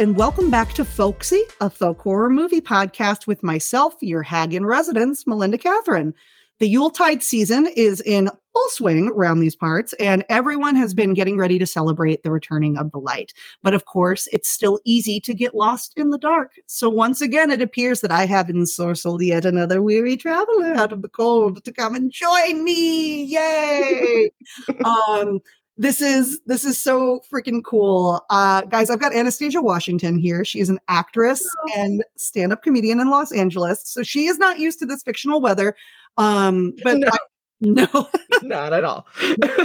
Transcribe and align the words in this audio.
and 0.00 0.16
welcome 0.16 0.50
back 0.50 0.72
to 0.72 0.82
Folksy, 0.82 1.42
a 1.60 1.68
folk 1.68 2.00
horror 2.00 2.30
movie 2.30 2.62
podcast 2.62 3.26
with 3.26 3.42
myself, 3.42 3.96
your 4.00 4.22
hag 4.22 4.54
in 4.54 4.64
residence, 4.64 5.26
Melinda 5.26 5.58
Catherine. 5.58 6.14
The 6.58 6.68
Yuletide 6.68 7.22
season 7.22 7.66
is 7.76 8.00
in 8.00 8.30
full 8.54 8.68
swing 8.70 9.08
around 9.08 9.40
these 9.40 9.54
parts, 9.54 9.92
and 9.94 10.24
everyone 10.30 10.74
has 10.76 10.94
been 10.94 11.12
getting 11.12 11.36
ready 11.36 11.58
to 11.58 11.66
celebrate 11.66 12.22
the 12.22 12.30
returning 12.30 12.78
of 12.78 12.90
the 12.92 12.98
light. 12.98 13.34
But 13.62 13.74
of 13.74 13.84
course, 13.84 14.26
it's 14.32 14.48
still 14.48 14.80
easy 14.86 15.20
to 15.20 15.34
get 15.34 15.54
lost 15.54 15.92
in 15.96 16.08
the 16.08 16.18
dark. 16.18 16.52
So 16.64 16.88
once 16.88 17.20
again, 17.20 17.50
it 17.50 17.60
appears 17.60 18.00
that 18.00 18.10
I 18.10 18.24
have 18.24 18.46
ensorcelled 18.46 19.22
yet 19.22 19.44
another 19.44 19.82
weary 19.82 20.16
traveler 20.16 20.72
out 20.72 20.92
of 20.92 21.02
the 21.02 21.10
cold 21.10 21.62
to 21.62 21.72
come 21.72 21.94
and 21.94 22.10
join 22.10 22.64
me. 22.64 23.24
Yay! 23.24 24.30
um, 24.86 25.40
this 25.80 26.02
is 26.02 26.38
this 26.44 26.62
is 26.64 26.76
so 26.80 27.20
freaking 27.32 27.64
cool 27.64 28.20
uh 28.28 28.60
guys 28.62 28.90
i've 28.90 29.00
got 29.00 29.14
anastasia 29.14 29.62
washington 29.62 30.18
here 30.18 30.44
she 30.44 30.60
is 30.60 30.68
an 30.68 30.78
actress 30.88 31.42
and 31.74 32.04
stand-up 32.16 32.62
comedian 32.62 33.00
in 33.00 33.08
los 33.08 33.32
angeles 33.32 33.80
so 33.84 34.02
she 34.02 34.26
is 34.26 34.36
not 34.38 34.58
used 34.58 34.78
to 34.78 34.84
this 34.84 35.02
fictional 35.02 35.40
weather 35.40 35.74
um 36.18 36.72
but 36.84 36.98
No. 36.98 37.08
I- 37.10 37.18
no 37.62 38.08
Not 38.42 38.72
at 38.72 38.84
all. 38.84 39.06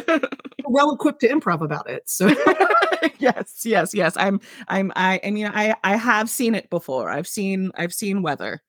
well 0.66 0.94
equipped 0.94 1.22
to 1.22 1.30
improv 1.30 1.62
about 1.62 1.90
it 1.90 2.04
so 2.10 2.28
yes, 3.20 3.62
yes, 3.66 3.94
yes. 3.94 4.14
I'm 4.18 4.40
I'm 4.68 4.92
I 4.98 5.20
I 5.24 5.32
mean 5.32 5.48
I 5.48 5.76
I 5.84 5.96
have 5.96 6.30
seen 6.30 6.56
it 6.56 6.70
before. 6.70 7.10
I've 7.10 7.28
seen 7.28 7.72
I've 7.76 7.94
seen 7.94 8.22
weather. 8.22 8.62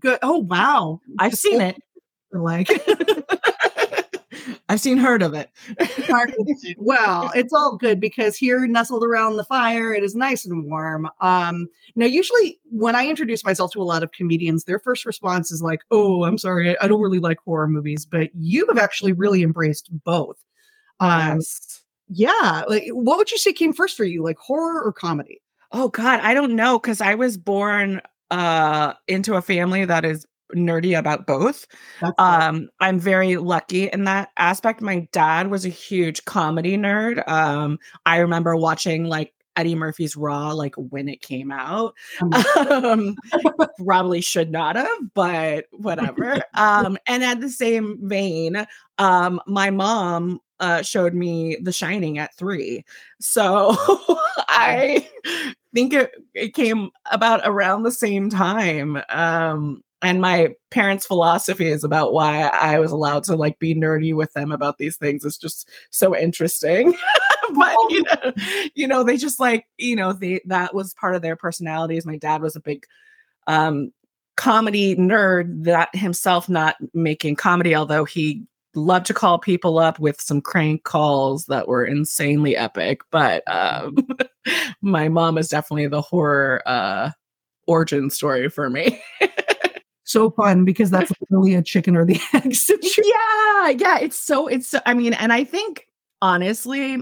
good 0.00 0.18
oh 0.22 0.38
wow 0.38 1.00
I've 1.20 1.34
seen 1.34 1.60
it. 1.60 1.76
like 2.32 2.68
I've 4.68 4.80
seen 4.80 4.98
heard 4.98 5.22
of 5.22 5.34
it. 5.34 5.50
well 6.78 7.30
it's 7.34 7.52
all 7.52 7.76
good 7.76 8.00
because 8.00 8.36
here 8.36 8.66
nestled 8.66 9.04
around 9.04 9.36
the 9.36 9.44
fire 9.44 9.92
it 9.92 10.02
is 10.02 10.14
nice 10.14 10.44
and 10.44 10.64
warm 10.70 11.08
um 11.20 11.68
now 11.96 12.06
usually 12.06 12.58
when 12.70 12.94
i 12.94 13.06
introduce 13.06 13.44
myself 13.44 13.72
to 13.72 13.80
a 13.80 13.84
lot 13.84 14.02
of 14.02 14.12
comedians 14.12 14.64
their 14.64 14.78
first 14.78 15.04
response 15.04 15.50
is 15.50 15.62
like 15.62 15.80
oh 15.90 16.24
i'm 16.24 16.38
sorry 16.38 16.78
i 16.80 16.88
don't 16.88 17.00
really 17.00 17.18
like 17.18 17.38
horror 17.44 17.68
movies 17.68 18.04
but 18.06 18.30
you 18.34 18.66
have 18.66 18.78
actually 18.78 19.12
really 19.12 19.42
embraced 19.42 19.88
both 20.04 20.42
um 21.00 21.36
Yes. 21.36 21.82
yeah 22.08 22.64
like 22.68 22.84
what 22.90 23.18
would 23.18 23.30
you 23.30 23.38
say 23.38 23.52
came 23.52 23.72
first 23.72 23.96
for 23.96 24.04
you 24.04 24.22
like 24.22 24.38
horror 24.38 24.82
or 24.82 24.92
comedy 24.92 25.40
Oh 25.72 25.88
God, 25.88 26.20
I 26.20 26.34
don't 26.34 26.54
know 26.54 26.78
because 26.78 27.00
I 27.00 27.14
was 27.14 27.36
born 27.36 28.00
uh 28.30 28.94
into 29.08 29.34
a 29.34 29.42
family 29.42 29.84
that 29.84 30.04
is 30.04 30.26
nerdy 30.54 30.98
about 30.98 31.26
both. 31.26 31.66
Um, 32.18 32.68
I'm 32.80 32.98
very 32.98 33.36
lucky 33.36 33.88
in 33.88 34.04
that 34.04 34.30
aspect. 34.36 34.80
My 34.80 35.08
dad 35.12 35.50
was 35.50 35.64
a 35.64 35.70
huge 35.70 36.24
comedy 36.24 36.76
nerd. 36.76 37.26
Um, 37.28 37.78
I 38.06 38.18
remember 38.18 38.56
watching 38.56 39.04
like 39.04 39.32
Eddie 39.56 39.74
Murphy's 39.74 40.16
Raw 40.16 40.52
like 40.52 40.74
when 40.76 41.08
it 41.08 41.20
came 41.20 41.50
out. 41.50 41.94
Um, 42.72 43.16
probably 43.84 44.20
should 44.20 44.50
not 44.50 44.76
have, 44.76 45.14
but 45.14 45.66
whatever. 45.72 46.42
Um, 46.54 46.96
and 47.06 47.22
at 47.22 47.40
the 47.40 47.48
same 47.48 47.98
vein, 48.02 48.66
um, 48.98 49.40
my 49.46 49.70
mom 49.70 50.40
uh 50.60 50.82
showed 50.82 51.14
me 51.14 51.56
The 51.60 51.72
Shining 51.72 52.18
at 52.18 52.34
three. 52.36 52.84
So 53.20 53.76
I 54.48 55.08
think 55.74 55.92
it, 55.92 56.12
it 56.34 56.54
came 56.54 56.90
about 57.10 57.40
around 57.44 57.82
the 57.82 57.92
same 57.92 58.30
time. 58.30 59.02
Um, 59.08 59.82
and 60.02 60.20
my 60.20 60.54
parents' 60.70 61.06
philosophy 61.06 61.68
is 61.68 61.84
about 61.84 62.12
why 62.12 62.42
I 62.42 62.78
was 62.80 62.90
allowed 62.90 63.24
to 63.24 63.36
like 63.36 63.58
be 63.58 63.74
nerdy 63.74 64.14
with 64.14 64.32
them 64.32 64.50
about 64.50 64.78
these 64.78 64.96
things. 64.96 65.24
is 65.24 65.38
just 65.38 65.68
so 65.90 66.16
interesting. 66.16 66.94
but 67.54 67.76
you 67.88 68.02
know, 68.02 68.32
you 68.74 68.88
know, 68.88 69.04
they 69.04 69.16
just 69.16 69.38
like, 69.38 69.66
you 69.78 69.94
know, 69.94 70.12
they 70.12 70.40
that 70.46 70.74
was 70.74 70.94
part 70.94 71.14
of 71.14 71.22
their 71.22 71.36
personalities. 71.36 72.04
My 72.04 72.16
dad 72.16 72.42
was 72.42 72.56
a 72.56 72.60
big 72.60 72.84
um 73.46 73.92
comedy 74.36 74.96
nerd 74.96 75.64
that 75.64 75.94
himself 75.94 76.48
not 76.48 76.76
making 76.94 77.36
comedy, 77.36 77.74
although 77.74 78.04
he 78.04 78.44
loved 78.74 79.06
to 79.06 79.14
call 79.14 79.38
people 79.38 79.78
up 79.78 79.98
with 79.98 80.20
some 80.20 80.40
crank 80.40 80.82
calls 80.84 81.44
that 81.46 81.68
were 81.68 81.84
insanely 81.84 82.56
epic. 82.56 83.02
But 83.10 83.44
um 83.46 83.96
my 84.82 85.08
mom 85.08 85.38
is 85.38 85.48
definitely 85.48 85.86
the 85.86 86.02
horror 86.02 86.62
uh 86.66 87.10
origin 87.66 88.10
story 88.10 88.48
for 88.48 88.68
me. 88.68 89.00
so 90.12 90.30
fun 90.30 90.64
because 90.64 90.90
that's 90.90 91.12
really 91.30 91.54
a 91.54 91.62
chicken 91.62 91.96
or 91.96 92.04
the 92.04 92.20
egg 92.34 92.54
situation 92.54 93.04
yeah, 93.06 93.68
yeah, 93.70 93.98
it's 93.98 94.18
so 94.18 94.46
it's 94.46 94.68
so, 94.68 94.80
I 94.86 94.94
mean, 94.94 95.14
and 95.14 95.32
I 95.32 95.44
think 95.44 95.86
honestly 96.20 96.98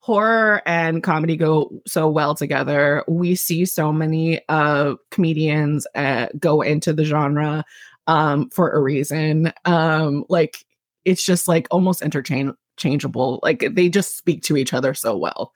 horror 0.00 0.62
and 0.66 1.02
comedy 1.02 1.36
go 1.36 1.70
so 1.86 2.08
well 2.08 2.34
together. 2.34 3.04
We 3.08 3.34
see 3.34 3.64
so 3.64 3.92
many 3.92 4.40
uh 4.48 4.94
comedians 5.10 5.86
uh, 5.94 6.28
go 6.38 6.62
into 6.62 6.92
the 6.92 7.04
genre 7.04 7.64
um 8.06 8.50
for 8.50 8.70
a 8.70 8.80
reason. 8.80 9.52
Um 9.64 10.24
like 10.28 10.64
it's 11.04 11.24
just 11.24 11.48
like 11.48 11.66
almost 11.70 12.02
interchangeable. 12.02 13.40
Like 13.42 13.74
they 13.74 13.88
just 13.88 14.16
speak 14.16 14.42
to 14.44 14.56
each 14.56 14.72
other 14.72 14.94
so 14.94 15.16
well. 15.16 15.52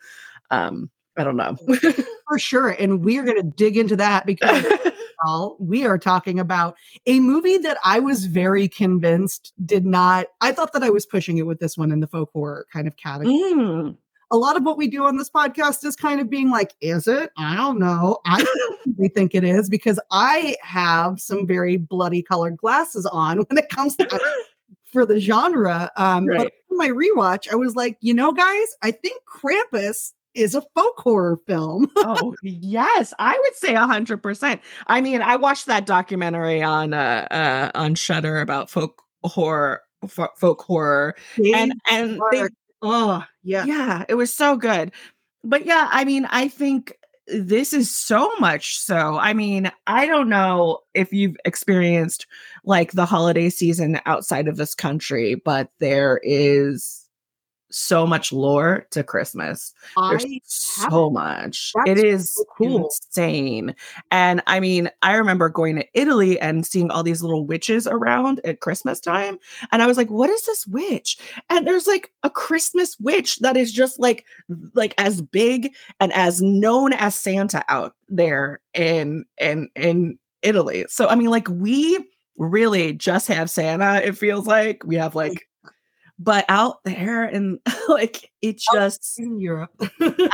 Um 0.51 0.91
I 1.17 1.25
don't 1.25 1.37
know. 1.37 1.57
for 2.29 2.39
sure 2.39 2.71
and 2.71 3.05
we're 3.05 3.25
going 3.25 3.37
to 3.37 3.57
dig 3.57 3.77
into 3.77 3.97
that 3.97 4.25
because 4.27 4.65
all, 5.25 5.57
we 5.59 5.85
are 5.85 5.99
talking 5.99 6.39
about 6.39 6.77
a 7.07 7.21
movie 7.21 7.59
that 7.59 7.79
I 7.85 7.99
was 8.01 8.27
very 8.27 8.69
convinced 8.69 9.53
did 9.65 9.85
not. 9.85 10.27
I 10.41 10.53
thought 10.53 10.73
that 10.73 10.83
I 10.83 10.91
was 10.91 11.07
pushing 11.07 11.39
it 11.39 11.47
with 11.47 11.61
this 11.61 11.77
one 11.77 11.93
in 11.93 12.01
the 12.01 12.07
folk 12.07 12.31
horror 12.33 12.67
kind 12.73 12.87
of 12.87 12.97
category. 12.97 13.35
Mm. 13.35 13.97
A 14.33 14.37
lot 14.37 14.57
of 14.57 14.63
what 14.63 14.79
we 14.79 14.87
do 14.87 15.05
on 15.05 15.17
this 15.17 15.29
podcast 15.29 15.85
is 15.85 15.97
kind 15.97 16.21
of 16.21 16.31
being 16.31 16.51
like, 16.51 16.73
is 16.81 17.09
it? 17.09 17.31
I 17.37 17.57
don't 17.57 17.81
know. 17.81 18.19
I 18.27 18.45
we 18.97 19.09
think 19.09 19.35
it 19.35 19.43
is 19.43 19.69
because 19.69 19.99
I 20.13 20.57
have 20.63 21.21
some 21.21 21.47
very 21.47 21.77
bloody 21.77 22.23
colored 22.23 22.57
glasses 22.57 23.07
on 23.07 23.39
when 23.39 23.59
it 23.59 23.69
comes 23.69 23.97
to 23.97 24.21
for 24.93 25.05
the 25.05 25.21
genre. 25.21 25.91
Um, 25.97 26.27
Right. 26.27 26.39
But 26.39 26.53
on 26.71 26.79
my 26.79 26.89
rewatch, 26.89 27.51
I 27.51 27.57
was 27.57 27.75
like, 27.75 27.97
you 28.01 28.15
know, 28.15 28.33
guys, 28.33 28.67
I 28.83 28.93
think 28.93 29.23
Krampus 29.25 30.13
is 30.35 30.55
a 30.55 30.63
folk 30.75 30.99
horror 30.99 31.39
film. 31.47 31.89
oh 31.97 32.35
yes 32.43 33.13
i 33.19 33.39
would 33.39 33.57
say 33.57 33.75
a 33.75 33.87
hundred 33.87 34.19
percent 34.19 34.61
i 34.87 35.01
mean 35.01 35.23
i 35.23 35.37
watched 35.37 35.67
that 35.67 35.87
documentary 35.87 36.63
on 36.63 36.95
uh 36.95 37.27
uh 37.31 37.71
on 37.79 37.95
shutter 37.95 38.41
about 38.41 38.71
folk 38.71 39.03
horror 39.25 39.83
fo- 40.09 40.29
folk 40.37 40.63
horror 40.63 41.15
and 41.55 41.75
and 41.91 42.21
they, 42.33 42.45
oh 42.83 43.25
yeah. 43.43 43.65
yeah 43.65 44.05
it 44.09 44.15
was 44.15 44.33
so 44.33 44.57
good 44.57 44.93
but 45.45 45.67
yeah 45.67 45.89
i 45.91 46.05
mean 46.05 46.27
i 46.27 46.49
think 46.49 46.97
this 47.27 47.73
is 47.73 47.95
so 47.95 48.31
much 48.41 48.79
so 48.79 49.19
i 49.19 49.33
mean 49.33 49.71
i 49.87 50.07
don't 50.07 50.29
know 50.29 50.79
if 50.95 51.13
you've 51.13 51.37
experienced 51.45 52.27
like 52.65 52.93
the 52.93 53.07
holiday 53.07 53.49
season 53.49 54.01
outside 54.07 54.49
of 54.49 54.57
this 54.57 54.75
country 54.75 55.35
but 55.35 55.71
there 55.79 56.21
is 56.23 57.00
so 57.71 58.07
much 58.07 58.33
lore 58.33 58.87
to 58.91 59.03
christmas 59.03 59.75
there's 59.97 60.25
I 60.25 60.41
so 60.45 61.11
much. 61.11 61.73
That's 61.75 61.91
it 61.91 62.05
is 62.05 62.35
so 62.35 62.45
cool. 62.57 62.85
insane. 62.85 63.75
And 64.11 64.43
I 64.47 64.61
mean, 64.61 64.91
I 65.03 65.15
remember 65.15 65.49
going 65.49 65.77
to 65.77 65.87
Italy 65.95 66.39
and 66.41 66.67
seeing 66.67 66.91
all 66.91 67.03
these 67.03 67.23
little 67.23 67.47
witches 67.47 67.87
around 67.87 68.41
at 68.45 68.61
Christmas 68.61 69.01
time. 69.01 69.39
And 69.73 69.83
I 69.83 69.87
was 69.87 69.97
like, 69.97 70.11
what 70.11 70.31
is 70.31 70.45
this 70.47 70.67
witch? 70.67 71.19
And 71.49 71.67
there's 71.67 71.87
like 71.87 72.13
a 72.23 72.31
Christmas 72.31 72.99
witch 73.01 73.37
that 73.39 73.57
is 73.57 73.73
just 73.73 73.99
like 73.99 74.25
like 74.75 74.95
as 74.99 75.21
big 75.21 75.75
and 75.99 76.13
as 76.13 76.41
known 76.41 76.93
as 76.93 77.15
Santa 77.15 77.65
out 77.69 77.95
there 78.09 78.61
in 78.75 79.25
in 79.41 79.69
in 79.75 80.19
Italy. 80.43 80.87
So 80.89 81.09
I 81.09 81.15
mean, 81.15 81.31
like 81.31 81.49
we 81.49 81.99
really 82.37 82.93
just 82.95 83.29
have 83.29 83.51
Santa, 83.51 84.01
it 84.03 84.17
feels 84.17 84.47
like. 84.47 84.83
We 84.85 84.97
have 84.97 85.15
like 85.15 85.47
but 86.21 86.45
out 86.49 86.85
there 86.85 87.25
and 87.25 87.59
like 87.89 88.31
it 88.43 88.59
just 88.73 89.19
in 89.19 89.41
Europe. 89.41 89.73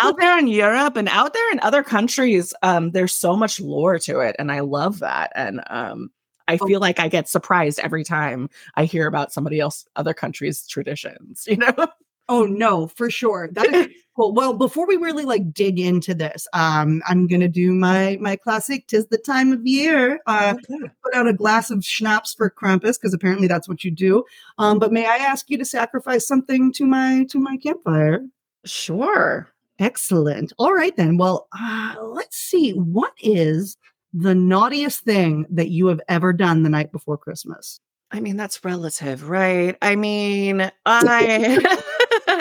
out 0.01 0.17
there 0.19 0.39
in 0.39 0.49
Europe 0.49 0.97
and 0.97 1.09
out 1.09 1.33
there 1.33 1.53
in 1.53 1.61
other 1.61 1.83
countries, 1.83 2.53
um, 2.63 2.91
there's 2.91 3.13
so 3.15 3.37
much 3.37 3.61
lore 3.61 3.99
to 4.01 4.21
it, 4.21 4.37
and 4.39 4.53
I 4.53 4.61
love 4.61 4.99
that. 5.01 5.33
And 5.35 5.63
um, 5.69 6.11
I 6.49 6.59
Oh. 6.61 6.67
feel 6.67 6.81
like 6.81 7.01
I 7.01 7.09
get 7.09 7.29
surprised 7.29 7.81
every 7.81 8.05
time 8.05 8.49
I 8.77 8.85
hear 8.85 9.07
about 9.07 9.33
somebody 9.33 9.61
else, 9.61 9.87
other 9.97 10.15
countries' 10.15 10.67
traditions. 10.67 11.47
You 11.51 11.57
know? 11.59 11.87
Oh 12.29 12.45
no, 12.45 12.89
for 12.89 13.11
sure. 13.11 13.49
That 13.53 13.73
is 13.73 13.89
cool. 14.17 14.33
Well, 14.35 14.53
before 14.55 14.87
we 14.87 14.97
really 14.97 15.25
like 15.25 15.53
dig 15.53 15.79
into 15.79 16.15
this, 16.15 16.49
um, 16.53 17.03
I'm 17.07 17.27
gonna 17.27 17.49
do 17.49 17.73
my 17.73 18.19
my 18.21 18.37
classic 18.37 18.87
"Tis 18.89 19.07
the 19.07 19.19
time 19.19 19.53
of 19.53 19.67
year." 19.67 20.21
Uh, 20.27 20.55
put 21.03 21.15
out 21.15 21.29
a 21.29 21.33
glass 21.33 21.71
of 21.71 21.85
schnapps 21.85 22.35
for 22.35 22.51
Krampus 22.51 22.99
because 23.01 23.15
apparently 23.15 23.47
that's 23.47 23.69
what 23.69 23.85
you 23.85 23.91
do. 23.91 24.25
Um, 24.59 24.79
but 24.79 24.93
may 24.93 25.07
I 25.07 25.17
ask 25.17 25.49
you 25.51 25.59
to 25.59 25.65
sacrifice 25.65 26.27
something 26.27 26.73
to 26.73 26.85
my 26.85 27.27
to 27.31 27.39
my 27.39 27.57
campfire? 27.57 28.21
Sure. 28.65 29.49
Excellent. 29.79 30.53
All 30.59 30.73
right 30.73 30.97
then. 30.97 31.19
Well, 31.19 31.49
uh, 31.57 31.95
let's 32.03 32.37
see. 32.37 32.73
What 32.73 33.13
is 33.21 33.77
the 34.13 34.35
naughtiest 34.35 35.01
thing 35.01 35.45
that 35.51 35.69
you 35.69 35.87
have 35.89 36.01
ever 36.09 36.33
done 36.33 36.63
the 36.63 36.71
night 36.71 36.91
before 36.91 37.19
Christmas? 37.19 37.81
I 38.11 38.21
mean, 38.21 38.37
that's 38.37 38.65
relative, 38.65 39.29
right? 39.29 39.77
I 39.83 39.97
mean, 39.97 40.71
I 40.87 41.59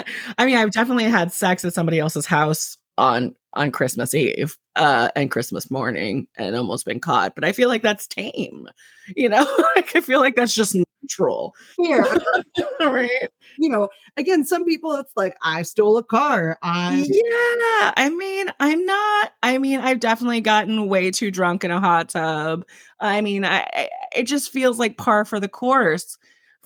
I 0.37 0.45
mean, 0.45 0.57
I've 0.57 0.71
definitely 0.71 1.05
had 1.05 1.31
sex 1.31 1.63
at 1.65 1.73
somebody 1.73 1.99
else's 1.99 2.25
house 2.25 2.77
on 2.97 3.35
on 3.53 3.71
Christmas 3.71 4.13
Eve 4.13 4.57
uh 4.75 5.09
and 5.15 5.31
Christmas 5.31 5.71
morning 5.71 6.27
and 6.37 6.55
almost 6.55 6.85
been 6.85 6.99
caught. 6.99 7.35
But 7.35 7.43
I 7.43 7.51
feel 7.51 7.69
like 7.69 7.81
that's 7.81 8.07
tame. 8.07 8.67
You 9.15 9.29
know, 9.29 9.45
like 9.75 9.95
I 9.95 10.01
feel 10.01 10.19
like 10.19 10.35
that's 10.35 10.55
just 10.55 10.75
neutral. 10.75 11.55
Here, 11.77 12.05
right. 12.79 13.29
you 13.57 13.69
know, 13.69 13.89
again, 14.17 14.45
some 14.45 14.65
people 14.65 14.93
it's 14.95 15.11
like 15.15 15.37
I 15.41 15.61
stole 15.61 15.97
a 15.97 16.03
car. 16.03 16.57
I 16.61 17.05
Yeah. 17.07 17.93
I 17.97 18.09
mean, 18.09 18.47
I'm 18.59 18.85
not 18.85 19.33
I 19.43 19.57
mean, 19.57 19.79
I've 19.79 19.99
definitely 19.99 20.41
gotten 20.41 20.87
way 20.87 21.11
too 21.11 21.31
drunk 21.31 21.63
in 21.63 21.71
a 21.71 21.79
hot 21.79 22.09
tub. 22.09 22.65
I 22.99 23.21
mean, 23.21 23.45
I, 23.45 23.67
I 23.73 23.89
it 24.15 24.23
just 24.23 24.51
feels 24.51 24.79
like 24.79 24.97
par 24.97 25.25
for 25.25 25.39
the 25.39 25.49
course 25.49 26.17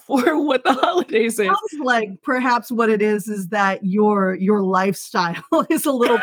for 0.06 0.42
what 0.44 0.64
the 0.64 0.74
holidays 0.74 1.40
is. 1.40 1.48
sounds 1.48 1.84
like 1.84 2.22
perhaps 2.22 2.72
what 2.72 2.90
it 2.90 3.02
is 3.02 3.28
is 3.28 3.50
that 3.50 3.86
your 3.86 4.36
your 4.36 4.62
lifestyle 4.62 5.44
is 5.70 5.86
a 5.86 5.92
little 5.92 6.20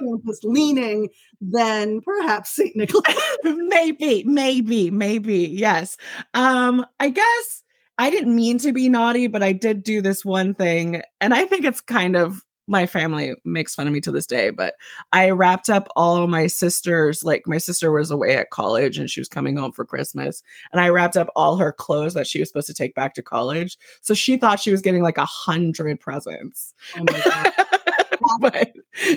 Krampus 0.00 0.38
leaning 0.42 1.08
than 1.40 2.00
perhaps 2.02 2.50
Saint 2.50 2.76
Nicholas. 2.76 3.14
maybe, 3.44 4.24
maybe, 4.24 4.90
maybe. 4.90 5.38
Yes. 5.38 5.96
Um, 6.34 6.84
I 6.98 7.10
guess 7.10 7.62
I 7.98 8.10
didn't 8.10 8.34
mean 8.34 8.58
to 8.58 8.72
be 8.72 8.88
naughty, 8.88 9.26
but 9.26 9.42
I 9.42 9.52
did 9.52 9.82
do 9.82 10.00
this 10.00 10.24
one 10.24 10.54
thing, 10.54 11.02
and 11.20 11.34
I 11.34 11.44
think 11.44 11.64
it's 11.64 11.80
kind 11.80 12.16
of 12.16 12.42
my 12.70 12.86
family 12.86 13.34
makes 13.44 13.74
fun 13.74 13.88
of 13.88 13.92
me 13.92 14.00
to 14.00 14.12
this 14.12 14.26
day, 14.26 14.50
but 14.50 14.74
I 15.12 15.30
wrapped 15.30 15.68
up 15.68 15.88
all 15.96 16.26
my 16.28 16.46
sisters. 16.46 17.24
Like 17.24 17.42
my 17.46 17.58
sister 17.58 17.90
was 17.90 18.10
away 18.10 18.36
at 18.36 18.50
college 18.50 18.96
and 18.96 19.10
she 19.10 19.20
was 19.20 19.28
coming 19.28 19.56
home 19.56 19.72
for 19.72 19.84
Christmas, 19.84 20.42
and 20.72 20.80
I 20.80 20.88
wrapped 20.88 21.16
up 21.16 21.28
all 21.34 21.56
her 21.56 21.72
clothes 21.72 22.14
that 22.14 22.28
she 22.28 22.38
was 22.38 22.48
supposed 22.48 22.68
to 22.68 22.74
take 22.74 22.94
back 22.94 23.14
to 23.14 23.22
college. 23.22 23.76
So 24.02 24.14
she 24.14 24.36
thought 24.36 24.60
she 24.60 24.70
was 24.70 24.82
getting 24.82 25.02
like 25.02 25.18
a 25.18 25.24
hundred 25.24 25.98
presents. 26.00 26.72
Oh 26.96 27.04
my 27.04 27.20
God. 27.24 27.66
but 28.40 28.72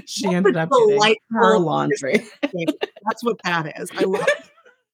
she 0.05 0.23
That's 0.23 0.35
ended 0.35 0.57
up 0.57 0.69
getting 0.71 1.15
her 1.31 1.59
laundry. 1.59 2.25
That's 2.41 3.23
what 3.23 3.37
that 3.43 3.79
is. 3.79 3.89
I 3.95 4.03
love 4.03 4.27
it. 4.27 4.49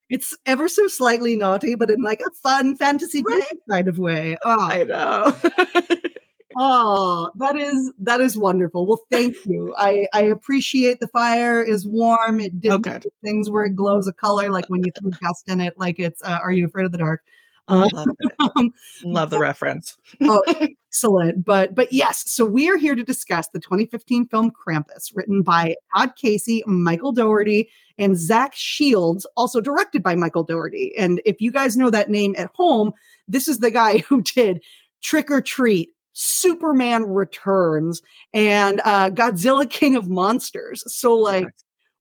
It's 0.09 0.35
ever 0.47 0.67
so 0.67 0.87
slightly 0.87 1.35
naughty, 1.35 1.75
but 1.75 1.91
in 1.91 2.01
like 2.01 2.19
a 2.21 2.31
fun 2.43 2.75
fantasy 2.75 3.23
Right. 3.25 3.43
kind 3.69 3.87
of 3.87 3.99
way. 3.99 4.37
Oh, 4.43 4.59
I 4.59 4.83
know. 4.83 5.35
Oh, 6.57 7.29
that 7.35 7.55
is 7.55 7.91
that 7.99 8.21
is 8.21 8.37
wonderful. 8.37 8.85
Well, 8.87 9.01
thank 9.11 9.35
you. 9.45 9.73
I 9.77 10.07
I 10.13 10.23
appreciate 10.23 10.99
the 10.99 11.07
fire 11.09 11.61
is 11.61 11.87
warm. 11.87 12.39
It 12.39 12.59
did 12.59 12.71
Okay. 12.71 12.99
things 13.23 13.49
where 13.49 13.65
it 13.65 13.75
glows 13.75 14.07
a 14.07 14.13
color, 14.13 14.49
like 14.49 14.65
when 14.69 14.83
you 14.83 14.91
throw 14.99 15.11
dust 15.11 15.47
in 15.47 15.61
it, 15.61 15.75
like 15.77 15.99
it's. 15.99 16.21
Uh, 16.23 16.39
Are 16.41 16.51
you 16.51 16.65
afraid 16.65 16.85
of 16.85 16.91
the 16.91 16.97
dark? 16.97 17.21
Uh, 17.67 17.87
love 17.93 18.07
um, 18.55 18.73
Love 19.03 19.29
the 19.29 19.37
reference. 19.37 19.95
oh, 20.21 20.41
excellent. 20.91 21.45
But 21.45 21.75
but 21.75 21.93
yes, 21.93 22.23
so 22.29 22.43
we 22.45 22.67
are 22.67 22.77
here 22.77 22.95
to 22.95 23.03
discuss 23.03 23.47
the 23.49 23.59
2015 23.59 24.27
film 24.29 24.49
Krampus, 24.51 25.11
written 25.15 25.43
by 25.43 25.75
Todd 25.95 26.13
Casey, 26.15 26.63
Michael 26.65 27.11
Dougherty, 27.11 27.69
and 27.99 28.17
Zach 28.17 28.53
Shields, 28.55 29.27
also 29.37 29.61
directed 29.61 30.01
by 30.01 30.15
Michael 30.15 30.43
Dougherty. 30.43 30.97
And 30.97 31.21
if 31.25 31.39
you 31.41 31.51
guys 31.51 31.77
know 31.77 31.91
that 31.91 32.09
name 32.09 32.33
at 32.39 32.49
home, 32.55 32.91
this 33.27 33.47
is 33.47 33.59
the 33.59 33.69
guy 33.69 33.99
who 34.09 34.23
did 34.23 34.63
Trick 35.03 35.29
or 35.29 35.39
Treat. 35.39 35.91
Superman 36.19 37.05
Returns 37.05 38.01
and 38.33 38.81
uh, 38.83 39.09
Godzilla 39.09 39.69
King 39.69 39.95
of 39.95 40.09
Monsters. 40.09 40.83
So 40.93 41.15
like 41.15 41.47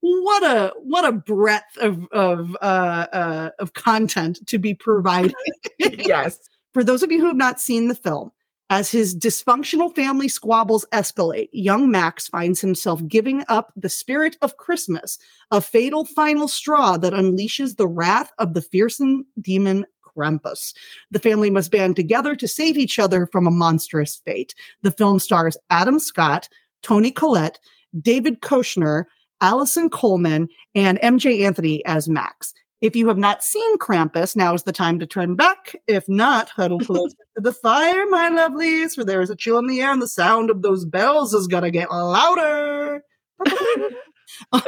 what 0.01 0.43
a 0.43 0.73
what 0.77 1.05
a 1.05 1.13
breadth 1.13 1.77
of 1.79 2.07
of 2.09 2.57
uh, 2.61 3.07
uh, 3.13 3.51
of 3.59 3.75
content 3.75 4.45
to 4.49 4.59
be 4.59 4.75
provided. 4.75 5.35
yes. 5.79 6.39
For 6.75 6.83
those 6.83 7.03
of 7.03 7.13
you 7.13 7.21
who 7.21 7.27
have 7.27 7.37
not 7.37 7.61
seen 7.61 7.89
the 7.89 7.95
film, 7.95 8.33
as 8.71 8.91
his 8.91 9.17
dysfunctional 9.17 9.95
family 9.95 10.29
squabbles 10.29 10.85
escalate, 10.93 11.49
young 11.53 11.91
Max 11.91 12.29
finds 12.29 12.61
himself 12.61 13.07
giving 13.07 13.45
up 13.49 13.73
the 13.77 13.89
spirit 13.89 14.37
of 14.43 14.57
Christmas, 14.57 15.19
a 15.51 15.61
fatal 15.61 16.05
final 16.05 16.49
straw 16.49 16.97
that 16.99 17.15
unleashes 17.15 17.77
the 17.77 17.89
wrath 17.89 18.31
of 18.39 18.55
the 18.55 18.63
fearsome 18.63 19.25
demon 19.41 19.87
Krampus. 20.19 20.75
The 21.11 21.19
family 21.19 21.51
must 21.51 21.71
band 21.71 21.97
together 21.97 22.35
to 22.37 22.49
save 22.49 22.77
each 22.77 22.99
other 22.99 23.27
from 23.27 23.47
a 23.47 23.53
monstrous 23.53 24.21
fate. 24.25 24.55
The 24.83 24.91
film 24.91 25.19
stars 25.19 25.57
Adam 25.71 25.99
Scott, 25.99 26.49
Toni 26.83 27.11
Collette, 27.11 27.59
David 28.01 28.41
Koechner, 28.41 29.05
Allison 29.41 29.89
Coleman, 29.89 30.49
and 30.75 30.99
Emjay 31.01 31.45
Anthony 31.45 31.85
as 31.85 32.09
Max. 32.09 32.53
If 32.81 32.95
you 32.95 33.09
have 33.09 33.19
not 33.19 33.43
seen 33.43 33.79
Krampus, 33.79 34.37
now 34.37 34.55
is 34.55 34.63
the 34.63 34.73
time 34.73 35.01
to 35.01 35.07
turn 35.07 35.35
back. 35.35 35.75
If 35.89 36.09
not, 36.09 36.49
huddle 36.51 36.79
close 36.85 37.13
to 37.13 37.43
the 37.43 37.53
fire, 37.53 38.07
my 38.09 38.31
lovelies, 38.31 38.95
for 38.95 39.05
there 39.05 39.21
is 39.21 39.31
a 39.31 39.37
chill 39.37 39.59
in 39.59 39.67
the 39.67 39.81
air 39.81 39.93
and 39.93 40.03
the 40.03 40.09
sound 40.09 40.51
of 40.51 40.63
those 40.63 40.85
bells 40.85 41.35
is 41.35 41.49
going 41.49 41.65
to 41.65 41.71
get 41.71 41.91
louder. 41.91 43.03
I 44.53 44.61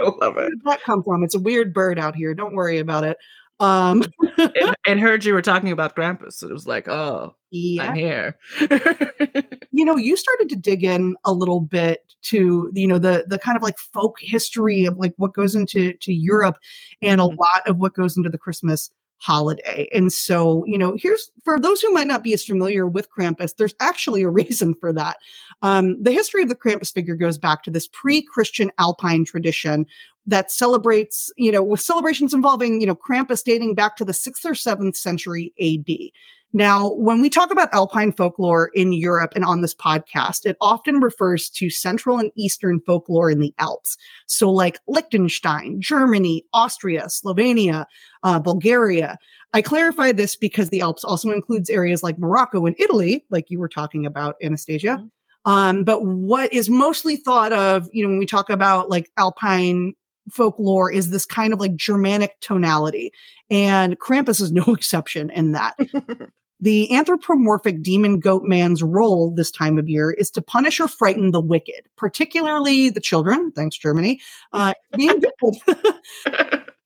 love 0.00 0.36
it. 0.36 0.36
Where 0.36 0.50
did 0.50 0.64
that 0.64 0.82
come 0.82 1.02
from? 1.02 1.22
It's 1.22 1.34
a 1.34 1.40
weird 1.40 1.72
bird 1.72 1.98
out 1.98 2.16
here. 2.16 2.34
Don't 2.34 2.54
worry 2.54 2.78
about 2.78 3.04
it. 3.04 3.16
Um, 3.60 4.02
and, 4.38 4.76
and 4.86 5.00
heard 5.00 5.24
you 5.24 5.34
were 5.34 5.42
talking 5.42 5.70
about 5.70 5.94
Krampus. 5.94 6.34
So 6.34 6.48
it 6.48 6.52
was 6.52 6.66
like, 6.66 6.88
oh, 6.88 7.36
yeah. 7.50 7.90
I'm 7.90 7.94
here. 7.94 8.36
you 9.72 9.84
know 9.84 9.96
you 9.96 10.16
started 10.16 10.48
to 10.48 10.56
dig 10.56 10.82
in 10.84 11.16
a 11.24 11.32
little 11.32 11.60
bit 11.60 12.00
to 12.22 12.70
you 12.74 12.86
know 12.86 12.98
the 12.98 13.24
the 13.28 13.38
kind 13.38 13.56
of 13.56 13.62
like 13.62 13.78
folk 13.78 14.16
history 14.20 14.84
of 14.84 14.96
like 14.96 15.12
what 15.16 15.34
goes 15.34 15.54
into 15.54 15.92
to 15.94 16.12
Europe 16.12 16.56
and 17.02 17.20
a 17.20 17.24
Mhm. 17.24 17.36
lot 17.38 17.62
of 17.66 17.76
what 17.78 17.94
goes 17.94 18.16
into 18.16 18.30
the 18.30 18.38
Christmas 18.38 18.90
holiday. 19.18 19.88
And 19.94 20.12
so, 20.12 20.64
you 20.66 20.76
know, 20.76 20.96
here's 20.98 21.30
for 21.44 21.60
those 21.60 21.80
who 21.80 21.92
might 21.92 22.08
not 22.08 22.24
be 22.24 22.32
as 22.34 22.44
familiar 22.44 22.88
with 22.88 23.08
Krampus, 23.16 23.54
there's 23.56 23.74
actually 23.78 24.22
a 24.22 24.28
reason 24.42 24.74
for 24.74 24.92
that. 24.94 25.18
Um, 25.62 26.02
the 26.02 26.10
history 26.10 26.42
of 26.42 26.48
the 26.48 26.56
Krampus 26.56 26.92
figure 26.92 27.14
goes 27.14 27.38
back 27.38 27.62
to 27.62 27.70
this 27.70 27.86
pre-Christian 27.92 28.72
Alpine 28.80 29.24
tradition 29.24 29.86
that 30.26 30.50
celebrates, 30.50 31.32
you 31.36 31.50
know, 31.50 31.62
with 31.62 31.80
celebrations 31.80 32.32
involving, 32.34 32.80
you 32.80 32.86
know, 32.86 32.94
Krampus 32.94 33.42
dating 33.42 33.74
back 33.74 33.96
to 33.96 34.04
the 34.04 34.12
sixth 34.12 34.44
or 34.44 34.54
seventh 34.54 34.96
century 34.96 35.52
AD. 35.60 36.12
Now, 36.54 36.92
when 36.92 37.22
we 37.22 37.30
talk 37.30 37.50
about 37.50 37.72
Alpine 37.72 38.12
folklore 38.12 38.70
in 38.74 38.92
Europe 38.92 39.32
and 39.34 39.44
on 39.44 39.62
this 39.62 39.74
podcast, 39.74 40.44
it 40.44 40.58
often 40.60 41.00
refers 41.00 41.48
to 41.50 41.70
Central 41.70 42.18
and 42.18 42.30
Eastern 42.36 42.78
folklore 42.80 43.30
in 43.30 43.40
the 43.40 43.54
Alps. 43.58 43.96
So, 44.26 44.50
like 44.50 44.78
Liechtenstein, 44.86 45.80
Germany, 45.80 46.44
Austria, 46.52 47.04
Slovenia, 47.06 47.86
uh, 48.22 48.38
Bulgaria. 48.38 49.16
I 49.54 49.62
clarify 49.62 50.12
this 50.12 50.36
because 50.36 50.68
the 50.68 50.82
Alps 50.82 51.04
also 51.04 51.30
includes 51.30 51.70
areas 51.70 52.02
like 52.02 52.18
Morocco 52.18 52.66
and 52.66 52.76
Italy, 52.78 53.24
like 53.30 53.50
you 53.50 53.58
were 53.58 53.68
talking 53.68 54.04
about, 54.04 54.36
Anastasia. 54.42 54.98
Mhm. 54.98 55.10
Um, 55.44 55.84
but 55.84 56.04
what 56.04 56.52
is 56.52 56.68
mostly 56.70 57.16
thought 57.16 57.52
of, 57.52 57.88
you 57.92 58.02
know, 58.02 58.10
when 58.10 58.18
we 58.18 58.26
talk 58.26 58.50
about 58.50 58.90
like 58.90 59.10
Alpine 59.16 59.94
folklore, 60.30 60.90
is 60.90 61.10
this 61.10 61.26
kind 61.26 61.52
of 61.52 61.60
like 61.60 61.76
Germanic 61.76 62.38
tonality. 62.40 63.12
And 63.50 63.98
Krampus 63.98 64.40
is 64.40 64.52
no 64.52 64.64
exception 64.64 65.30
in 65.30 65.52
that. 65.52 65.76
The 66.62 66.94
anthropomorphic 66.94 67.82
demon 67.82 68.20
goat 68.20 68.44
man's 68.44 68.84
role 68.84 69.32
this 69.32 69.50
time 69.50 69.78
of 69.78 69.88
year 69.88 70.12
is 70.12 70.30
to 70.30 70.40
punish 70.40 70.78
or 70.78 70.86
frighten 70.86 71.32
the 71.32 71.40
wicked, 71.40 71.88
particularly 71.96 72.88
the 72.88 73.00
children, 73.00 73.50
thanks 73.50 73.76
Germany. 73.76 74.20
Uh, 74.52 74.72
being 74.96 75.20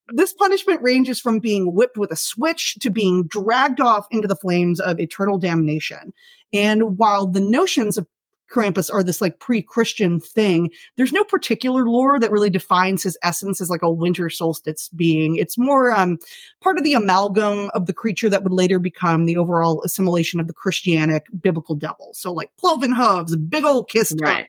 this 0.08 0.32
punishment 0.32 0.80
ranges 0.80 1.20
from 1.20 1.40
being 1.40 1.74
whipped 1.74 1.98
with 1.98 2.10
a 2.10 2.16
switch 2.16 2.76
to 2.76 2.88
being 2.88 3.26
dragged 3.26 3.78
off 3.78 4.06
into 4.10 4.26
the 4.26 4.34
flames 4.34 4.80
of 4.80 4.98
eternal 4.98 5.36
damnation. 5.36 6.14
And 6.54 6.96
while 6.96 7.26
the 7.26 7.40
notions 7.40 7.98
of 7.98 8.06
Krampus 8.50 8.92
are 8.92 9.02
this 9.02 9.20
like 9.20 9.38
pre-Christian 9.40 10.20
thing, 10.20 10.70
there's 10.96 11.12
no 11.12 11.24
particular 11.24 11.86
lore 11.86 12.18
that 12.20 12.30
really 12.30 12.50
defines 12.50 13.02
his 13.02 13.18
essence 13.22 13.60
as 13.60 13.70
like 13.70 13.82
a 13.82 13.90
winter 13.90 14.30
solstice 14.30 14.88
being. 14.90 15.36
It's 15.36 15.58
more 15.58 15.92
um, 15.92 16.18
part 16.60 16.78
of 16.78 16.84
the 16.84 16.94
amalgam 16.94 17.70
of 17.74 17.86
the 17.86 17.92
creature 17.92 18.28
that 18.28 18.42
would 18.42 18.52
later 18.52 18.78
become 18.78 19.24
the 19.24 19.36
overall 19.36 19.82
assimilation 19.82 20.40
of 20.40 20.46
the 20.46 20.52
Christianic 20.52 21.26
biblical 21.40 21.74
devil. 21.74 22.10
So 22.14 22.32
like 22.32 22.50
cloven 22.58 22.92
hooves, 22.92 23.36
big 23.36 23.64
old 23.64 23.88
kiss 23.88 24.14
right. 24.20 24.48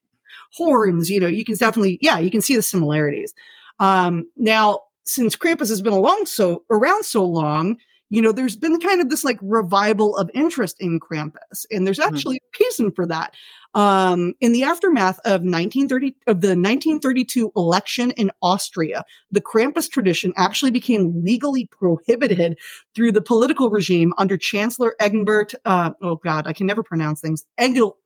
horns, 0.53 1.09
you 1.09 1.19
know, 1.19 1.27
you 1.27 1.43
can 1.45 1.55
definitely, 1.55 1.99
yeah, 2.01 2.19
you 2.19 2.31
can 2.31 2.41
see 2.41 2.55
the 2.55 2.61
similarities. 2.61 3.33
Um, 3.79 4.27
now, 4.35 4.81
since 5.03 5.35
Krampus 5.35 5.69
has 5.69 5.81
been 5.81 5.93
along 5.93 6.25
so 6.25 6.63
around 6.69 7.05
so 7.05 7.23
long, 7.23 7.77
you 8.09 8.21
know, 8.21 8.31
there's 8.31 8.55
been 8.55 8.79
kind 8.79 9.01
of 9.01 9.09
this 9.09 9.23
like 9.23 9.37
revival 9.41 10.15
of 10.17 10.29
interest 10.33 10.77
in 10.79 10.99
Krampus, 10.99 11.65
and 11.71 11.85
there's 11.85 11.99
Mhm. 11.99 12.07
actually 12.07 12.37
a 12.37 12.63
reason 12.63 12.91
for 12.91 13.05
that. 13.07 13.33
Um, 13.73 14.33
in 14.39 14.53
the 14.53 14.63
aftermath 14.63 15.19
of 15.25 15.43
1930 15.43 16.15
of 16.25 16.41
the 16.41 16.55
1932 16.55 17.51
election 17.55 18.11
in 18.11 18.31
Austria, 18.41 19.03
the 19.29 19.41
Krampus 19.41 19.89
tradition 19.89 20.33
actually 20.37 20.71
became 20.71 21.21
legally 21.23 21.67
prohibited 21.77 22.57
through 22.95 23.11
the 23.11 23.21
political 23.21 23.69
regime 23.69 24.13
under 24.17 24.37
Chancellor 24.37 24.95
Engelbert. 24.99 25.53
Uh, 25.65 25.91
oh 26.01 26.15
God, 26.15 26.47
I 26.47 26.53
can 26.53 26.65
never 26.65 26.81
pronounce 26.83 27.21
things. 27.21 27.45
Engel 27.57 27.97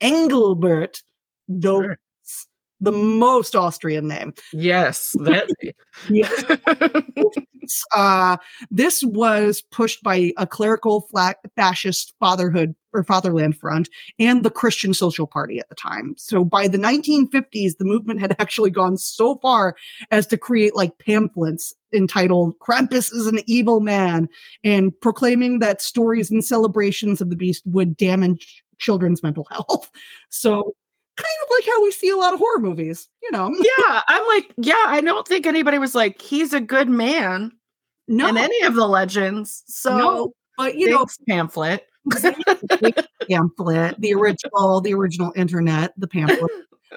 Engelbert 0.00 1.02
Doris. 1.58 1.96
The 2.80 2.92
most 2.92 3.54
Austrian 3.54 4.08
name. 4.08 4.34
Yes, 4.52 5.14
that. 5.20 5.48
yes. 6.08 6.44
uh, 7.94 8.36
this 8.70 9.04
was 9.04 9.62
pushed 9.70 10.02
by 10.02 10.32
a 10.36 10.46
clerical 10.46 11.02
flat 11.02 11.38
fascist 11.56 12.14
fatherhood 12.20 12.74
or 12.92 13.04
fatherland 13.04 13.56
front 13.56 13.88
and 14.18 14.42
the 14.42 14.50
Christian 14.50 14.94
Social 14.94 15.26
Party 15.26 15.58
at 15.58 15.68
the 15.68 15.74
time. 15.74 16.14
So 16.16 16.44
by 16.44 16.66
the 16.66 16.78
1950s, 16.78 17.76
the 17.78 17.84
movement 17.84 18.20
had 18.20 18.34
actually 18.40 18.70
gone 18.70 18.96
so 18.96 19.36
far 19.36 19.76
as 20.10 20.26
to 20.28 20.36
create 20.36 20.74
like 20.74 20.98
pamphlets 20.98 21.74
entitled 21.92 22.58
Krampus 22.60 23.12
is 23.12 23.26
an 23.26 23.40
evil 23.46 23.80
man 23.80 24.28
and 24.64 24.98
proclaiming 25.00 25.58
that 25.58 25.82
stories 25.82 26.30
and 26.30 26.44
celebrations 26.44 27.20
of 27.20 27.30
the 27.30 27.36
beast 27.36 27.62
would 27.66 27.96
damage 27.96 28.62
children's 28.78 29.22
mental 29.22 29.46
health. 29.50 29.90
So 30.30 30.74
kind 31.22 31.38
of 31.42 31.48
like 31.50 31.64
how 31.66 31.82
we 31.82 31.90
see 31.92 32.10
a 32.10 32.16
lot 32.16 32.32
of 32.32 32.38
horror 32.38 32.60
movies, 32.60 33.08
you 33.22 33.30
know. 33.30 33.54
Yeah, 33.78 34.02
I'm 34.08 34.26
like, 34.26 34.52
yeah, 34.56 34.84
I 34.86 35.00
don't 35.00 35.26
think 35.26 35.46
anybody 35.46 35.78
was 35.78 35.94
like, 35.94 36.20
he's 36.20 36.52
a 36.52 36.60
good 36.60 36.88
man 36.88 37.52
no. 38.08 38.28
in 38.28 38.36
any 38.36 38.62
of 38.62 38.74
the 38.74 38.86
legends. 38.86 39.62
So, 39.66 39.96
no, 39.96 40.32
but 40.56 40.76
you 40.76 40.90
know, 40.90 41.06
pamphlet, 41.28 41.86
pamphlet, 43.28 44.00
the 44.00 44.14
original, 44.14 44.80
the 44.80 44.94
original 44.94 45.32
internet, 45.36 45.92
the 45.96 46.08
pamphlet. 46.08 46.50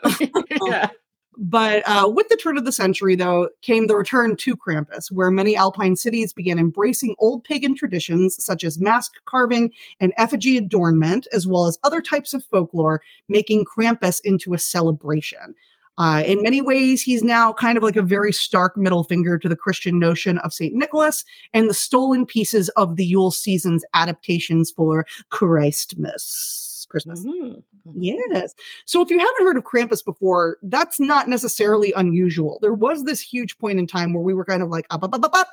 yeah. 0.68 0.90
But 1.38 1.84
uh, 1.88 2.10
with 2.10 2.30
the 2.30 2.38
turn 2.38 2.58
of 2.58 2.66
the 2.66 2.72
century, 2.72 3.16
though, 3.16 3.50
came 3.62 3.88
the 3.88 3.96
return 3.96 4.36
to 4.36 4.56
Krampus, 4.56 5.12
where 5.12 5.32
many 5.32 5.56
alpine 5.56 5.96
cities 5.96 6.34
began 6.34 6.60
embracing 6.60 7.16
old 7.20 7.44
pagan 7.44 7.76
traditions 7.76 8.44
such 8.44 8.64
as 8.64 8.80
mask 8.80 9.14
carving 9.26 9.72
and 10.00 10.14
effigy 10.18 10.58
adornment, 10.58 11.28
as 11.32 11.48
well 11.48 11.66
as 11.66 11.80
other 11.84 12.02
types 12.02 12.34
of 12.34 12.44
folklore, 12.46 13.02
making 13.28 13.66
Krampus 13.66 14.20
into 14.24 14.54
a 14.54 14.60
celebration. 14.60 15.56
Uh, 15.98 16.24
in 16.26 16.42
many 16.42 16.62
ways, 16.62 17.02
he's 17.02 17.24
now 17.24 17.54
kind 17.54 17.78
of 17.78 17.84
like 17.84 17.96
a 17.96 18.02
very 18.02 18.34
stark 18.34 18.76
middle 18.76 19.04
finger 19.04 19.38
to 19.38 19.48
the 19.48 19.56
Christian 19.56 20.00
notion 20.00 20.40
of 20.40 20.54
St. 20.54 20.74
Nicholas 20.74 21.24
and 21.54 21.70
the 21.70 21.74
stolen 21.74 22.26
pieces 22.26 22.70
of 22.70 22.96
the 22.96 23.06
Yule 23.06 23.32
season's 23.32 23.86
adaptations 23.94 24.72
for 24.72 25.06
Christmas. 25.30 26.63
Christmas. 26.94 27.26
Mm-hmm. 27.26 27.60
Yes. 27.96 28.54
So 28.86 29.02
if 29.02 29.10
you 29.10 29.18
haven't 29.18 29.46
heard 29.46 29.58
of 29.58 29.64
Krampus 29.64 30.06
before, 30.06 30.58
that's 30.62 31.00
not 31.00 31.28
necessarily 31.28 31.92
unusual. 31.94 32.60
There 32.62 32.76
was 32.76 33.04
this 33.04 33.20
huge 33.20 33.58
point 33.58 33.80
in 33.80 33.88
time 33.88 34.14
where 34.14 34.22
we 34.22 34.36
were 34.36 34.46
kind 34.46 34.62
of 34.62 34.70
like, 34.70 34.86
up, 34.92 35.04
up, 35.04 35.16
up, 35.16 35.26
up, 35.26 35.34
up. 35.34 35.48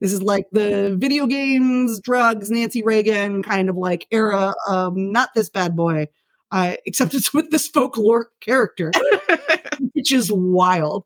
This 0.00 0.12
is 0.12 0.20
like 0.20 0.46
the 0.50 0.96
video 0.98 1.26
games, 1.26 2.00
drugs, 2.00 2.50
Nancy 2.50 2.82
Reagan 2.82 3.44
kind 3.44 3.70
of 3.70 3.76
like 3.76 4.08
era. 4.10 4.52
Um, 4.68 5.12
not 5.12 5.28
this 5.36 5.48
bad 5.48 5.76
boy, 5.76 6.08
uh, 6.50 6.74
except 6.86 7.14
it's 7.14 7.32
with 7.32 7.52
this 7.52 7.68
folklore 7.68 8.30
character, 8.40 8.90
which 9.92 10.10
is 10.10 10.32
wild. 10.32 11.04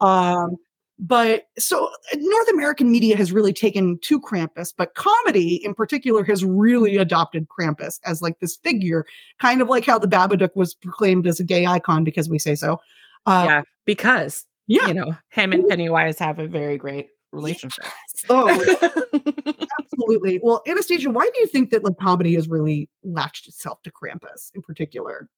Um, 0.00 0.58
but 0.98 1.48
so 1.58 1.90
North 2.14 2.48
American 2.48 2.90
media 2.90 3.16
has 3.16 3.32
really 3.32 3.52
taken 3.52 3.98
to 4.02 4.20
Krampus, 4.20 4.72
but 4.76 4.94
comedy 4.94 5.56
in 5.64 5.74
particular 5.74 6.22
has 6.24 6.44
really 6.44 6.96
adopted 6.96 7.48
Krampus 7.48 7.98
as 8.04 8.22
like 8.22 8.38
this 8.40 8.56
figure, 8.56 9.04
kind 9.40 9.60
of 9.60 9.68
like 9.68 9.84
how 9.84 9.98
the 9.98 10.06
Babadook 10.06 10.54
was 10.54 10.74
proclaimed 10.74 11.26
as 11.26 11.40
a 11.40 11.44
gay 11.44 11.66
icon 11.66 12.04
because 12.04 12.28
we 12.28 12.38
say 12.38 12.54
so. 12.54 12.80
Uh, 13.26 13.46
yeah, 13.48 13.62
because 13.84 14.46
yeah, 14.66 14.86
you 14.86 14.94
know, 14.94 15.16
him 15.30 15.52
and 15.52 15.68
Pennywise 15.68 16.18
have 16.18 16.38
a 16.38 16.46
very 16.46 16.78
great 16.78 17.08
relationship. 17.32 17.84
Yes. 17.84 18.24
Oh, 18.30 18.48
absolutely. 19.82 20.40
Well, 20.42 20.62
Anastasia, 20.66 21.10
why 21.10 21.28
do 21.34 21.40
you 21.40 21.46
think 21.46 21.70
that 21.70 21.84
like 21.84 21.98
comedy 21.98 22.34
has 22.34 22.48
really 22.48 22.88
latched 23.02 23.48
itself 23.48 23.82
to 23.82 23.90
Krampus 23.90 24.50
in 24.54 24.62
particular? 24.62 25.28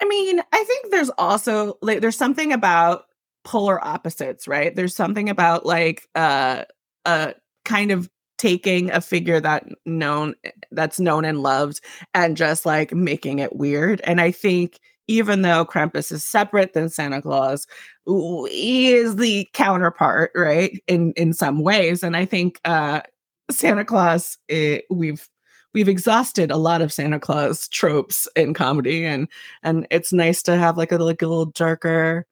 I 0.00 0.04
mean, 0.06 0.40
I 0.52 0.64
think 0.64 0.90
there's 0.90 1.10
also 1.18 1.78
like 1.82 2.00
there's 2.00 2.16
something 2.16 2.52
about 2.52 3.04
polar 3.44 3.82
opposites, 3.84 4.46
right? 4.48 4.74
There's 4.74 4.94
something 4.94 5.28
about 5.28 5.66
like 5.66 6.08
uh 6.14 6.64
uh 7.04 7.32
kind 7.64 7.90
of 7.90 8.08
taking 8.38 8.90
a 8.90 9.00
figure 9.00 9.40
that 9.40 9.66
known 9.84 10.34
that's 10.72 10.98
known 11.00 11.24
and 11.24 11.42
loved 11.42 11.80
and 12.14 12.36
just 12.36 12.64
like 12.64 12.92
making 12.94 13.38
it 13.38 13.56
weird. 13.56 14.00
And 14.04 14.20
I 14.20 14.30
think 14.30 14.78
even 15.08 15.42
though 15.42 15.64
Krampus 15.64 16.12
is 16.12 16.24
separate 16.24 16.72
than 16.72 16.88
Santa 16.88 17.20
Claus, 17.20 17.66
he 18.06 18.92
is 18.92 19.16
the 19.16 19.48
counterpart, 19.52 20.30
right? 20.34 20.80
In 20.86 21.12
in 21.16 21.32
some 21.32 21.62
ways. 21.62 22.02
And 22.02 22.16
I 22.16 22.24
think 22.24 22.60
uh 22.64 23.00
Santa 23.50 23.84
Claus, 23.84 24.38
it, 24.48 24.84
we've 24.90 25.28
we've 25.74 25.88
exhausted 25.88 26.50
a 26.50 26.56
lot 26.56 26.82
of 26.82 26.92
Santa 26.92 27.20
Claus 27.20 27.68
tropes 27.68 28.28
in 28.36 28.54
comedy, 28.54 29.04
and 29.04 29.28
and 29.62 29.86
it's 29.90 30.12
nice 30.12 30.42
to 30.44 30.56
have 30.56 30.76
like 30.76 30.92
a 30.92 30.98
like 30.98 31.22
a 31.22 31.26
little 31.26 31.46
darker 31.46 32.26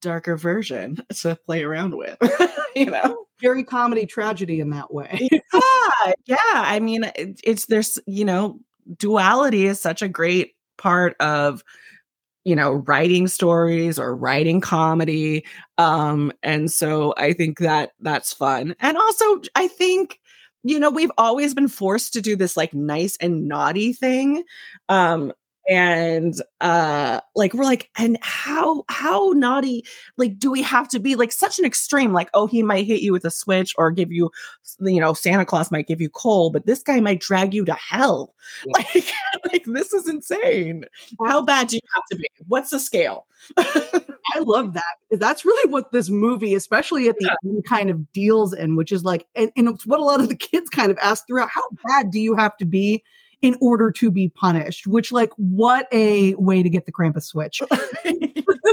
darker 0.00 0.36
version 0.36 0.98
to 1.20 1.36
play 1.46 1.62
around 1.62 1.96
with, 1.96 2.16
you 2.76 2.86
know? 2.86 3.24
Very 3.40 3.64
comedy 3.64 4.04
tragedy 4.04 4.60
in 4.60 4.70
that 4.70 4.92
way. 4.92 5.28
yeah. 5.32 6.12
Yeah. 6.26 6.36
I 6.52 6.78
mean, 6.78 7.04
it, 7.16 7.40
it's 7.42 7.66
there's, 7.66 7.98
you 8.06 8.24
know, 8.24 8.60
duality 8.98 9.66
is 9.66 9.80
such 9.80 10.02
a 10.02 10.08
great 10.08 10.54
part 10.76 11.16
of 11.20 11.62
you 12.44 12.56
know 12.56 12.72
writing 12.86 13.28
stories 13.28 13.98
or 13.98 14.16
writing 14.16 14.60
comedy 14.60 15.44
um 15.78 16.32
and 16.42 16.72
so 16.72 17.12
i 17.18 17.32
think 17.32 17.58
that 17.58 17.90
that's 18.00 18.32
fun 18.32 18.74
and 18.80 18.96
also 18.96 19.42
i 19.54 19.68
think 19.68 20.18
you 20.62 20.78
know 20.78 20.90
we've 20.90 21.12
always 21.18 21.54
been 21.54 21.68
forced 21.68 22.12
to 22.12 22.22
do 22.22 22.36
this 22.36 22.56
like 22.56 22.72
nice 22.72 23.16
and 23.20 23.46
naughty 23.46 23.92
thing 23.92 24.42
um 24.88 25.32
and 25.70 26.42
uh 26.60 27.20
like 27.36 27.54
we're 27.54 27.64
like 27.64 27.88
and 27.96 28.18
how 28.22 28.84
how 28.88 29.30
naughty 29.36 29.84
like 30.16 30.36
do 30.36 30.50
we 30.50 30.62
have 30.62 30.88
to 30.88 30.98
be? 30.98 31.14
Like 31.14 31.30
such 31.30 31.60
an 31.60 31.64
extreme 31.64 32.12
like 32.12 32.28
oh 32.34 32.48
he 32.48 32.62
might 32.62 32.86
hit 32.86 33.00
you 33.00 33.12
with 33.12 33.24
a 33.24 33.30
switch 33.30 33.72
or 33.78 33.92
give 33.92 34.10
you 34.10 34.30
you 34.80 35.00
know 35.00 35.14
santa 35.14 35.44
claus 35.44 35.70
might 35.70 35.86
give 35.86 36.00
you 36.00 36.10
coal 36.10 36.50
but 36.50 36.66
this 36.66 36.82
guy 36.82 36.98
might 37.00 37.20
drag 37.20 37.54
you 37.54 37.64
to 37.64 37.74
hell. 37.74 38.34
Yeah. 38.66 38.72
like 38.94 39.12
like 39.52 39.64
this 39.64 39.92
is 39.92 40.08
insane. 40.08 40.84
How 41.24 41.40
bad 41.40 41.68
do 41.68 41.76
you 41.76 41.82
have 41.94 42.02
to 42.10 42.16
be? 42.16 42.28
What's 42.48 42.70
the 42.70 42.80
scale? 42.80 43.26
I 43.56 44.40
love 44.40 44.74
that 44.74 44.96
that's 45.12 45.44
really 45.44 45.70
what 45.70 45.92
this 45.92 46.10
movie 46.10 46.54
especially 46.54 47.08
at 47.08 47.16
the 47.18 47.26
yeah. 47.26 47.50
end 47.50 47.64
kind 47.64 47.90
of 47.90 48.12
deals 48.12 48.52
in 48.52 48.76
which 48.76 48.92
is 48.92 49.04
like 49.04 49.26
and, 49.34 49.50
and 49.56 49.68
it's 49.68 49.86
what 49.86 50.00
a 50.00 50.04
lot 50.04 50.20
of 50.20 50.28
the 50.28 50.36
kids 50.36 50.68
kind 50.68 50.90
of 50.90 50.98
ask 50.98 51.26
throughout 51.26 51.48
how 51.48 51.62
bad 51.86 52.10
do 52.10 52.20
you 52.20 52.34
have 52.34 52.56
to 52.58 52.64
be 52.64 53.02
in 53.42 53.56
order 53.60 53.90
to 53.90 54.10
be 54.10 54.28
punished, 54.28 54.86
which 54.86 55.12
like 55.12 55.30
what 55.36 55.88
a 55.92 56.34
way 56.34 56.62
to 56.62 56.68
get 56.68 56.84
the 56.86 56.92
Krampus 56.92 57.24
switch. 57.24 57.62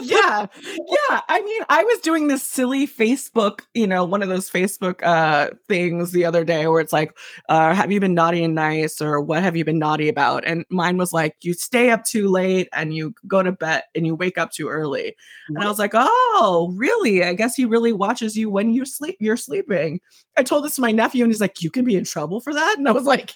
yeah. 0.02 0.48
Yeah. 0.54 1.22
I 1.30 1.42
mean, 1.42 1.64
I 1.70 1.84
was 1.84 2.00
doing 2.00 2.28
this 2.28 2.44
silly 2.44 2.86
Facebook, 2.86 3.62
you 3.74 3.88
know, 3.88 4.04
one 4.04 4.22
of 4.22 4.30
those 4.30 4.50
Facebook 4.50 5.04
uh 5.04 5.52
things 5.68 6.12
the 6.12 6.26
other 6.26 6.44
day 6.44 6.68
where 6.68 6.82
it's 6.82 6.94
like, 6.94 7.18
uh, 7.50 7.74
have 7.74 7.92
you 7.92 8.00
been 8.00 8.14
naughty 8.14 8.44
and 8.44 8.56
nice 8.56 9.02
or 9.02 9.22
what 9.22 9.42
have 9.42 9.56
you 9.56 9.64
been 9.64 9.80
naughty 9.80 10.10
about? 10.10 10.46
And 10.46 10.66
mine 10.70 10.98
was 10.98 11.14
like, 11.14 11.36
you 11.42 11.54
stay 11.54 11.90
up 11.90 12.04
too 12.04 12.28
late 12.28 12.68
and 12.74 12.94
you 12.94 13.14
go 13.26 13.42
to 13.44 13.52
bed 13.52 13.84
and 13.96 14.06
you 14.06 14.16
wake 14.16 14.38
up 14.38 14.52
too 14.52 14.68
early. 14.68 15.16
And 15.48 15.60
I 15.64 15.68
was 15.68 15.80
like, 15.80 15.92
oh, 15.94 16.74
really? 16.76 17.24
I 17.24 17.34
guess 17.34 17.56
he 17.56 17.66
really 17.66 17.94
watches 17.94 18.36
you 18.36 18.50
when 18.50 18.74
you 18.74 18.86
sleep 18.86 19.16
you're 19.20 19.38
sleeping. 19.38 20.02
I 20.36 20.44
told 20.44 20.66
this 20.66 20.76
to 20.76 20.82
my 20.82 20.92
nephew 20.92 21.24
and 21.24 21.32
he's 21.32 21.42
like, 21.42 21.62
you 21.64 21.72
can 21.72 21.86
be 21.86 21.96
in 21.96 22.04
trouble 22.04 22.42
for 22.42 22.54
that. 22.54 22.76
And 22.78 22.88
I 22.88 22.92
was 22.92 23.06
like, 23.06 23.34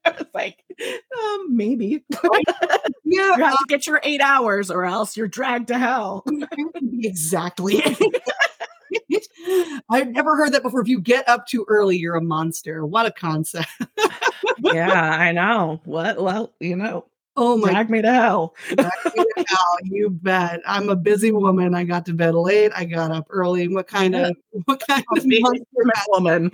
I 0.04 0.10
was 0.12 0.26
like, 0.34 0.64
um, 1.18 1.56
maybe. 1.56 2.04
yeah, 3.04 3.36
you 3.36 3.44
have 3.44 3.58
to 3.58 3.64
get 3.68 3.86
your 3.86 4.00
eight 4.02 4.20
hours, 4.20 4.70
or 4.70 4.84
else 4.84 5.16
you're 5.16 5.28
dragged 5.28 5.68
to 5.68 5.78
hell. 5.78 6.24
exactly. 7.00 7.82
I've 9.90 10.08
never 10.08 10.36
heard 10.36 10.52
that 10.52 10.62
before. 10.62 10.80
If 10.80 10.88
you 10.88 11.00
get 11.00 11.28
up 11.28 11.46
too 11.46 11.64
early, 11.68 11.96
you're 11.96 12.16
a 12.16 12.22
monster. 12.22 12.84
What 12.86 13.06
a 13.06 13.10
concept. 13.10 13.68
yeah, 14.60 15.16
I 15.18 15.32
know. 15.32 15.80
What? 15.84 16.22
Well, 16.22 16.52
you 16.60 16.76
know. 16.76 17.06
Oh 17.36 17.56
my! 17.56 17.70
Drag 17.70 17.88
me 17.88 18.02
to 18.02 18.12
hell. 18.12 18.54
me 18.70 18.76
to 18.76 19.44
hell. 19.46 19.76
You 19.84 20.10
bet. 20.10 20.60
I'm 20.66 20.88
a 20.88 20.96
busy 20.96 21.30
woman. 21.30 21.74
I 21.74 21.84
got 21.84 22.04
to 22.06 22.14
bed 22.14 22.34
late. 22.34 22.72
I 22.74 22.84
got 22.84 23.12
up 23.12 23.26
early. 23.30 23.68
What 23.68 23.86
kind 23.86 24.16
of? 24.16 24.34
What 24.64 24.82
kind 24.86 25.04
of 25.14 25.24
woman? 26.08 26.50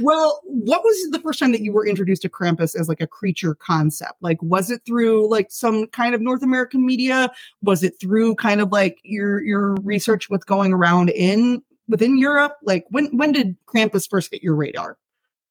Well, 0.00 0.40
what 0.44 0.82
was 0.82 1.10
the 1.10 1.20
first 1.20 1.38
time 1.38 1.52
that 1.52 1.60
you 1.60 1.72
were 1.72 1.86
introduced 1.86 2.22
to 2.22 2.28
Krampus 2.28 2.78
as 2.78 2.88
like 2.88 3.00
a 3.00 3.06
creature 3.06 3.54
concept? 3.54 4.14
Like, 4.20 4.42
was 4.42 4.70
it 4.70 4.82
through 4.86 5.30
like 5.30 5.50
some 5.50 5.86
kind 5.88 6.14
of 6.14 6.20
North 6.20 6.42
American 6.42 6.84
media? 6.84 7.30
Was 7.62 7.82
it 7.82 7.94
through 8.00 8.36
kind 8.36 8.60
of 8.60 8.70
like 8.70 8.98
your 9.02 9.42
your 9.42 9.74
research 9.82 10.28
with 10.28 10.46
going 10.46 10.72
around 10.72 11.10
in 11.10 11.62
within 11.88 12.18
Europe? 12.18 12.56
Like, 12.62 12.86
when 12.90 13.16
when 13.16 13.32
did 13.32 13.56
Krampus 13.66 14.08
first 14.08 14.32
hit 14.32 14.42
your 14.42 14.54
radar? 14.54 14.96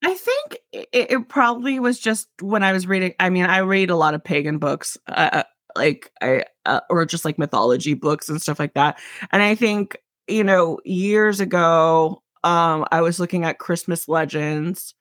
I 0.04 0.14
think 0.14 0.60
it, 0.72 0.90
it 0.94 1.30
probably 1.30 1.80
was 1.80 2.00
just 2.00 2.28
when 2.42 2.64
I 2.64 2.72
was 2.72 2.86
reading. 2.86 3.14
I 3.20 3.30
mean, 3.30 3.46
I 3.46 3.60
read 3.60 3.90
a 3.90 3.96
lot 3.96 4.14
of 4.14 4.24
pagan 4.24 4.60
books, 4.60 4.98
uh, 5.08 5.30
uh 5.34 5.44
like 5.76 6.12
I 6.22 6.46
uh, 6.66 6.82
or 6.90 7.06
just 7.06 7.26
like 7.26 7.38
mythology 7.38 7.94
books 7.94 8.30
and 8.30 8.42
stuff 8.42 8.60
like 8.60 8.74
that. 8.74 9.00
And 9.32 9.42
I 9.42 9.56
think 9.56 9.98
you 10.28 10.44
know 10.44 10.80
years 10.86 11.40
ago 11.40 12.22
um, 12.48 12.86
I 12.94 13.02
was 13.02 13.20
looking 13.20 13.44
at 13.44 13.60
Christmas 13.60 14.08
legends 14.08 14.96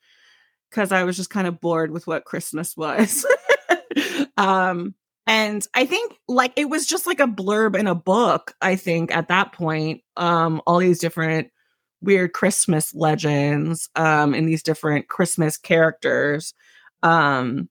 because 0.68 0.90
I 0.90 1.04
was 1.04 1.16
just 1.16 1.30
kind 1.30 1.46
of 1.46 1.60
bored 1.60 1.92
with 1.92 2.04
what 2.08 2.24
Christmas 2.24 2.76
was. 2.76 3.24
um, 4.36 4.96
and 5.28 5.64
I 5.72 5.86
think 5.86 6.14
like 6.26 6.52
it 6.56 6.68
was 6.68 6.86
just 6.86 7.06
like 7.06 7.20
a 7.20 7.28
blurb 7.28 7.78
in 7.78 7.86
a 7.86 7.94
book, 7.94 8.54
I 8.60 8.74
think 8.74 9.14
at 9.14 9.28
that 9.28 9.52
point, 9.52 10.02
um, 10.16 10.60
all 10.66 10.78
these 10.78 10.98
different 10.98 11.52
weird 12.02 12.32
Christmas 12.32 12.92
legends, 12.96 13.90
um, 13.94 14.34
and 14.34 14.48
these 14.48 14.64
different 14.64 15.06
Christmas 15.06 15.56
characters. 15.56 16.52
Um, 17.04 17.68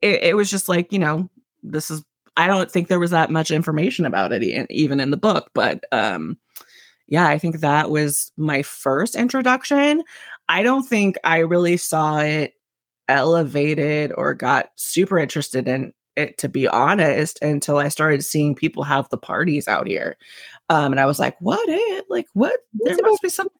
it, 0.00 0.22
it 0.22 0.36
was 0.36 0.50
just 0.50 0.70
like, 0.70 0.90
you 0.90 0.98
know, 0.98 1.28
this 1.62 1.90
is 1.90 2.02
I 2.34 2.46
don't 2.46 2.70
think 2.70 2.88
there 2.88 2.98
was 2.98 3.10
that 3.10 3.30
much 3.30 3.50
information 3.50 4.06
about 4.06 4.32
it 4.32 4.42
even 4.70 5.00
in 5.00 5.10
the 5.10 5.18
book, 5.18 5.50
but 5.52 5.84
um 5.92 6.38
yeah, 7.06 7.28
I 7.28 7.38
think 7.38 7.60
that 7.60 7.90
was 7.90 8.32
my 8.36 8.62
first 8.62 9.14
introduction. 9.14 10.02
I 10.48 10.62
don't 10.62 10.84
think 10.84 11.16
I 11.24 11.38
really 11.38 11.76
saw 11.76 12.18
it 12.18 12.54
elevated 13.08 14.12
or 14.16 14.34
got 14.34 14.70
super 14.76 15.18
interested 15.18 15.68
in 15.68 15.92
it 16.16 16.38
to 16.38 16.48
be 16.48 16.68
honest 16.68 17.42
until 17.42 17.78
I 17.78 17.88
started 17.88 18.24
seeing 18.24 18.54
people 18.54 18.84
have 18.84 19.08
the 19.08 19.18
parties 19.18 19.66
out 19.66 19.86
here. 19.86 20.16
Um, 20.70 20.92
and 20.92 21.00
I 21.00 21.06
was 21.06 21.18
like, 21.18 21.36
what 21.40 21.68
it 21.68 22.06
like 22.08 22.26
what 22.32 22.58
there 22.72 22.96
must 23.02 23.22
be 23.22 23.28
something 23.28 23.58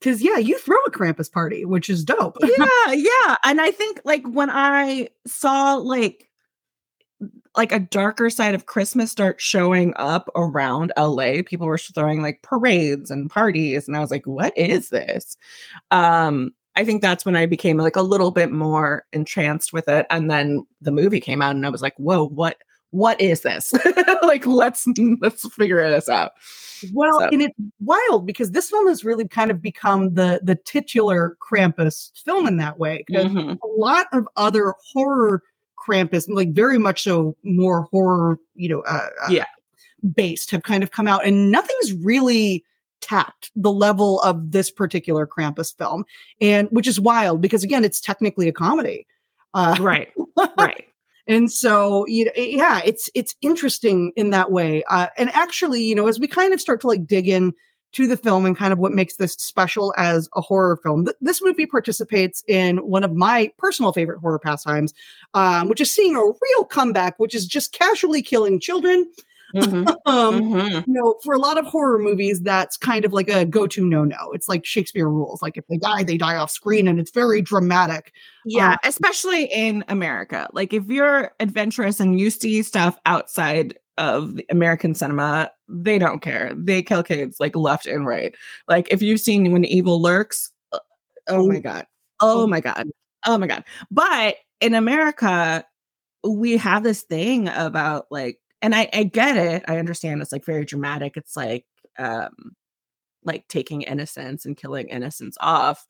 because 0.00 0.22
yeah, 0.22 0.36
you 0.36 0.58
throw 0.58 0.76
a 0.86 0.90
Krampus 0.90 1.32
party, 1.32 1.64
which 1.64 1.88
is 1.88 2.04
dope. 2.04 2.36
yeah, 2.42 2.92
yeah. 2.92 3.36
And 3.44 3.60
I 3.60 3.70
think 3.70 4.00
like 4.04 4.22
when 4.26 4.50
I 4.50 5.08
saw 5.26 5.74
like 5.74 6.28
like 7.56 7.72
a 7.72 7.80
darker 7.80 8.30
side 8.30 8.54
of 8.54 8.66
Christmas 8.66 9.10
start 9.10 9.40
showing 9.40 9.92
up 9.96 10.28
around 10.34 10.92
LA. 10.96 11.42
People 11.44 11.66
were 11.66 11.78
throwing 11.78 12.22
like 12.22 12.42
parades 12.42 13.10
and 13.10 13.30
parties, 13.30 13.86
and 13.86 13.96
I 13.96 14.00
was 14.00 14.10
like, 14.10 14.26
"What 14.26 14.56
is 14.56 14.88
this?" 14.88 15.36
Um, 15.90 16.52
I 16.76 16.84
think 16.84 17.02
that's 17.02 17.24
when 17.24 17.36
I 17.36 17.46
became 17.46 17.76
like 17.76 17.96
a 17.96 18.02
little 18.02 18.32
bit 18.32 18.50
more 18.50 19.04
entranced 19.12 19.72
with 19.72 19.88
it, 19.88 20.06
and 20.10 20.30
then 20.30 20.66
the 20.80 20.92
movie 20.92 21.20
came 21.20 21.42
out, 21.42 21.54
and 21.54 21.64
I 21.64 21.70
was 21.70 21.82
like, 21.82 21.94
"Whoa, 21.96 22.26
what? 22.26 22.58
What 22.90 23.20
is 23.20 23.42
this? 23.42 23.72
like, 24.22 24.46
let's 24.46 24.86
let's 25.20 25.48
figure 25.54 25.88
this 25.90 26.08
out." 26.08 26.32
Well, 26.92 27.20
so. 27.20 27.28
and 27.28 27.42
it's 27.42 27.54
wild 27.80 28.26
because 28.26 28.50
this 28.50 28.68
film 28.68 28.88
has 28.88 29.04
really 29.04 29.26
kind 29.28 29.50
of 29.50 29.62
become 29.62 30.14
the 30.14 30.40
the 30.42 30.56
titular 30.56 31.36
Krampus 31.40 32.10
film 32.24 32.46
in 32.46 32.56
that 32.58 32.78
way. 32.78 33.04
Because 33.06 33.26
mm-hmm. 33.26 33.52
a 33.52 33.80
lot 33.80 34.06
of 34.12 34.26
other 34.36 34.74
horror 34.92 35.42
Krampus, 35.86 36.26
like 36.28 36.52
very 36.52 36.78
much 36.78 37.02
so 37.02 37.36
more 37.42 37.82
horror, 37.90 38.38
you 38.54 38.68
know, 38.68 38.80
uh, 38.82 39.08
uh, 39.22 39.30
yeah, 39.30 39.46
based 40.14 40.50
have 40.50 40.62
kind 40.62 40.82
of 40.82 40.90
come 40.90 41.06
out, 41.06 41.24
and 41.24 41.50
nothing's 41.50 41.92
really 41.92 42.64
tapped 43.00 43.50
the 43.54 43.72
level 43.72 44.20
of 44.22 44.52
this 44.52 44.70
particular 44.70 45.26
Krampus 45.26 45.76
film, 45.76 46.04
and 46.40 46.68
which 46.70 46.86
is 46.86 46.98
wild 46.98 47.40
because 47.40 47.62
again, 47.62 47.84
it's 47.84 48.00
technically 48.00 48.48
a 48.48 48.52
comedy, 48.52 49.06
uh, 49.54 49.76
right, 49.80 50.12
right. 50.58 50.86
And 51.26 51.50
so, 51.50 52.06
you 52.06 52.26
know, 52.26 52.32
yeah, 52.36 52.82
it's 52.84 53.08
it's 53.14 53.34
interesting 53.40 54.12
in 54.14 54.30
that 54.30 54.50
way. 54.50 54.84
Uh, 54.90 55.06
and 55.16 55.30
actually, 55.30 55.82
you 55.82 55.94
know, 55.94 56.06
as 56.06 56.20
we 56.20 56.26
kind 56.26 56.52
of 56.52 56.60
start 56.60 56.82
to 56.82 56.86
like 56.86 57.06
dig 57.06 57.28
in 57.28 57.54
to 57.94 58.06
the 58.06 58.16
film 58.16 58.44
and 58.44 58.56
kind 58.56 58.72
of 58.72 58.78
what 58.78 58.92
makes 58.92 59.16
this 59.16 59.34
special 59.34 59.94
as 59.96 60.28
a 60.34 60.40
horror 60.40 60.76
film. 60.76 61.04
Th- 61.04 61.16
this 61.20 61.42
movie 61.42 61.66
participates 61.66 62.42
in 62.48 62.78
one 62.78 63.04
of 63.04 63.14
my 63.14 63.50
personal 63.58 63.92
favorite 63.92 64.20
horror 64.20 64.38
pastimes, 64.38 64.92
um, 65.34 65.68
which 65.68 65.80
is 65.80 65.90
seeing 65.90 66.16
a 66.16 66.20
real 66.20 66.64
comeback, 66.68 67.18
which 67.18 67.34
is 67.34 67.46
just 67.46 67.72
casually 67.72 68.22
killing 68.22 68.60
children. 68.60 69.10
Mm-hmm. 69.54 69.88
um, 70.06 70.42
mm-hmm. 70.42 70.90
You 70.90 71.00
know, 71.00 71.14
for 71.22 71.34
a 71.34 71.38
lot 71.38 71.58
of 71.58 71.66
horror 71.66 71.98
movies, 71.98 72.40
that's 72.40 72.76
kind 72.76 73.04
of 73.04 73.12
like 73.12 73.28
a 73.28 73.44
go-to 73.44 73.86
no-no. 73.86 74.32
It's 74.32 74.48
like 74.48 74.64
Shakespeare 74.64 75.08
rules. 75.08 75.40
Like 75.40 75.56
if 75.56 75.66
they 75.68 75.76
die, 75.76 76.02
they 76.02 76.16
die 76.16 76.36
off 76.36 76.50
screen, 76.50 76.88
and 76.88 76.98
it's 76.98 77.12
very 77.12 77.40
dramatic. 77.40 78.12
Yeah, 78.44 78.72
um, 78.72 78.78
especially 78.84 79.44
in 79.44 79.84
America. 79.88 80.48
Like 80.52 80.72
if 80.72 80.86
you're 80.86 81.32
adventurous 81.38 82.00
and 82.00 82.18
you 82.18 82.30
see 82.30 82.62
stuff 82.62 82.98
outside 83.06 83.78
of 83.98 84.38
American 84.50 84.94
cinema, 84.94 85.50
they 85.68 85.98
don't 85.98 86.20
care. 86.20 86.52
They 86.56 86.82
kill 86.82 87.02
kids 87.02 87.38
like 87.40 87.56
left 87.56 87.86
and 87.86 88.06
right. 88.06 88.34
Like 88.68 88.88
if 88.90 89.02
you've 89.02 89.20
seen 89.20 89.52
When 89.52 89.64
Evil 89.64 90.00
Lurks, 90.00 90.50
uh, 90.72 90.78
oh 91.28 91.46
my 91.46 91.60
god. 91.60 91.86
Oh 92.20 92.46
my 92.46 92.60
god. 92.60 92.88
Oh 93.26 93.38
my 93.38 93.46
god. 93.46 93.64
But 93.90 94.36
in 94.60 94.74
America, 94.74 95.64
we 96.26 96.56
have 96.56 96.82
this 96.82 97.02
thing 97.02 97.48
about 97.48 98.06
like 98.10 98.38
and 98.62 98.74
I, 98.74 98.88
I 98.94 99.04
get 99.04 99.36
it. 99.36 99.62
I 99.68 99.78
understand 99.78 100.22
it's 100.22 100.32
like 100.32 100.44
very 100.44 100.64
dramatic. 100.64 101.16
It's 101.16 101.36
like 101.36 101.66
um 101.98 102.56
like 103.24 103.46
taking 103.48 103.82
innocence 103.82 104.44
and 104.44 104.56
killing 104.56 104.88
innocence 104.88 105.36
off. 105.40 105.86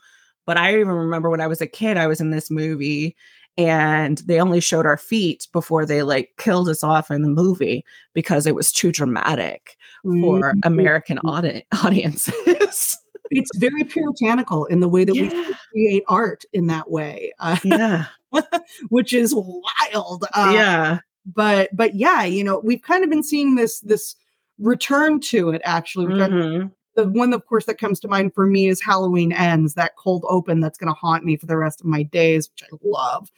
But 0.46 0.56
I 0.56 0.74
even 0.74 0.88
remember 0.88 1.30
when 1.30 1.40
I 1.40 1.46
was 1.46 1.60
a 1.60 1.66
kid, 1.66 1.96
I 1.96 2.06
was 2.06 2.20
in 2.20 2.30
this 2.30 2.50
movie 2.50 3.16
and 3.56 4.18
they 4.18 4.40
only 4.40 4.60
showed 4.60 4.86
our 4.86 4.96
feet 4.96 5.46
before 5.52 5.86
they 5.86 6.02
like 6.02 6.30
killed 6.38 6.68
us 6.68 6.82
off 6.82 7.10
in 7.10 7.22
the 7.22 7.28
movie 7.28 7.84
because 8.12 8.46
it 8.46 8.54
was 8.54 8.72
too 8.72 8.90
dramatic 8.90 9.76
for 10.02 10.52
mm-hmm. 10.52 10.60
American 10.64 11.18
audi- 11.24 11.64
audiences. 11.84 12.98
it's 13.30 13.56
very 13.56 13.84
puritanical 13.84 14.64
in 14.66 14.80
the 14.80 14.88
way 14.88 15.04
that 15.04 15.14
yeah. 15.14 15.30
we 15.30 15.54
create 15.72 16.04
art 16.08 16.44
in 16.52 16.66
that 16.66 16.90
way. 16.90 17.32
Uh, 17.38 17.56
yeah. 17.64 18.06
which 18.88 19.12
is 19.12 19.32
wild. 19.34 20.24
Uh, 20.34 20.52
yeah. 20.52 20.98
But 21.26 21.70
but 21.74 21.94
yeah, 21.94 22.24
you 22.24 22.44
know, 22.44 22.58
we've 22.58 22.82
kind 22.82 23.04
of 23.04 23.10
been 23.10 23.22
seeing 23.22 23.54
this 23.54 23.80
this 23.80 24.16
return 24.58 25.20
to 25.20 25.50
it 25.50 25.62
actually. 25.64 26.06
Mm-hmm 26.06 26.66
the 26.94 27.08
one 27.08 27.32
of 27.32 27.44
course 27.46 27.66
that 27.66 27.78
comes 27.78 28.00
to 28.00 28.08
mind 28.08 28.34
for 28.34 28.46
me 28.46 28.68
is 28.68 28.80
halloween 28.82 29.32
ends 29.32 29.74
that 29.74 29.96
cold 29.96 30.24
open 30.28 30.60
that's 30.60 30.78
going 30.78 30.88
to 30.92 30.98
haunt 30.98 31.24
me 31.24 31.36
for 31.36 31.46
the 31.46 31.56
rest 31.56 31.80
of 31.80 31.86
my 31.86 32.02
days 32.02 32.50
which 32.50 32.64
i 32.70 32.76
love. 32.82 33.30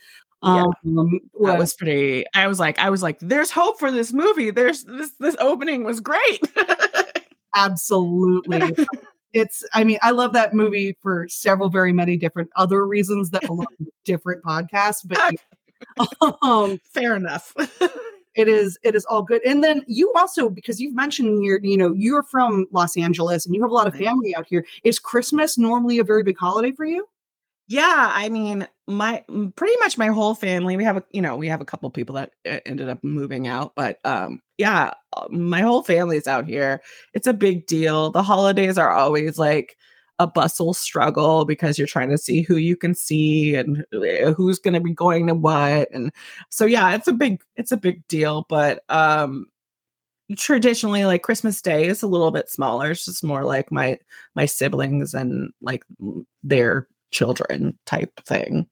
Yeah. 0.42 0.64
Um, 0.84 1.20
that 1.42 1.58
was 1.58 1.74
pretty 1.74 2.24
i 2.34 2.46
was 2.46 2.60
like 2.60 2.78
i 2.78 2.90
was 2.90 3.02
like 3.02 3.18
there's 3.20 3.50
hope 3.50 3.78
for 3.78 3.90
this 3.90 4.12
movie. 4.12 4.50
There's 4.50 4.84
this 4.84 5.12
this 5.18 5.34
opening 5.40 5.82
was 5.82 5.98
great. 6.00 6.40
Absolutely. 7.56 8.76
It's 9.32 9.64
i 9.72 9.82
mean 9.82 9.98
i 10.02 10.10
love 10.12 10.34
that 10.34 10.54
movie 10.54 10.96
for 11.02 11.26
several 11.28 11.68
very 11.68 11.92
many 11.92 12.16
different 12.16 12.50
other 12.54 12.86
reasons 12.86 13.30
that 13.30 13.42
belong 13.46 13.66
to 13.78 13.86
different 14.04 14.44
podcasts 14.44 15.00
but 15.04 15.34
um, 16.42 16.78
fair 16.92 17.16
enough 17.16 17.54
it 18.36 18.48
is 18.48 18.78
it 18.82 18.94
is 18.94 19.04
all 19.06 19.22
good. 19.22 19.42
And 19.44 19.64
then 19.64 19.82
you 19.86 20.12
also 20.16 20.48
because 20.48 20.80
you've 20.80 20.94
mentioned 20.94 21.42
here 21.42 21.58
you 21.62 21.76
know 21.76 21.92
you're 21.92 22.22
from 22.22 22.66
los 22.72 22.96
angeles 22.96 23.46
and 23.46 23.54
you 23.54 23.62
have 23.62 23.70
a 23.70 23.74
lot 23.74 23.86
of 23.86 23.94
family 23.94 24.34
out 24.36 24.46
here. 24.48 24.64
Is 24.84 24.98
christmas 24.98 25.58
normally 25.58 25.98
a 25.98 26.04
very 26.04 26.22
big 26.22 26.38
holiday 26.38 26.72
for 26.72 26.84
you? 26.84 27.06
Yeah 27.68 28.10
i 28.12 28.28
mean 28.28 28.68
my 28.86 29.24
pretty 29.56 29.76
much 29.80 29.98
my 29.98 30.06
whole 30.06 30.36
family 30.36 30.76
we 30.76 30.84
have 30.84 30.98
a 30.98 31.04
you 31.10 31.20
know 31.20 31.36
we 31.36 31.48
have 31.48 31.60
a 31.60 31.64
couple 31.64 31.90
people 31.90 32.14
that 32.14 32.30
uh, 32.48 32.60
ended 32.64 32.88
up 32.88 33.02
moving 33.02 33.48
out 33.48 33.72
but 33.74 33.98
um 34.04 34.40
yeah 34.56 34.92
uh, 35.16 35.26
my 35.30 35.60
whole 35.62 35.82
family 35.82 36.16
is 36.16 36.26
out 36.28 36.46
here. 36.46 36.82
It's 37.14 37.26
a 37.26 37.32
big 37.32 37.66
deal. 37.66 38.10
The 38.10 38.22
holidays 38.22 38.78
are 38.78 38.90
always 38.90 39.38
like 39.38 39.76
a 40.18 40.26
bustle 40.26 40.72
struggle 40.72 41.44
because 41.44 41.78
you're 41.78 41.86
trying 41.86 42.10
to 42.10 42.18
see 42.18 42.42
who 42.42 42.56
you 42.56 42.76
can 42.76 42.94
see 42.94 43.54
and 43.54 43.84
eh, 44.04 44.32
who's 44.32 44.58
going 44.58 44.74
to 44.74 44.80
be 44.80 44.92
going 44.92 45.26
to 45.26 45.34
what 45.34 45.90
and 45.92 46.10
so 46.48 46.64
yeah 46.64 46.94
it's 46.94 47.08
a 47.08 47.12
big 47.12 47.42
it's 47.56 47.72
a 47.72 47.76
big 47.76 48.06
deal 48.08 48.46
but 48.48 48.82
um 48.88 49.46
traditionally 50.36 51.04
like 51.04 51.22
christmas 51.22 51.60
day 51.60 51.86
is 51.86 52.02
a 52.02 52.08
little 52.08 52.30
bit 52.30 52.50
smaller 52.50 52.90
it's 52.90 53.04
just 53.04 53.22
more 53.22 53.44
like 53.44 53.70
my 53.70 53.98
my 54.34 54.46
siblings 54.46 55.14
and 55.14 55.50
like 55.60 55.84
their 56.42 56.88
children 57.10 57.78
type 57.84 58.12
thing 58.24 58.66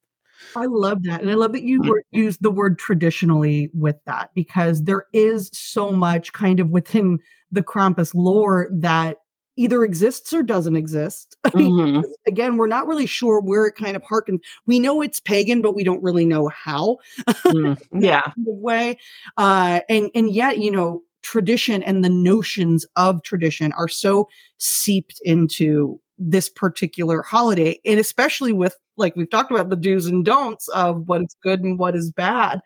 I 0.56 0.66
love 0.66 1.02
that. 1.04 1.20
And 1.20 1.30
I 1.30 1.34
love 1.34 1.52
that 1.52 1.62
you 1.62 1.80
mm. 1.80 2.00
use 2.12 2.38
the 2.38 2.50
word 2.50 2.78
traditionally 2.78 3.70
with 3.72 3.96
that 4.06 4.30
because 4.34 4.82
there 4.82 5.06
is 5.12 5.50
so 5.52 5.90
much 5.90 6.32
kind 6.32 6.60
of 6.60 6.70
within 6.70 7.18
the 7.50 7.62
Krampus 7.62 8.14
lore 8.14 8.68
that 8.72 9.18
either 9.56 9.84
exists 9.84 10.32
or 10.32 10.42
doesn't 10.42 10.76
exist. 10.76 11.36
Mm-hmm. 11.54 12.00
Again, 12.26 12.56
we're 12.56 12.66
not 12.66 12.86
really 12.88 13.06
sure 13.06 13.40
where 13.40 13.66
it 13.66 13.76
kind 13.76 13.94
of 13.94 14.02
harkens. 14.02 14.40
We 14.66 14.80
know 14.80 15.02
it's 15.02 15.20
pagan, 15.20 15.62
but 15.62 15.74
we 15.74 15.84
don't 15.84 16.02
really 16.02 16.24
know 16.24 16.48
how. 16.48 16.96
Mm, 17.28 17.80
yeah, 17.92 18.32
way. 18.38 18.98
Uh, 19.36 19.80
and 19.88 20.10
and 20.14 20.32
yet, 20.32 20.58
you 20.58 20.70
know, 20.70 21.02
tradition 21.22 21.82
and 21.82 22.02
the 22.04 22.08
notions 22.08 22.86
of 22.96 23.22
tradition 23.22 23.72
are 23.74 23.88
so 23.88 24.28
seeped 24.58 25.20
into 25.24 26.00
this 26.18 26.48
particular 26.48 27.22
holiday, 27.22 27.78
and 27.84 28.00
especially 28.00 28.52
with 28.52 28.76
like 28.96 29.14
we've 29.14 29.30
talked 29.30 29.50
about 29.50 29.70
the 29.70 29.76
do's 29.76 30.06
and 30.06 30.24
don'ts 30.24 30.66
of 30.68 31.06
what 31.06 31.22
is 31.22 31.36
good 31.42 31.60
and 31.60 31.78
what 31.78 31.94
is 31.94 32.10
bad. 32.10 32.60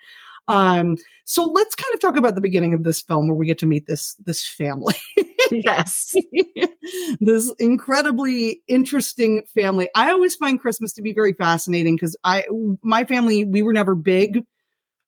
Um, 0.49 0.97
so 1.25 1.45
let's 1.45 1.75
kind 1.75 1.93
of 1.95 2.01
talk 2.01 2.17
about 2.17 2.35
the 2.35 2.41
beginning 2.41 2.73
of 2.73 2.85
this 2.85 3.03
film 3.03 3.29
where 3.29 3.37
we 3.37 3.47
get 3.47 3.59
to 3.59 3.67
meet 3.67 3.87
this 3.87 4.15
this 4.25 4.47
family. 4.47 4.95
yes. 5.65 6.15
this 7.21 7.53
incredibly 7.59 8.63
interesting 8.69 9.43
family. 9.55 9.89
I 9.95 10.11
always 10.11 10.35
find 10.37 10.61
Christmas 10.61 10.93
to 10.95 11.03
be 11.03 11.13
very 11.13 11.33
fascinating 11.33 11.97
because 11.97 12.17
I 12.25 12.45
my 12.83 13.05
family, 13.05 13.45
we 13.45 13.63
were 13.63 13.73
never 13.73 13.95
big 13.95 14.45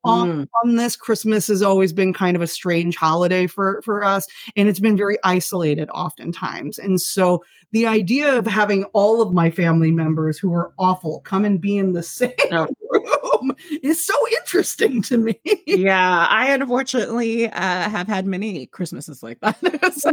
on, 0.04 0.48
on 0.64 0.76
this 0.76 0.96
christmas 0.96 1.46
has 1.48 1.62
always 1.62 1.92
been 1.92 2.12
kind 2.12 2.36
of 2.36 2.42
a 2.42 2.46
strange 2.46 2.96
holiday 2.96 3.46
for 3.46 3.80
for 3.84 4.02
us 4.04 4.26
and 4.56 4.68
it's 4.68 4.80
been 4.80 4.96
very 4.96 5.18
isolated 5.24 5.88
oftentimes 5.90 6.78
and 6.78 7.00
so 7.00 7.42
the 7.72 7.86
idea 7.86 8.36
of 8.36 8.46
having 8.46 8.84
all 8.94 9.20
of 9.22 9.32
my 9.32 9.50
family 9.50 9.90
members 9.90 10.38
who 10.38 10.52
are 10.54 10.72
awful 10.78 11.20
come 11.20 11.44
and 11.44 11.60
be 11.60 11.76
in 11.78 11.92
the 11.92 12.02
same 12.02 12.32
Oh. 12.52 12.66
room 12.90 13.54
is 13.82 14.04
so 14.04 14.14
interesting 14.38 15.00
to 15.02 15.16
me 15.18 15.38
yeah, 15.66 16.26
I 16.28 16.50
unfortunately 16.52 17.46
uh, 17.48 17.88
have 17.88 18.06
had 18.08 18.26
many 18.26 18.66
Christmases 18.66 19.22
like 19.22 19.38
that. 19.40 19.56
so, 19.94 20.10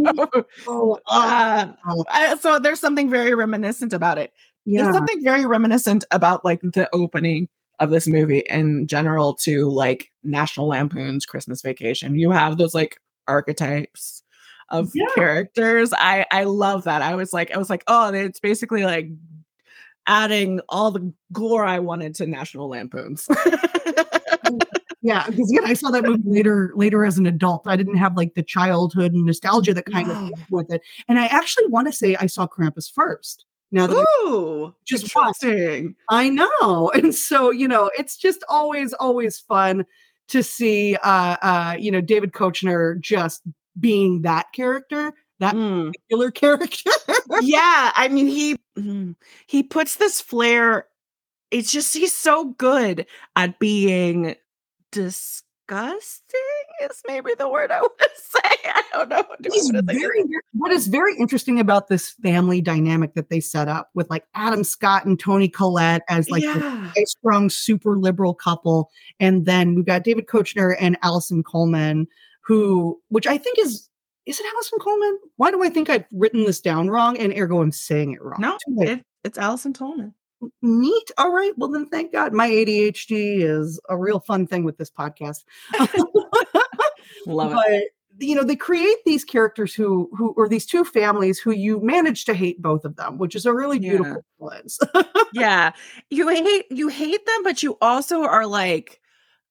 oh, 0.68 1.00
uh, 1.08 1.68
oh, 1.88 2.06
uh, 2.10 2.36
so 2.38 2.60
there's 2.60 2.80
something 2.80 3.10
very 3.10 3.34
reminiscent 3.34 3.92
about 3.94 4.18
it. 4.20 4.32
yeah 4.66 4.84
There's 4.84 4.96
something 4.96 5.24
very 5.24 5.46
reminiscent 5.46 6.06
about 6.12 6.46
like 6.46 6.62
the 6.62 6.88
opening 6.94 7.50
of 7.80 7.90
this 7.92 8.08
movie 8.08 8.44
in 8.50 8.88
general 8.88 9.34
to 9.36 9.70
like 9.70 10.12
National 10.24 10.68
Lampoon's 10.68 11.26
Christmas 11.26 11.62
Vacation. 11.62 12.16
You 12.16 12.32
have 12.32 12.58
those 12.58 12.74
like 12.74 12.98
archetypes 13.28 14.24
of 14.70 14.92
Yeah. 14.94 15.06
characters. 15.16 15.94
I 15.94 16.26
I 16.32 16.44
love 16.46 16.84
that. 16.86 17.02
I 17.02 17.16
was 17.16 17.34
like 17.34 17.52
I 17.52 17.58
was 17.58 17.70
like, 17.70 17.84
oh, 17.88 18.14
it's 18.14 18.40
basically 18.40 18.84
like 18.84 19.10
adding 20.08 20.60
all 20.70 20.92
the 20.92 21.14
gore 21.34 21.66
I 21.66 21.80
wanted 21.80 22.16
to 22.16 22.28
National 22.28 22.70
Lampoon's. 22.70 23.28
Yeah, 25.04 25.26
because 25.28 25.50
again, 25.52 25.64
I 25.66 25.74
saw 25.74 25.90
that 25.92 26.04
movie 26.04 26.24
later 26.26 26.72
later 26.76 27.06
as 27.06 27.18
an 27.18 27.28
adult. 27.28 27.66
I 27.66 27.78
didn't 27.78 27.96
have 27.98 28.18
like 28.18 28.34
the 28.34 28.44
childhood 28.44 29.14
and 29.14 29.26
nostalgia 29.26 29.74
that 29.74 29.86
kind 29.86 30.12
of 30.12 30.32
with 30.50 30.70
it. 30.74 30.82
And 31.08 31.18
I 31.20 31.28
actually 31.28 31.68
want 31.68 31.88
to 31.88 31.94
say 31.94 32.18
I 32.20 32.26
saw 32.26 32.46
Krampus 32.48 32.92
first. 32.92 33.46
Now 33.72 33.88
that 33.88 34.06
Ooh, 34.26 34.74
Just 34.86 35.04
interesting. 35.16 35.96
I 36.10 36.30
know. 36.30 36.90
And 36.94 37.14
so, 37.14 37.52
you 37.52 37.68
know, 37.68 37.90
it's 37.98 38.18
just 38.18 38.44
always, 38.50 38.94
always 38.94 39.40
fun 39.40 39.86
to 40.30 40.44
see 40.44 40.96
uh 41.04 41.38
uh, 41.42 41.76
you 41.80 41.92
know, 41.92 42.02
David 42.02 42.32
Koechner 42.34 43.00
just 43.00 43.42
being 43.80 44.22
that 44.24 44.48
character, 44.54 45.14
that 45.40 45.54
Mm. 45.56 45.94
particular 45.94 46.32
character. 46.42 46.92
yeah 47.42 47.92
i 47.96 48.08
mean 48.08 48.26
he 48.28 48.56
mm, 48.78 49.16
he 49.46 49.62
puts 49.62 49.98
this 49.98 50.20
flair 50.20 50.88
it's 51.52 51.72
just 51.72 51.94
he's 51.94 52.14
so 52.14 52.46
good 52.58 53.06
at 53.36 53.60
being 53.60 54.36
disgusting 55.68 56.40
is 56.84 57.02
maybe 57.08 57.32
the 57.38 57.48
word 57.48 57.72
i 57.72 57.82
would 57.82 57.92
say 58.16 58.40
i 58.74 58.84
don't 58.92 59.10
know 59.10 59.24
what 59.28 59.42
to- 59.44 59.50
He's 59.52 59.66
what 59.66 59.76
to 59.76 59.82
think 59.84 59.98
of 59.98 60.02
very, 60.02 60.24
what 60.54 60.72
is 60.72 60.88
very 60.88 61.16
interesting 61.18 61.60
about 61.60 61.88
this 61.88 62.12
family 62.24 62.62
dynamic 62.62 63.14
that 63.16 63.30
they 63.30 63.40
set 63.40 63.68
up 63.68 63.90
with 63.94 64.10
like 64.10 64.26
Adam 64.34 64.64
Scott 64.64 65.06
and 65.06 65.20
Toni 65.20 65.48
Collette 65.50 66.02
as 66.10 66.30
like 66.30 66.44
yeah 66.44 66.78
high 66.96 67.04
strung, 67.04 67.50
super 67.50 67.98
liberal 67.98 68.34
couple. 68.34 68.90
And 69.20 69.46
then 69.46 69.76
we've 69.76 69.86
got 69.86 70.04
David 70.04 70.28
Koechner 70.28 70.76
and 70.80 70.98
Allison 71.04 71.44
Coleman, 71.44 72.08
who, 72.42 73.00
which 73.10 73.28
I 73.28 73.38
think 73.38 73.60
is, 73.60 73.88
is 74.26 74.40
it 74.40 74.46
Allison 74.54 74.80
Coleman? 74.80 75.20
Why 75.38 75.52
do 75.52 75.64
I 75.64 75.70
think 75.70 75.90
I've 75.90 76.06
written 76.12 76.46
this 76.46 76.62
down 76.62 76.90
wrong 76.90 77.18
and 77.18 77.38
ergo 77.38 77.62
I'm 77.62 77.72
saying 77.72 78.14
it 78.14 78.22
wrong? 78.22 78.40
no 78.40 78.58
it, 78.78 79.04
it's 79.24 79.38
allison 79.38 79.74
tolman 79.74 80.14
Neat. 80.62 81.12
All 81.18 81.32
right. 81.32 81.54
Well, 81.58 81.70
then 81.70 81.88
thank 81.88 82.12
God 82.12 82.34
my 82.34 82.50
ADHD 82.50 83.42
is 83.42 83.80
a 83.90 83.98
real 83.98 84.20
fun 84.20 84.46
thing 84.48 84.64
with 84.64 84.78
this 84.78 84.92
podcast. 84.92 85.44
love 87.26 87.54
it 87.68 87.92
you 88.20 88.36
know 88.36 88.44
they 88.44 88.56
create 88.56 88.98
these 89.06 89.24
characters 89.24 89.74
who 89.74 90.10
who 90.18 90.34
or 90.38 90.48
these 90.48 90.66
two 90.66 90.84
families 90.84 91.40
who 91.40 91.52
you 91.52 91.80
manage 91.82 92.26
to 92.26 92.34
hate 92.34 92.62
both 92.62 92.86
of 92.86 92.96
them 92.96 93.18
which 93.18 93.36
is 93.36 93.46
a 93.46 93.54
really 93.54 93.78
Yeah. 93.78 93.92
beautiful 93.92 94.26
balance 94.40 94.80
yeah 95.34 95.72
you 96.10 96.28
hate 96.28 96.66
you 96.70 96.88
hate 96.88 97.26
them 97.26 97.44
but 97.44 97.62
you 97.62 97.78
also 97.82 98.24
are 98.24 98.46
like 98.48 99.00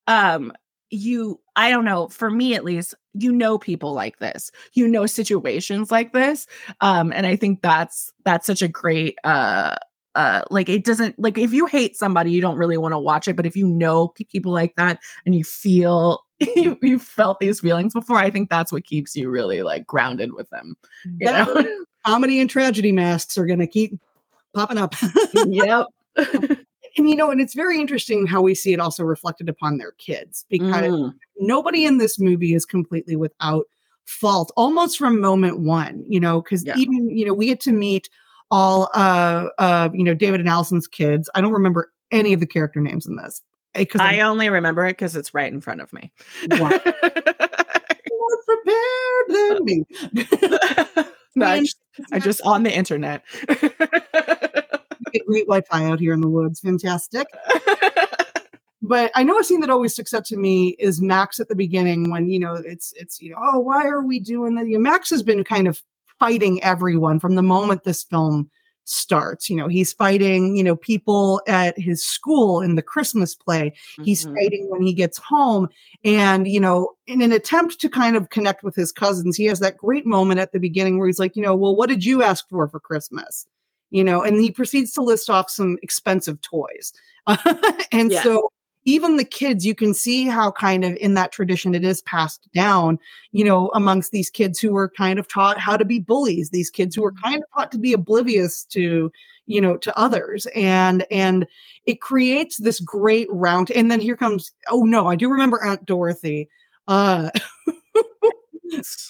um 0.06 0.52
you 0.90 1.40
i 1.56 1.70
don't 1.70 1.84
know 1.84 2.08
for 2.08 2.30
me 2.30 2.54
at 2.54 2.64
least 2.64 2.94
you 3.14 3.32
know 3.32 3.58
people 3.58 3.92
like 3.92 4.18
this 4.18 4.50
you 4.72 4.86
know 4.88 5.06
situations 5.06 5.90
like 5.90 6.12
this 6.12 6.46
um 6.80 7.12
and 7.12 7.26
i 7.26 7.36
think 7.36 7.62
that's 7.62 8.12
that's 8.24 8.46
such 8.46 8.62
a 8.62 8.68
great 8.68 9.18
uh 9.24 9.76
uh 10.16 10.42
like 10.50 10.68
it 10.68 10.84
doesn't 10.84 11.16
like 11.18 11.38
if 11.38 11.52
you 11.52 11.66
hate 11.66 11.96
somebody 11.96 12.30
you 12.32 12.40
don't 12.40 12.56
really 12.56 12.76
want 12.78 12.92
to 12.92 12.98
watch 12.98 13.28
it 13.28 13.36
but 13.36 13.46
if 13.46 13.54
you 13.54 13.66
know 13.68 14.08
people 14.30 14.50
like 14.50 14.74
that 14.76 14.98
and 15.24 15.34
you 15.34 15.44
feel 15.44 16.24
you, 16.56 16.76
you 16.82 16.98
felt 16.98 17.38
these 17.38 17.60
feelings 17.60 17.92
before 17.92 18.16
i 18.16 18.28
think 18.30 18.50
that's 18.50 18.72
what 18.72 18.84
keeps 18.84 19.14
you 19.14 19.30
really 19.30 19.62
like 19.62 19.86
grounded 19.86 20.32
with 20.32 20.48
them 20.50 20.74
you 21.18 21.26
That- 21.26 21.46
know? 21.54 21.84
comedy 22.04 22.40
and 22.40 22.48
tragedy 22.50 22.92
masks 22.92 23.36
are 23.38 23.46
going 23.46 23.58
to 23.58 23.66
keep 23.66 23.98
popping 24.54 24.78
up 24.78 24.94
yep 25.46 25.86
and 26.16 27.10
you 27.10 27.14
know 27.16 27.30
and 27.30 27.40
it's 27.40 27.54
very 27.54 27.78
interesting 27.80 28.26
how 28.26 28.40
we 28.40 28.54
see 28.54 28.72
it 28.72 28.80
also 28.80 29.04
reflected 29.04 29.48
upon 29.48 29.76
their 29.78 29.92
kids 29.92 30.44
because 30.48 30.90
Mm. 30.92 31.14
nobody 31.38 31.84
in 31.84 31.98
this 31.98 32.18
movie 32.18 32.54
is 32.54 32.64
completely 32.64 33.16
without 33.16 33.66
fault 34.06 34.52
almost 34.56 34.96
from 34.98 35.20
moment 35.20 35.58
one 35.60 36.04
you 36.08 36.20
know 36.20 36.40
because 36.40 36.64
Yeah. 36.64 36.76
even 36.76 37.10
you 37.10 37.26
know 37.26 37.34
we 37.34 37.46
get 37.46 37.60
to 37.62 37.72
meet 37.72 38.08
all 38.50 38.88
uh 38.94 39.48
uh 39.58 39.88
you 39.92 40.04
know 40.04 40.14
david 40.14 40.40
and 40.40 40.48
allison's 40.48 40.86
kids 40.86 41.28
i 41.34 41.40
don't 41.40 41.52
remember 41.52 41.92
any 42.10 42.32
of 42.32 42.40
the 42.40 42.46
character 42.46 42.80
names 42.80 43.06
in 43.06 43.16
this 43.16 43.42
because 43.74 44.00
I 44.00 44.20
only 44.20 44.48
remember 44.48 44.86
it 44.86 44.92
because 44.92 45.16
it's 45.16 45.34
right 45.34 45.52
in 45.52 45.60
front 45.60 45.80
of 45.80 45.92
me. 45.92 46.10
Wow. 46.52 46.70
more 48.18 48.42
prepared 48.44 49.26
than 49.28 49.64
me 49.64 49.84
no, 51.36 51.46
I 51.46 51.60
just, 51.60 51.76
I 52.12 52.18
just 52.18 52.40
on 52.42 52.62
the 52.62 52.74
internet. 52.74 53.22
great 55.26 55.46
wi-fi 55.46 55.84
out 55.84 55.98
here 55.98 56.12
in 56.12 56.20
the 56.20 56.28
woods 56.28 56.60
fantastic 56.60 57.26
but 58.82 59.10
i 59.14 59.22
know 59.22 59.38
a 59.38 59.44
scene 59.44 59.60
that 59.60 59.70
always 59.70 59.94
sticks 59.94 60.12
out 60.12 60.26
to 60.26 60.36
me 60.36 60.76
is 60.78 61.00
max 61.00 61.40
at 61.40 61.48
the 61.48 61.54
beginning 61.54 62.10
when 62.10 62.28
you 62.28 62.38
know 62.38 62.54
it's 62.54 62.92
it's 62.96 63.20
you 63.22 63.30
know 63.30 63.38
oh 63.40 63.58
why 63.58 63.86
are 63.86 64.02
we 64.02 64.20
doing 64.20 64.54
that 64.56 64.66
you 64.66 64.74
know, 64.74 64.78
max 64.78 65.08
has 65.08 65.22
been 65.22 65.42
kind 65.42 65.66
of 65.66 65.82
fighting 66.18 66.62
everyone 66.62 67.20
from 67.20 67.34
the 67.34 67.42
moment 67.42 67.84
this 67.84 68.02
film 68.04 68.50
starts 68.88 69.50
you 69.50 69.56
know 69.56 69.66
he's 69.66 69.92
fighting 69.92 70.56
you 70.56 70.62
know 70.62 70.76
people 70.76 71.42
at 71.48 71.76
his 71.76 72.06
school 72.06 72.60
in 72.60 72.76
the 72.76 72.82
christmas 72.82 73.34
play 73.34 73.72
he's 74.04 74.24
Mhm. 74.24 74.34
fighting 74.34 74.70
when 74.70 74.82
he 74.82 74.92
gets 74.92 75.18
home 75.18 75.68
and 76.04 76.46
you 76.46 76.60
know 76.60 76.90
in 77.08 77.20
an 77.20 77.32
attempt 77.32 77.80
to 77.80 77.88
kind 77.88 78.14
of 78.14 78.30
connect 78.30 78.62
with 78.62 78.76
his 78.76 78.92
cousins 78.92 79.36
he 79.36 79.44
has 79.46 79.58
that 79.58 79.76
great 79.76 80.06
moment 80.06 80.38
at 80.38 80.52
the 80.52 80.60
beginning 80.60 80.98
where 80.98 81.08
he's 81.08 81.18
like 81.18 81.34
you 81.34 81.42
know 81.42 81.56
well 81.56 81.74
what 81.74 81.88
did 81.88 82.04
you 82.04 82.22
ask 82.22 82.48
for 82.48 82.68
for 82.68 82.78
christmas 82.78 83.44
you 83.90 84.04
know 84.04 84.22
and 84.22 84.40
he 84.40 84.52
proceeds 84.52 84.92
to 84.92 85.02
list 85.02 85.28
off 85.28 85.50
some 85.50 85.76
expensive 85.82 86.40
toys 86.42 86.92
and 87.90 88.12
Yeah. 88.12 88.22
so 88.22 88.52
even 88.86 89.16
the 89.16 89.24
kids 89.24 89.66
you 89.66 89.74
can 89.74 89.92
see 89.92 90.26
how 90.26 90.50
kind 90.50 90.84
of 90.84 90.96
in 90.96 91.14
that 91.14 91.32
tradition 91.32 91.74
it 91.74 91.84
is 91.84 92.00
passed 92.02 92.48
down 92.54 92.98
you 93.32 93.44
know 93.44 93.70
amongst 93.74 94.12
these 94.12 94.30
kids 94.30 94.58
who 94.58 94.72
were 94.72 94.88
kind 94.88 95.18
of 95.18 95.28
taught 95.28 95.58
how 95.58 95.76
to 95.76 95.84
be 95.84 95.98
bullies 95.98 96.50
these 96.50 96.70
kids 96.70 96.96
who 96.96 97.02
were 97.02 97.12
kind 97.12 97.42
of 97.42 97.48
taught 97.54 97.70
to 97.70 97.78
be 97.78 97.92
oblivious 97.92 98.64
to 98.64 99.12
you 99.46 99.60
know 99.60 99.76
to 99.76 99.96
others 99.98 100.46
and 100.54 101.04
and 101.10 101.46
it 101.84 102.00
creates 102.00 102.56
this 102.56 102.80
great 102.80 103.28
round 103.30 103.70
and 103.72 103.90
then 103.90 104.00
here 104.00 104.16
comes 104.16 104.52
oh 104.68 104.84
no 104.84 105.06
i 105.06 105.16
do 105.16 105.28
remember 105.28 105.62
aunt 105.62 105.84
dorothy 105.84 106.48
uh 106.88 107.28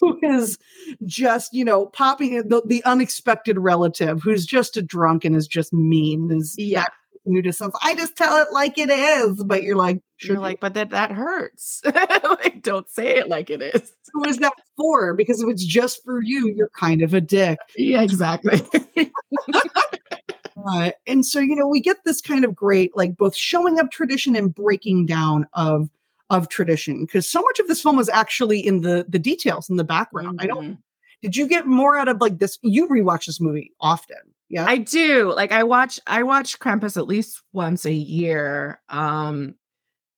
who 0.00 0.18
is 0.22 0.58
just 1.04 1.52
you 1.54 1.64
know 1.64 1.86
popping 1.86 2.36
the, 2.48 2.62
the 2.66 2.84
unexpected 2.84 3.58
relative 3.58 4.22
who's 4.22 4.44
just 4.44 4.76
a 4.76 4.82
drunk 4.82 5.24
and 5.24 5.34
is 5.34 5.46
just 5.46 5.72
mean 5.72 6.30
is 6.30 6.54
Yeah. 6.58 6.86
You 7.26 7.42
just 7.42 7.58
sounds 7.58 7.74
i 7.82 7.94
just 7.94 8.16
tell 8.16 8.36
it 8.42 8.52
like 8.52 8.78
it 8.78 8.88
is 8.90 9.42
but 9.44 9.62
you're 9.62 9.76
like 9.76 10.00
You're 10.22 10.38
like, 10.38 10.60
but 10.60 10.74
that 10.74 10.90
that 10.90 11.10
hurts. 11.12 11.82
like, 11.84 12.62
don't 12.62 12.88
say 12.88 13.16
it 13.16 13.28
like 13.28 13.50
it 13.50 13.60
is. 13.62 13.92
who 14.12 14.24
is 14.24 14.38
that 14.38 14.54
for 14.76 15.12
because 15.14 15.42
if 15.42 15.48
it's 15.48 15.64
just 15.64 16.02
for 16.04 16.22
you 16.22 16.48
you're 16.56 16.70
kind 16.70 17.02
of 17.02 17.12
a 17.14 17.20
dick 17.20 17.58
Yeah, 17.76 18.02
exactly. 18.02 18.60
Uh, 20.68 20.90
and 21.06 21.24
so, 21.24 21.38
you 21.38 21.54
know, 21.54 21.68
we 21.68 21.80
get 21.80 21.98
this 22.04 22.20
kind 22.20 22.44
of 22.44 22.52
great, 22.54 22.96
like 22.96 23.16
both 23.16 23.36
showing 23.36 23.78
up 23.78 23.90
tradition 23.92 24.34
and 24.34 24.52
breaking 24.54 25.06
down 25.06 25.46
of 25.52 25.88
of 26.30 26.48
tradition 26.48 27.04
because 27.04 27.28
so 27.28 27.40
much 27.40 27.60
of 27.60 27.68
this 27.68 27.80
film 27.82 27.96
was 27.96 28.08
actually 28.08 28.58
in 28.66 28.80
the 28.80 29.04
the 29.08 29.18
details 29.18 29.70
in 29.70 29.76
the 29.76 29.84
background. 29.84 30.40
I 30.42 30.46
don't. 30.48 30.72
Mhm. 30.72 30.78
Did 31.22 31.36
you 31.36 31.46
get 31.46 31.66
more 31.66 31.96
out 31.96 32.08
of 32.08 32.20
like 32.20 32.38
this? 32.38 32.58
You 32.62 32.88
rewatch 32.88 33.26
this 33.26 33.40
movie 33.40 33.70
often, 33.80 34.16
yeah? 34.48 34.64
I 34.66 34.78
do. 34.78 35.32
Like 35.34 35.52
I 35.52 35.62
watch 35.64 36.00
I 36.06 36.22
watch 36.22 36.58
Krampus 36.58 36.96
at 36.96 37.06
least 37.08 37.42
once 37.52 37.84
a 37.84 37.92
year. 37.92 38.80
Um 38.88 39.54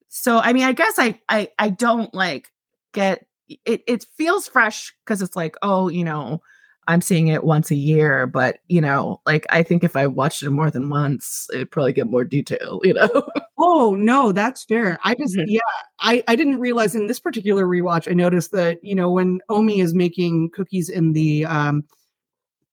so 0.09 0.39
I 0.39 0.53
mean 0.53 0.65
I 0.65 0.73
guess 0.73 0.99
I 0.99 1.21
I 1.29 1.49
I 1.59 1.71
don't 1.71 2.13
like 2.15 2.51
get 2.95 3.27
it 3.67 3.83
it 3.87 4.07
feels 4.17 4.49
fresh 4.49 4.95
because 5.05 5.23
it's 5.23 5.37
like, 5.37 5.57
oh, 5.63 5.89
you 5.89 6.05
know, 6.05 6.43
I'm 6.87 7.01
seeing 7.03 7.29
it 7.29 7.45
once 7.45 7.71
a 7.71 7.75
year, 7.77 8.27
but 8.27 8.59
you 8.69 8.81
know, 8.81 9.21
like 9.27 9.47
I 9.51 9.63
think 9.63 9.85
if 9.85 9.97
I 9.97 10.07
watched 10.07 10.43
it 10.43 10.51
more 10.51 10.71
than 10.71 10.89
once, 10.91 11.47
it'd 11.53 11.71
probably 11.71 11.93
get 11.93 12.07
more 12.11 12.25
detail, 12.25 12.81
you 12.85 12.95
know. 12.95 13.11
oh 13.59 13.95
no, 13.95 14.33
that's 14.33 14.65
fair. 14.65 14.99
I 15.05 15.15
just 15.15 15.37
Mhm. 15.37 15.45
yeah, 15.49 15.61
I 16.01 16.23
I 16.29 16.37
didn't 16.37 16.59
realize 16.61 16.95
in 16.95 17.07
this 17.07 17.21
particular 17.21 17.67
rewatch. 17.67 18.11
I 18.11 18.15
noticed 18.15 18.53
that 18.53 18.79
you 18.83 18.95
know 18.95 19.11
when 19.11 19.41
Omi 19.51 19.81
is 19.81 19.95
making 19.95 20.51
cookies 20.55 20.89
in 20.89 21.13
the 21.13 21.45
um 21.47 21.85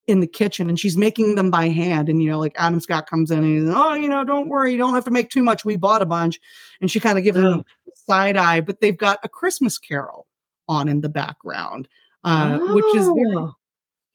in 0.08 0.20
the 0.20 0.28
kitchen 0.28 0.70
and 0.70 0.80
she's 0.80 0.98
making 0.98 1.36
them 1.36 1.50
by 1.50 1.68
hand. 1.68 2.10
And, 2.10 2.22
you 2.22 2.30
know, 2.30 2.40
like 2.40 2.56
Adam 2.58 2.80
Scott 2.80 3.10
comes 3.10 3.32
in 3.32 3.40
and 3.40 3.72
oh, 3.72 3.94
you 3.94 4.08
know, 4.08 4.24
don't 4.24 4.50
worry, 4.50 4.72
you 4.72 4.78
don't 4.78 4.94
have 4.94 5.06
to 5.06 5.12
make 5.12 5.30
too 5.30 5.44
much. 5.44 5.66
We 5.66 5.78
bought 5.78 6.02
a 6.02 6.06
bunch. 6.06 6.40
And 6.82 6.92
she 6.92 7.00
kind 7.00 7.18
of 7.18 7.24
gives 7.24 7.38
him 7.38 7.46
a 7.46 7.64
side 8.08 8.38
eye, 8.38 8.62
but 8.62 8.82
they've 8.82 8.98
got 8.98 9.20
a 9.24 9.30
Christmas 9.30 9.78
carol 9.78 10.28
on 10.68 10.88
in 10.88 11.02
the 11.02 11.10
background, 11.10 11.88
uh, 12.24 12.60
oh. 12.62 12.76
which 12.76 12.96
is 12.96 13.08
very, 13.08 13.36
oh. 13.36 13.54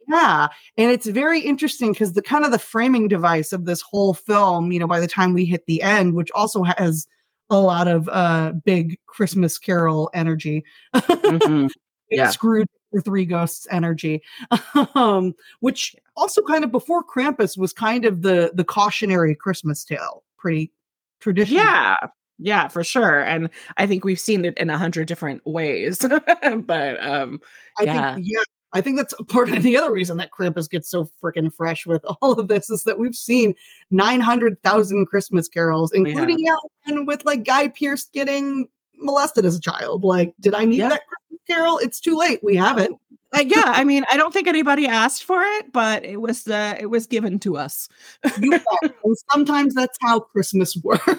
yeah. 0.08 0.48
And 0.76 0.90
it's 0.90 1.06
very 1.06 1.40
interesting 1.40 1.92
because 1.92 2.12
the 2.12 2.22
kind 2.22 2.44
of 2.44 2.52
the 2.52 2.58
framing 2.58 3.08
device 3.08 3.52
of 3.52 3.64
this 3.64 3.80
whole 3.80 4.14
film, 4.14 4.70
you 4.70 4.78
know, 4.78 4.86
by 4.86 5.00
the 5.00 5.08
time 5.08 5.34
we 5.34 5.44
hit 5.44 5.66
the 5.66 5.82
end, 5.82 6.14
which 6.14 6.30
also 6.32 6.62
has 6.62 7.06
a 7.52 7.58
lot 7.58 7.88
of 7.88 8.08
uh 8.08 8.52
big 8.64 8.96
Christmas 9.06 9.58
carol 9.58 10.08
energy. 10.14 10.64
Mm-hmm. 10.94 11.66
yeah. 12.10 12.30
Screwed 12.30 12.68
three 12.98 13.24
ghosts 13.24 13.66
energy 13.70 14.22
um, 14.94 15.34
which 15.60 15.94
also 16.16 16.42
kind 16.42 16.64
of 16.64 16.72
before 16.72 17.04
krampus 17.04 17.56
was 17.56 17.72
kind 17.72 18.04
of 18.04 18.22
the 18.22 18.50
the 18.54 18.64
cautionary 18.64 19.34
christmas 19.34 19.84
tale 19.84 20.24
pretty 20.36 20.72
traditional 21.20 21.62
yeah 21.62 21.96
yeah 22.38 22.68
for 22.68 22.82
sure 22.82 23.20
and 23.20 23.50
i 23.76 23.86
think 23.86 24.04
we've 24.04 24.20
seen 24.20 24.44
it 24.44 24.56
in 24.56 24.70
a 24.70 24.78
hundred 24.78 25.06
different 25.06 25.44
ways 25.46 25.98
but 26.64 27.02
um 27.04 27.40
I 27.78 27.84
yeah. 27.84 28.14
think 28.14 28.26
yeah 28.28 28.42
I 28.72 28.80
think 28.80 28.96
that's 28.96 29.14
part 29.28 29.50
of 29.50 29.62
the 29.62 29.76
other 29.76 29.92
reason 29.92 30.16
that 30.18 30.30
Krampus 30.30 30.70
gets 30.70 30.88
so 30.88 31.10
freaking 31.22 31.52
fresh 31.52 31.86
with 31.86 32.04
all 32.22 32.38
of 32.38 32.48
this 32.48 32.70
is 32.70 32.84
that 32.84 32.98
we've 32.98 33.14
seen 33.14 33.54
900,000 33.90 35.06
Christmas 35.06 35.48
carols, 35.48 35.92
including 35.92 36.38
yeah. 36.38 36.54
one 36.84 37.06
with 37.06 37.24
like 37.24 37.44
Guy 37.44 37.68
Pearce 37.68 38.08
getting 38.12 38.68
molested 39.00 39.44
as 39.44 39.56
a 39.56 39.60
child. 39.60 40.04
Like, 40.04 40.34
did 40.40 40.54
I 40.54 40.64
need 40.64 40.78
yeah. 40.78 40.90
that 40.90 41.02
Carol? 41.46 41.78
It's 41.78 42.00
too 42.00 42.16
late. 42.16 42.40
We 42.42 42.56
haven't. 42.56 42.98
Uh, 43.32 43.44
yeah, 43.46 43.64
I 43.66 43.84
mean, 43.84 44.04
I 44.10 44.16
don't 44.16 44.32
think 44.32 44.48
anybody 44.48 44.86
asked 44.86 45.22
for 45.22 45.40
it, 45.42 45.72
but 45.72 46.04
it 46.04 46.20
was 46.20 46.48
uh, 46.48 46.76
it 46.80 46.86
was 46.86 47.06
given 47.06 47.38
to 47.40 47.56
us. 47.56 47.88
and 48.24 48.60
sometimes 49.30 49.74
that's 49.74 49.96
how 50.00 50.20
Christmas 50.20 50.76
works. 50.76 51.04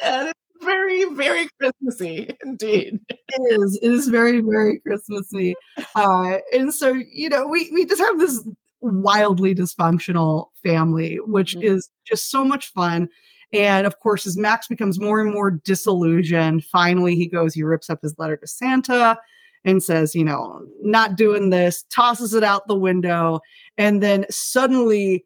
Yeah, 0.00 0.30
it's 0.30 0.64
very, 0.64 1.04
very 1.14 1.48
Christmassy 1.60 2.34
indeed. 2.44 2.98
It 3.08 3.60
is. 3.60 3.78
It 3.82 3.90
is 3.90 4.08
very, 4.08 4.40
very 4.40 4.80
Christmassy. 4.80 5.54
Uh, 5.94 6.38
and 6.52 6.72
so, 6.74 6.92
you 6.92 7.28
know, 7.28 7.46
we 7.46 7.70
we 7.72 7.84
just 7.84 8.00
have 8.00 8.18
this 8.18 8.42
wildly 8.80 9.54
dysfunctional 9.54 10.48
family, 10.62 11.18
which 11.20 11.54
mm-hmm. 11.54 11.76
is 11.76 11.90
just 12.04 12.30
so 12.30 12.44
much 12.44 12.72
fun. 12.72 13.08
And 13.54 13.86
of 13.86 14.00
course, 14.00 14.26
as 14.26 14.36
Max 14.36 14.66
becomes 14.66 14.98
more 14.98 15.20
and 15.20 15.32
more 15.32 15.50
disillusioned, 15.50 16.64
finally 16.64 17.14
he 17.14 17.26
goes, 17.26 17.54
he 17.54 17.62
rips 17.62 17.88
up 17.88 18.02
his 18.02 18.18
letter 18.18 18.36
to 18.36 18.46
Santa 18.46 19.18
and 19.64 19.82
says, 19.82 20.14
you 20.14 20.24
know, 20.24 20.62
not 20.82 21.16
doing 21.16 21.50
this, 21.50 21.84
tosses 21.90 22.34
it 22.34 22.44
out 22.44 22.66
the 22.66 22.74
window. 22.74 23.40
And 23.78 24.02
then 24.02 24.26
suddenly, 24.28 25.24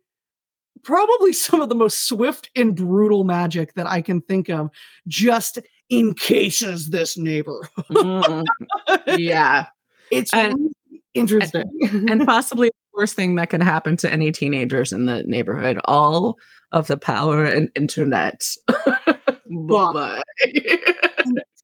probably 0.83 1.33
some 1.35 1.61
of 1.61 1.69
the 1.69 1.75
most 1.75 2.07
swift 2.07 2.51
and 2.55 2.77
brutal 2.77 3.25
magic 3.25 3.75
that 3.75 3.87
I 3.87 4.03
can 4.03 4.21
think 4.21 4.49
of 4.49 4.71
just 5.07 5.59
encases 5.91 6.91
this 6.91 7.17
neighbor. 7.17 7.69
mm, 7.91 8.45
yeah. 9.19 9.67
It's 10.11 10.33
and, 10.33 10.55
really 10.55 11.03
interesting. 11.15 11.65
And, 11.83 12.11
and 12.11 12.27
possibly 12.27 12.71
worst 12.99 13.15
thing 13.15 13.37
that 13.37 13.49
can 13.51 13.61
happen 13.61 13.97
to 13.97 14.13
any 14.13 14.33
teenagers 14.33 14.93
in 14.93 15.07
the 15.07 15.23
neighborhood. 15.23 15.79
All 15.85 16.37
of 16.73 16.89
the 16.89 16.97
power 16.97 17.45
and 17.45 17.71
internet. 17.77 18.45
but 19.47 20.25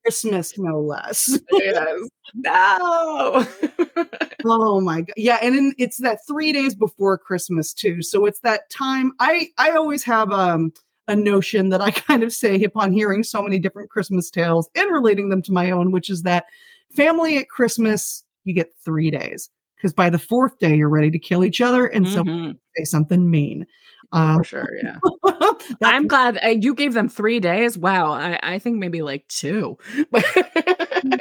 Christmas, 0.05 0.57
no 0.57 0.81
less. 0.81 1.39
yes. 1.53 2.09
No. 2.35 3.47
oh 4.45 4.81
my 4.81 5.01
god. 5.01 5.15
Yeah, 5.17 5.39
and 5.43 5.57
in, 5.57 5.75
it's 5.77 5.97
that 5.99 6.21
three 6.29 6.53
days 6.53 6.75
before 6.75 7.19
Christmas 7.19 7.75
too. 7.75 8.01
So 8.01 8.27
it's 8.27 8.41
that 8.41 8.71
time. 8.71 9.13
I 9.19 9.49
I 9.59 9.73
always 9.73 10.05
have 10.05 10.31
um 10.31 10.73
a 11.09 11.17
notion 11.17 11.71
that 11.71 11.81
I 11.81 11.91
kind 11.91 12.23
of 12.23 12.33
say 12.33 12.63
upon 12.63 12.93
hearing 12.93 13.25
so 13.25 13.43
many 13.43 13.59
different 13.59 13.91
Christmas 13.91 14.31
tales 14.31 14.71
and 14.77 14.91
relating 14.93 15.31
them 15.31 15.43
to 15.43 15.53
my 15.53 15.71
own, 15.73 15.91
which 15.91 16.09
is 16.09 16.23
that 16.23 16.45
family 16.95 17.39
at 17.39 17.49
Christmas, 17.49 18.23
you 18.45 18.55
get 18.55 18.73
three 18.85 19.11
days. 19.11 19.51
Because 19.85 19.93
by 19.93 20.09
the 20.09 20.19
fourth 20.19 20.59
day, 20.61 20.75
you're 20.75 20.89
ready 20.89 21.11
to 21.11 21.19
kill 21.19 21.45
each 21.45 21.61
other 21.61 21.85
and 21.85 22.07
mm-hmm. 22.07 22.53
so 22.53 22.55
say 22.75 22.85
something 22.85 23.31
mean. 23.31 23.67
Um, 24.13 24.39
For 24.39 24.45
sure, 24.45 24.71
yeah. 24.83 24.97
I'm 25.83 26.07
glad 26.07 26.39
uh, 26.43 26.55
you 26.59 26.75
gave 26.75 26.95
them 26.95 27.07
three 27.07 27.39
days. 27.39 27.77
Wow, 27.77 28.13
I, 28.13 28.41
I 28.43 28.59
think 28.59 28.79
maybe 28.79 29.03
like 29.03 29.29
two. 29.29 29.77
I 30.15 31.21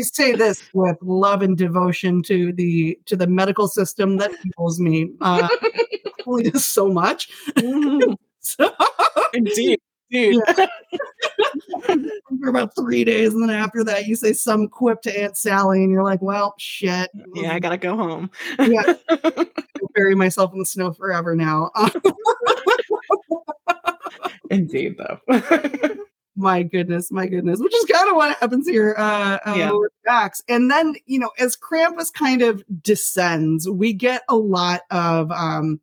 say 0.00 0.34
this 0.34 0.64
with 0.74 0.96
love 1.00 1.42
and 1.42 1.56
devotion 1.56 2.24
to 2.24 2.52
the 2.52 2.98
to 3.06 3.14
the 3.14 3.28
medical 3.28 3.68
system 3.68 4.16
that 4.16 4.34
fuels 4.34 4.80
me. 4.80 5.12
Uh, 5.20 5.46
so 6.54 6.88
much. 6.88 7.28
Mm-hmm. 7.50 8.14
so, 8.40 8.74
Indeed. 9.32 9.78
Indeed. 10.14 10.40
Yeah. 10.56 10.66
for 12.40 12.48
about 12.48 12.74
three 12.74 13.04
days, 13.04 13.34
and 13.34 13.42
then 13.42 13.50
after 13.50 13.84
that, 13.84 14.06
you 14.06 14.16
say 14.16 14.32
some 14.32 14.68
quip 14.68 15.02
to 15.02 15.20
Aunt 15.20 15.36
Sally, 15.36 15.82
and 15.82 15.90
you're 15.90 16.04
like, 16.04 16.22
"Well, 16.22 16.54
shit." 16.58 17.10
Yeah, 17.34 17.54
I 17.54 17.58
gotta 17.58 17.76
go 17.76 17.96
home. 17.96 18.30
yeah, 18.58 18.94
bury 19.94 20.14
myself 20.14 20.52
in 20.52 20.58
the 20.58 20.66
snow 20.66 20.92
forever 20.92 21.34
now. 21.34 21.70
Indeed, 24.50 24.96
though. 24.98 25.20
my 26.36 26.62
goodness, 26.62 27.10
my 27.10 27.26
goodness, 27.26 27.60
which 27.60 27.74
is 27.74 27.84
kind 27.86 28.08
of 28.08 28.16
what 28.16 28.36
happens 28.38 28.68
here 28.68 28.94
uh, 28.98 29.38
uh, 29.46 29.54
yeah. 29.56 29.72
Max. 30.06 30.42
And 30.48 30.70
then, 30.70 30.94
you 31.06 31.18
know, 31.18 31.30
as 31.38 31.56
Krampus 31.56 32.12
kind 32.12 32.42
of 32.42 32.62
descends, 32.82 33.68
we 33.68 33.92
get 33.92 34.22
a 34.28 34.36
lot 34.36 34.82
of 34.90 35.30
um, 35.32 35.80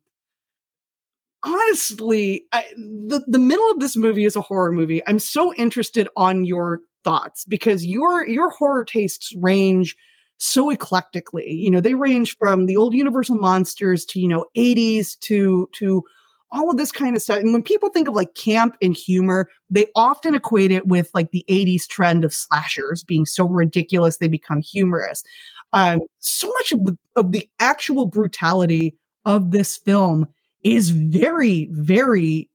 honestly, 1.44 2.44
I, 2.52 2.64
the 2.76 3.22
the 3.26 3.38
middle 3.38 3.70
of 3.70 3.80
this 3.80 3.96
movie 3.96 4.24
is 4.24 4.36
a 4.36 4.40
horror 4.40 4.72
movie. 4.72 5.02
I'm 5.06 5.18
so 5.18 5.54
interested 5.54 6.08
on 6.16 6.44
your 6.44 6.80
thoughts 7.04 7.44
because 7.44 7.84
your 7.84 8.26
your 8.26 8.50
horror 8.50 8.84
tastes 8.84 9.34
range 9.36 9.96
so 10.38 10.70
eclectically. 10.70 11.50
You 11.50 11.70
know, 11.70 11.80
they 11.80 11.94
range 11.94 12.36
from 12.38 12.66
the 12.66 12.76
old 12.76 12.94
Universal 12.94 13.36
monsters 13.36 14.04
to 14.06 14.20
you 14.20 14.28
know 14.28 14.46
80s 14.56 15.18
to 15.20 15.68
to 15.74 16.04
all 16.52 16.70
of 16.70 16.76
this 16.76 16.92
kind 16.92 17.16
of 17.16 17.22
stuff. 17.22 17.38
And 17.38 17.52
when 17.52 17.62
people 17.62 17.88
think 17.88 18.08
of 18.08 18.14
like 18.14 18.34
camp 18.34 18.76
and 18.82 18.94
humor, 18.94 19.48
they 19.70 19.86
often 19.96 20.34
equate 20.34 20.70
it 20.70 20.86
with 20.86 21.10
like 21.14 21.30
the 21.30 21.44
80s 21.48 21.86
trend 21.86 22.24
of 22.24 22.34
slashers 22.34 23.02
being 23.02 23.24
so 23.24 23.46
ridiculous 23.46 24.18
they 24.18 24.28
become 24.28 24.60
humorous. 24.60 25.24
Um, 25.72 26.02
so 26.18 26.48
much 26.48 26.72
of 26.72 26.84
the, 26.84 26.98
of 27.16 27.32
the 27.32 27.48
actual 27.58 28.04
brutality 28.04 28.94
of 29.24 29.50
this 29.50 29.78
film 29.78 30.28
is 30.62 30.90
very, 30.90 31.68
very 31.72 32.48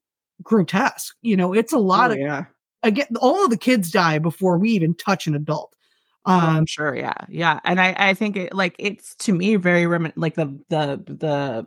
grotesque. 0.43 1.15
You 1.21 1.37
know, 1.37 1.53
it's 1.53 1.73
a 1.73 1.77
lot 1.77 2.11
oh, 2.11 2.13
of 2.13 2.19
yeah. 2.19 2.45
Again, 2.83 3.07
all 3.19 3.43
of 3.43 3.49
the 3.49 3.57
kids 3.57 3.91
die 3.91 4.19
before 4.19 4.57
we 4.57 4.71
even 4.71 4.93
touch 4.93 5.27
an 5.27 5.35
adult. 5.35 5.73
Oh, 6.25 6.39
um, 6.39 6.65
sure, 6.65 6.95
yeah, 6.95 7.13
yeah, 7.29 7.59
and 7.63 7.79
I, 7.79 7.95
I 7.97 8.13
think 8.13 8.35
it 8.35 8.53
like 8.53 8.75
it's 8.77 9.15
to 9.15 9.33
me 9.33 9.55
very 9.55 9.83
remin- 9.83 10.13
like 10.15 10.35
the 10.35 10.45
the 10.69 11.01
the 11.05 11.65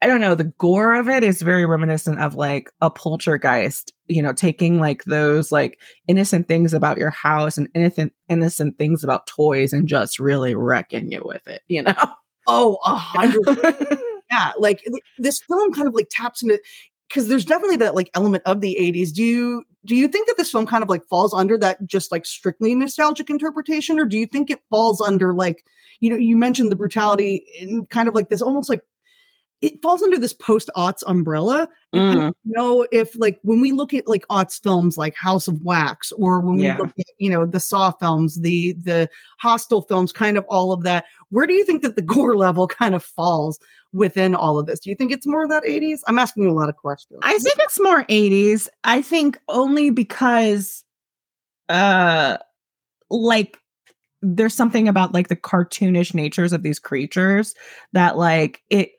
I 0.00 0.06
don't 0.06 0.20
know, 0.20 0.36
the 0.36 0.44
gore 0.44 0.94
of 0.94 1.08
it 1.08 1.24
is 1.24 1.42
very 1.42 1.66
reminiscent 1.66 2.20
of 2.20 2.36
like 2.36 2.70
a 2.80 2.90
poltergeist, 2.90 3.92
you 4.06 4.22
know, 4.22 4.32
taking 4.32 4.78
like 4.78 5.02
those 5.04 5.50
like 5.50 5.80
innocent 6.06 6.46
things 6.46 6.72
about 6.72 6.98
your 6.98 7.10
house 7.10 7.58
and 7.58 7.68
innocent 7.74 8.12
innocent 8.28 8.78
things 8.78 9.02
about 9.02 9.26
toys 9.26 9.72
and 9.72 9.88
just 9.88 10.20
really 10.20 10.54
wrecking 10.54 11.10
you 11.10 11.22
with 11.24 11.46
it, 11.48 11.62
you 11.66 11.82
know? 11.82 11.94
Oh, 12.46 12.78
a 12.84 12.94
hundred 12.94 13.42
yeah, 14.30 14.52
like 14.58 14.84
this 15.18 15.40
film 15.40 15.72
kind 15.72 15.88
of 15.88 15.94
like 15.94 16.08
taps 16.10 16.42
into 16.42 16.60
because 17.08 17.28
there's 17.28 17.44
definitely 17.44 17.76
that 17.78 17.94
like 17.94 18.10
element 18.14 18.42
of 18.46 18.60
the 18.60 18.76
80s. 18.78 19.12
Do 19.12 19.22
you 19.22 19.64
do 19.84 19.96
you 19.96 20.08
think 20.08 20.26
that 20.26 20.36
this 20.36 20.50
film 20.50 20.66
kind 20.66 20.82
of 20.82 20.88
like 20.88 21.04
falls 21.06 21.32
under 21.32 21.56
that 21.58 21.84
just 21.86 22.12
like 22.12 22.26
strictly 22.26 22.74
nostalgic 22.74 23.30
interpretation, 23.30 23.98
or 23.98 24.04
do 24.04 24.18
you 24.18 24.26
think 24.26 24.50
it 24.50 24.60
falls 24.70 25.00
under 25.00 25.32
like 25.32 25.64
you 26.00 26.10
know 26.10 26.16
you 26.16 26.36
mentioned 26.36 26.70
the 26.70 26.76
brutality 26.76 27.44
and 27.60 27.88
kind 27.88 28.08
of 28.08 28.14
like 28.14 28.28
this 28.28 28.42
almost 28.42 28.68
like 28.68 28.82
it 29.60 29.82
falls 29.82 30.02
under 30.02 30.18
this 30.18 30.32
post 30.32 30.70
aughts 30.76 31.02
umbrella. 31.06 31.68
Mm. 31.94 32.10
I 32.10 32.14
don't 32.14 32.36
know 32.44 32.86
if 32.92 33.18
like 33.18 33.40
when 33.42 33.60
we 33.60 33.72
look 33.72 33.92
at 33.92 34.06
like 34.06 34.26
aughts 34.28 34.62
films 34.62 34.96
like 34.96 35.16
House 35.16 35.48
of 35.48 35.60
Wax 35.62 36.12
or 36.12 36.40
when 36.40 36.58
yeah. 36.58 36.76
we 36.76 36.82
look 36.82 36.92
at 36.98 37.06
you 37.18 37.30
know 37.30 37.44
the 37.44 37.60
Saw 37.60 37.90
films, 37.92 38.40
the 38.40 38.74
the 38.74 39.08
Hostel 39.40 39.82
films, 39.82 40.12
kind 40.12 40.38
of 40.38 40.44
all 40.48 40.72
of 40.72 40.82
that. 40.84 41.06
Where 41.30 41.46
do 41.46 41.54
you 41.54 41.64
think 41.64 41.82
that 41.82 41.96
the 41.96 42.02
gore 42.14 42.36
level 42.36 42.68
kind 42.68 42.94
of 42.94 43.02
falls 43.02 43.58
within 43.92 44.34
all 44.34 44.58
of 44.58 44.66
this? 44.66 44.80
Do 44.80 44.90
you 44.90 44.96
think 44.96 45.12
it's 45.12 45.26
more 45.26 45.42
of 45.42 45.50
that 45.50 45.64
80s? 45.64 46.00
I'm 46.06 46.18
asking 46.18 46.44
you 46.44 46.50
a 46.50 46.52
lot 46.52 46.68
of 46.68 46.76
questions. 46.76 47.20
I 47.22 47.38
think 47.38 47.56
it's 47.58 47.80
more 47.80 48.04
80s. 48.04 48.68
I 48.84 49.02
think 49.02 49.38
only 49.48 49.90
because 49.90 50.84
uh 51.68 52.38
like 53.10 53.58
there's 54.22 54.54
something 54.54 54.88
about 54.88 55.14
like 55.14 55.28
the 55.28 55.36
cartoonish 55.36 56.14
natures 56.14 56.52
of 56.52 56.62
these 56.62 56.78
creatures 56.78 57.54
that 57.92 58.16
like 58.16 58.62
it 58.68 58.92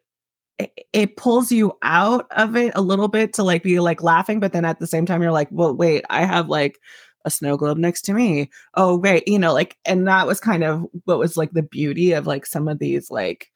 it, 0.93 1.17
pulls 1.17 1.51
you 1.51 1.77
out 1.81 2.27
of 2.31 2.55
it 2.55 2.73
a 2.75 2.81
little 2.81 3.07
bit 3.07 3.33
to 3.33 3.43
like 3.43 3.63
be 3.63 3.79
like 3.79 4.03
laughing, 4.03 4.39
but 4.39 4.53
then 4.53 4.65
at 4.65 4.79
the 4.79 4.87
same 4.87 5.05
time 5.05 5.21
you're 5.21 5.31
like, 5.31 5.47
well, 5.51 5.73
wait, 5.73 6.03
I 6.09 6.25
have 6.25 6.49
like 6.49 6.79
a 7.25 7.31
snow 7.31 7.57
globe 7.57 7.77
next 7.77 8.01
to 8.03 8.13
me. 8.13 8.49
Oh, 8.75 8.97
wait, 8.97 9.27
you 9.27 9.39
know, 9.39 9.53
like, 9.53 9.77
and 9.85 10.07
that 10.07 10.27
was 10.27 10.39
kind 10.39 10.63
of 10.63 10.85
what 11.05 11.19
was 11.19 11.37
like 11.37 11.51
the 11.51 11.63
beauty 11.63 12.13
of 12.13 12.27
like 12.27 12.45
some 12.45 12.67
of 12.67 12.79
these 12.79 13.09
like 13.11 13.51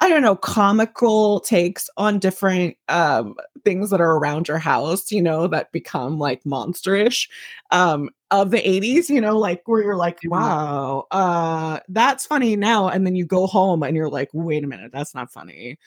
I 0.00 0.08
don't 0.08 0.22
know, 0.22 0.36
comical 0.36 1.40
takes 1.40 1.90
on 1.96 2.20
different 2.20 2.76
um 2.88 3.34
things 3.64 3.90
that 3.90 4.00
are 4.00 4.16
around 4.16 4.46
your 4.48 4.58
house, 4.58 5.10
you 5.10 5.20
know, 5.22 5.48
that 5.48 5.72
become 5.72 6.18
like 6.18 6.44
monsterish 6.44 7.28
um 7.72 8.10
of 8.30 8.50
the 8.50 8.58
80s, 8.58 9.08
you 9.08 9.20
know, 9.20 9.38
like 9.38 9.62
where 9.66 9.82
you're 9.82 9.96
like, 9.96 10.18
wow, 10.24 11.06
uh 11.10 11.80
that's 11.88 12.26
funny 12.26 12.54
now 12.56 12.88
and 12.88 13.06
then 13.06 13.16
you 13.16 13.26
go 13.26 13.46
home 13.46 13.82
and 13.82 13.96
you're 13.96 14.08
like, 14.10 14.30
wait 14.32 14.62
a 14.64 14.66
minute, 14.68 14.92
that's 14.92 15.14
not 15.14 15.32
funny 15.32 15.78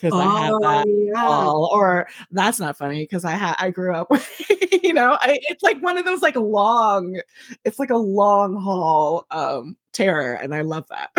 because 0.00 0.12
oh, 0.14 0.20
I 0.20 0.46
have 0.46 0.60
that 0.60 0.86
oh, 0.86 1.10
yeah. 1.14 1.24
all, 1.24 1.70
or 1.72 2.08
that's 2.30 2.60
not 2.60 2.76
funny 2.76 3.02
because 3.02 3.24
I 3.24 3.32
had 3.32 3.56
I 3.58 3.70
grew 3.70 3.94
up 3.94 4.10
with, 4.10 4.28
you 4.82 4.92
know, 4.92 5.18
I, 5.20 5.38
it's 5.48 5.62
like 5.62 5.80
one 5.82 5.98
of 5.98 6.04
those 6.04 6.22
like 6.22 6.36
long, 6.36 7.20
it's 7.64 7.78
like 7.78 7.90
a 7.90 7.96
long 7.96 8.60
haul 8.60 9.26
um 9.30 9.76
terror, 9.92 10.34
and 10.34 10.54
I 10.54 10.60
love 10.60 10.86
that. 10.88 11.10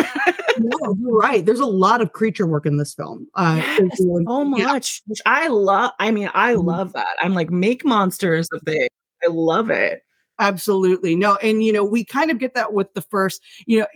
no, 0.58 0.96
you're 1.00 1.18
right. 1.18 1.44
There's 1.44 1.60
a 1.60 1.66
lot 1.66 2.00
of 2.00 2.12
creature 2.12 2.46
work 2.46 2.64
in 2.66 2.78
this 2.78 2.94
film. 2.94 3.28
Uh, 3.34 3.56
yes, 3.58 3.98
so 3.98 4.44
much, 4.44 5.02
which 5.06 5.20
I 5.26 5.48
love. 5.48 5.92
I 5.98 6.10
mean, 6.10 6.30
I 6.34 6.54
mm-hmm. 6.54 6.66
love 6.66 6.92
that. 6.94 7.16
I'm 7.20 7.34
like, 7.34 7.50
make 7.50 7.84
monsters 7.84 8.48
of 8.52 8.62
things. 8.62 8.88
I 9.22 9.30
love 9.30 9.68
it. 9.70 10.02
Absolutely. 10.38 11.14
No, 11.14 11.36
and 11.36 11.62
you 11.62 11.72
know, 11.72 11.84
we 11.84 12.02
kind 12.02 12.30
of 12.30 12.38
get 12.38 12.54
that 12.54 12.72
with 12.72 12.92
the 12.94 13.02
first, 13.02 13.42
you 13.66 13.80
know, 13.80 13.86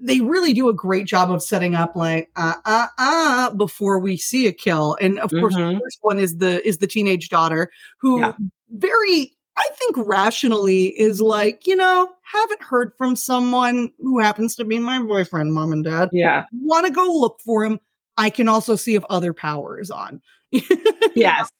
they 0.00 0.20
really 0.20 0.52
do 0.52 0.68
a 0.68 0.74
great 0.74 1.06
job 1.06 1.30
of 1.30 1.42
setting 1.42 1.74
up 1.74 1.94
like 1.94 2.30
uh 2.36 2.54
uh 2.64 2.86
uh 2.98 3.50
before 3.50 3.98
we 3.98 4.16
see 4.16 4.46
a 4.46 4.52
kill. 4.52 4.96
And 5.00 5.18
of 5.18 5.30
mm-hmm. 5.30 5.40
course 5.40 5.54
the 5.54 5.60
mm-hmm. 5.60 5.78
first 5.78 5.98
one 6.02 6.18
is 6.18 6.38
the 6.38 6.66
is 6.66 6.78
the 6.78 6.86
teenage 6.86 7.28
daughter 7.28 7.70
who 7.98 8.20
yeah. 8.20 8.32
very 8.70 9.36
I 9.56 9.68
think 9.74 9.96
rationally 10.08 10.86
is 10.86 11.20
like, 11.20 11.66
you 11.66 11.76
know, 11.76 12.08
haven't 12.22 12.62
heard 12.62 12.92
from 12.96 13.14
someone 13.14 13.92
who 13.98 14.18
happens 14.18 14.56
to 14.56 14.64
be 14.64 14.78
my 14.78 15.02
boyfriend, 15.02 15.52
mom 15.52 15.72
and 15.72 15.84
dad. 15.84 16.08
Yeah. 16.12 16.44
Want 16.52 16.86
to 16.86 16.92
go 16.92 17.04
look 17.04 17.40
for 17.44 17.64
him. 17.64 17.78
I 18.16 18.30
can 18.30 18.48
also 18.48 18.76
see 18.76 18.94
if 18.94 19.04
other 19.10 19.34
power 19.34 19.78
is 19.78 19.90
on. 19.90 20.22
yes 21.14 21.50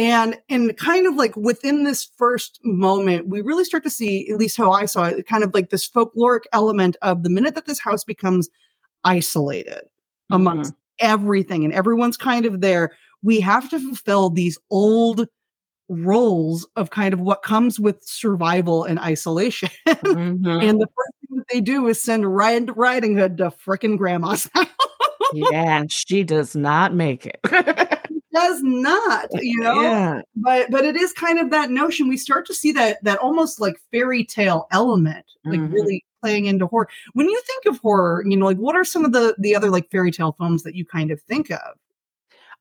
and 0.00 0.38
and 0.48 0.74
kind 0.78 1.06
of 1.06 1.14
like 1.14 1.36
within 1.36 1.84
this 1.84 2.10
first 2.16 2.58
moment 2.64 3.28
we 3.28 3.42
really 3.42 3.64
start 3.64 3.82
to 3.82 3.90
see 3.90 4.28
at 4.30 4.38
least 4.38 4.56
how 4.56 4.72
i 4.72 4.86
saw 4.86 5.04
it 5.04 5.26
kind 5.26 5.44
of 5.44 5.52
like 5.52 5.68
this 5.68 5.88
folkloric 5.88 6.44
element 6.52 6.96
of 7.02 7.22
the 7.22 7.28
minute 7.28 7.54
that 7.54 7.66
this 7.66 7.78
house 7.78 8.02
becomes 8.02 8.48
isolated 9.04 9.74
mm-hmm. 9.74 10.34
amongst 10.34 10.72
everything 10.98 11.64
and 11.64 11.74
everyone's 11.74 12.16
kind 12.16 12.46
of 12.46 12.62
there 12.62 12.92
we 13.22 13.40
have 13.40 13.68
to 13.68 13.78
fulfill 13.78 14.30
these 14.30 14.58
old 14.70 15.28
roles 15.90 16.66
of 16.76 16.90
kind 16.90 17.12
of 17.12 17.20
what 17.20 17.42
comes 17.42 17.78
with 17.78 18.02
survival 18.02 18.84
and 18.84 18.98
isolation 19.00 19.68
mm-hmm. 19.86 20.46
and 20.46 20.80
the 20.80 20.86
first 20.86 21.12
thing 21.20 21.36
that 21.36 21.48
they 21.52 21.60
do 21.60 21.86
is 21.88 22.02
send 22.02 22.34
Red 22.34 22.74
Riding 22.76 23.16
Hood 23.18 23.36
to 23.38 23.50
frickin' 23.50 23.98
grandma's 23.98 24.48
house 24.54 24.66
yeah 25.34 25.84
she 25.88 26.24
does 26.24 26.56
not 26.56 26.94
make 26.94 27.26
it 27.26 27.40
does 28.32 28.62
not, 28.62 29.28
you 29.42 29.58
know. 29.58 29.80
Yeah. 29.80 30.22
But 30.36 30.70
but 30.70 30.84
it 30.84 30.96
is 30.96 31.12
kind 31.12 31.38
of 31.38 31.50
that 31.50 31.70
notion. 31.70 32.08
We 32.08 32.16
start 32.16 32.46
to 32.46 32.54
see 32.54 32.72
that 32.72 33.02
that 33.04 33.18
almost 33.18 33.60
like 33.60 33.80
fairy 33.90 34.24
tale 34.24 34.66
element, 34.70 35.26
like 35.44 35.60
mm-hmm. 35.60 35.72
really 35.72 36.04
playing 36.20 36.46
into 36.46 36.66
horror. 36.66 36.88
When 37.14 37.28
you 37.28 37.40
think 37.46 37.74
of 37.74 37.80
horror, 37.80 38.24
you 38.26 38.36
know, 38.36 38.46
like 38.46 38.58
what 38.58 38.76
are 38.76 38.84
some 38.84 39.04
of 39.04 39.12
the 39.12 39.34
the 39.38 39.54
other 39.54 39.70
like 39.70 39.90
fairy 39.90 40.10
tale 40.10 40.34
films 40.38 40.62
that 40.62 40.74
you 40.74 40.84
kind 40.84 41.10
of 41.10 41.20
think 41.22 41.50
of? 41.50 41.76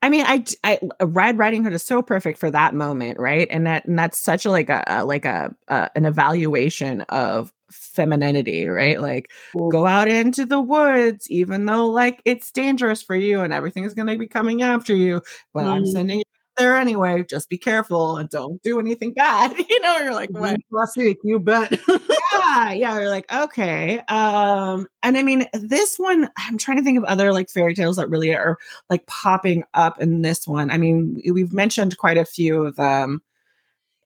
I 0.02 0.10
mean, 0.10 0.24
I, 0.26 0.46
I 0.64 0.80
Red 1.02 1.38
Riding 1.38 1.64
Hood 1.64 1.74
is 1.74 1.84
so 1.84 2.02
perfect 2.02 2.40
for 2.40 2.50
that 2.52 2.74
moment, 2.74 3.20
right? 3.20 3.48
And 3.52 3.68
that 3.68 3.86
and 3.86 4.00
that's 4.00 4.18
such 4.18 4.46
a 4.46 4.52
like 4.52 4.70
a, 4.70 4.84
a 4.88 5.06
like 5.06 5.26
a, 5.26 5.54
a 5.68 5.90
an 5.96 6.06
evaluation 6.06 7.02
of 7.10 7.52
femininity, 7.72 8.68
right? 8.68 9.02
Like 9.02 9.32
go 9.72 9.86
out 9.86 10.08
into 10.08 10.46
the 10.46 10.62
woods, 10.62 11.30
even 11.30 11.66
though 11.66 11.88
like 11.88 12.22
it's 12.26 12.52
dangerous 12.52 13.02
for 13.02 13.16
you 13.16 13.42
and 13.42 13.54
everything 13.54 13.84
is 13.84 13.94
going 13.94 14.08
to 14.08 14.18
be 14.18 14.28
coming 14.28 14.62
after 14.62 14.96
you. 14.96 15.22
But 15.54 15.66
mm. 15.66 15.70
I'm 15.70 15.86
sending 15.86 16.20
you 16.20 16.24
there 16.60 16.76
anyway. 16.76 17.24
Just 17.24 17.50
be 17.50 17.58
careful 17.58 18.18
and 18.18 18.30
don't 18.30 18.62
do 18.62 18.80
anything 18.80 19.14
bad. 19.16 19.58
You 19.58 19.80
know, 19.80 19.98
you're 19.98 20.14
like, 20.14 20.30
what? 20.32 20.60
Last 20.70 20.98
week, 20.98 21.18
you 21.24 21.40
bet. 21.40 21.72
yeah, 21.88 22.72
yeah. 22.72 23.00
You're 23.00 23.10
like, 23.10 23.32
okay. 23.34 24.00
Um, 24.10 24.88
and 25.02 25.18
I 25.18 25.24
mean, 25.24 25.48
this 25.54 25.98
one, 25.98 26.30
I'm 26.38 26.58
trying 26.58 26.78
to 26.78 26.84
think 26.84 26.98
of 26.98 27.04
other 27.06 27.34
like 27.34 27.50
fairy 27.50 27.74
tales 27.74 27.96
that 27.96 28.10
really 28.10 28.36
are 28.36 28.58
like 28.90 29.06
popping 29.08 29.64
up 29.74 30.00
in 30.02 30.22
this 30.22 30.48
one. 30.48 30.70
I 30.70 30.78
mean, 30.78 31.22
we've 31.32 31.54
mentioned 31.54 31.98
quite 31.98 32.18
a 32.18 32.26
few 32.26 32.66
of 32.66 32.76
them 32.76 33.22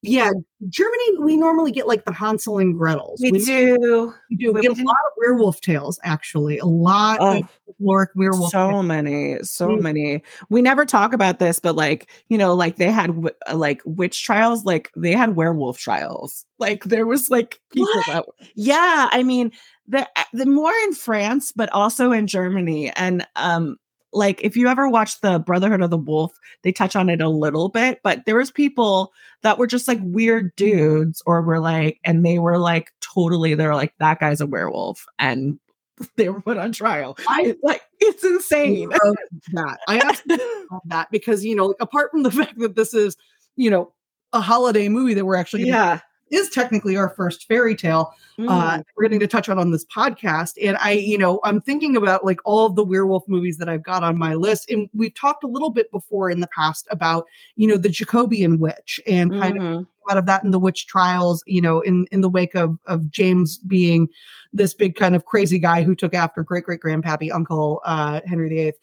yeah, 0.03 0.31
Germany, 0.67 1.17
we 1.19 1.37
normally 1.37 1.71
get 1.71 1.87
like 1.87 2.03
the 2.03 2.11
Hansel 2.11 2.57
and 2.57 2.77
Gretel. 2.77 3.15
We, 3.21 3.31
we 3.31 3.45
do. 3.45 4.13
We 4.29 4.35
do. 4.35 4.51
We, 4.51 4.61
get 4.61 4.77
a 4.77 4.83
lot 4.83 4.97
of 5.05 5.13
werewolf 5.17 5.61
tales, 5.61 5.97
actually. 6.03 6.57
A 6.59 6.65
lot 6.65 7.19
oh, 7.21 7.37
of 7.37 7.77
folkloric 7.81 8.07
werewolf. 8.13 8.51
So 8.51 8.69
tales. 8.69 8.85
many, 8.85 9.37
so 9.43 9.69
mm-hmm. 9.69 9.81
many. 9.81 10.23
We 10.49 10.61
never 10.61 10.85
talk 10.85 11.13
about 11.13 11.39
this, 11.39 11.59
but 11.59 11.77
like 11.77 12.09
you 12.27 12.37
know, 12.37 12.53
like 12.53 12.75
they 12.75 12.91
had 12.91 13.07
w- 13.07 13.35
uh, 13.49 13.55
like 13.55 13.81
witch 13.85 14.25
trials. 14.25 14.65
Like 14.65 14.91
they 14.97 15.13
had 15.13 15.37
werewolf 15.37 15.77
trials. 15.77 16.45
Like 16.59 16.83
there 16.83 17.07
was 17.07 17.29
like 17.29 17.61
people 17.71 17.87
what? 18.07 18.07
that. 18.07 18.25
Yeah, 18.55 19.07
I 19.09 19.23
mean 19.23 19.53
the 19.87 20.01
uh, 20.17 20.23
the 20.33 20.45
more 20.45 20.73
in 20.83 20.93
France, 20.93 21.53
but 21.55 21.71
also 21.71 22.11
in 22.11 22.27
Germany, 22.27 22.91
and 22.91 23.25
um 23.37 23.77
like 24.13 24.41
if 24.43 24.55
you 24.55 24.67
ever 24.67 24.87
watch 24.87 25.19
the 25.21 25.39
brotherhood 25.39 25.81
of 25.81 25.89
the 25.89 25.97
wolf 25.97 26.37
they 26.61 26.71
touch 26.71 26.95
on 26.95 27.09
it 27.09 27.21
a 27.21 27.29
little 27.29 27.69
bit 27.69 27.99
but 28.03 28.25
there 28.25 28.37
was 28.37 28.51
people 28.51 29.11
that 29.41 29.57
were 29.57 29.67
just 29.67 29.87
like 29.87 29.99
weird 30.01 30.55
dudes 30.55 31.21
or 31.25 31.41
were 31.41 31.59
like 31.59 31.99
and 32.03 32.25
they 32.25 32.39
were 32.39 32.57
like 32.57 32.91
totally 33.01 33.55
they're 33.55 33.75
like 33.75 33.93
that 33.99 34.19
guy's 34.19 34.41
a 34.41 34.47
werewolf 34.47 35.05
and 35.19 35.59
they 36.15 36.29
were 36.29 36.41
put 36.41 36.57
on 36.57 36.71
trial. 36.71 37.17
I, 37.27 37.55
like 37.63 37.81
it's 37.99 38.23
insane. 38.23 38.91
That. 39.53 39.79
I 39.87 39.99
asked 39.99 40.23
that 40.85 41.11
because 41.11 41.43
you 41.43 41.55
know 41.55 41.67
like, 41.67 41.77
apart 41.79 42.11
from 42.11 42.23
the 42.23 42.31
fact 42.31 42.57
that 42.59 42.75
this 42.75 42.93
is 42.93 43.15
you 43.55 43.69
know 43.69 43.91
a 44.31 44.41
holiday 44.41 44.89
movie 44.89 45.13
that 45.13 45.25
we're 45.25 45.35
actually 45.35 45.63
yeah 45.63 45.99
is 46.33 46.49
technically 46.49 46.95
our 46.95 47.09
first 47.09 47.45
fairy 47.47 47.75
tale 47.75 48.13
uh, 48.39 48.41
mm. 48.41 48.49
uh, 48.49 48.83
we're 48.97 49.07
going 49.07 49.19
to 49.19 49.27
touch 49.27 49.49
on 49.49 49.59
on 49.59 49.71
this 49.71 49.85
podcast 49.85 50.53
and 50.61 50.77
i 50.77 50.91
you 50.91 51.17
know 51.17 51.39
i'm 51.43 51.61
thinking 51.61 51.95
about 51.95 52.25
like 52.25 52.39
all 52.45 52.65
of 52.65 52.75
the 52.75 52.83
werewolf 52.83 53.23
movies 53.27 53.57
that 53.57 53.69
i've 53.69 53.83
got 53.83 54.03
on 54.03 54.17
my 54.17 54.33
list 54.33 54.69
and 54.69 54.89
we've 54.93 55.13
talked 55.15 55.43
a 55.43 55.47
little 55.47 55.69
bit 55.69 55.91
before 55.91 56.29
in 56.29 56.39
the 56.39 56.47
past 56.47 56.87
about 56.89 57.25
you 57.55 57.67
know 57.67 57.77
the 57.77 57.89
jacobean 57.89 58.59
witch 58.59 58.99
and 59.07 59.31
kind 59.31 59.55
mm-hmm. 59.55 59.79
of 59.79 59.87
out 60.09 60.17
of 60.17 60.25
that 60.25 60.43
in 60.43 60.51
the 60.51 60.59
witch 60.59 60.87
trials, 60.87 61.43
you 61.45 61.61
know, 61.61 61.81
in, 61.81 62.05
in 62.11 62.21
the 62.21 62.29
wake 62.29 62.55
of, 62.55 62.77
of 62.85 63.09
James 63.09 63.57
being 63.57 64.07
this 64.51 64.73
big 64.73 64.95
kind 64.95 65.15
of 65.15 65.25
crazy 65.25 65.57
guy 65.57 65.81
who 65.81 65.95
took 65.95 66.13
after 66.13 66.43
great 66.43 66.63
great 66.63 66.79
grandpappy 66.79 67.31
uncle 67.31 67.81
uh, 67.85 68.21
Henry 68.27 68.49
VIII. 68.49 68.73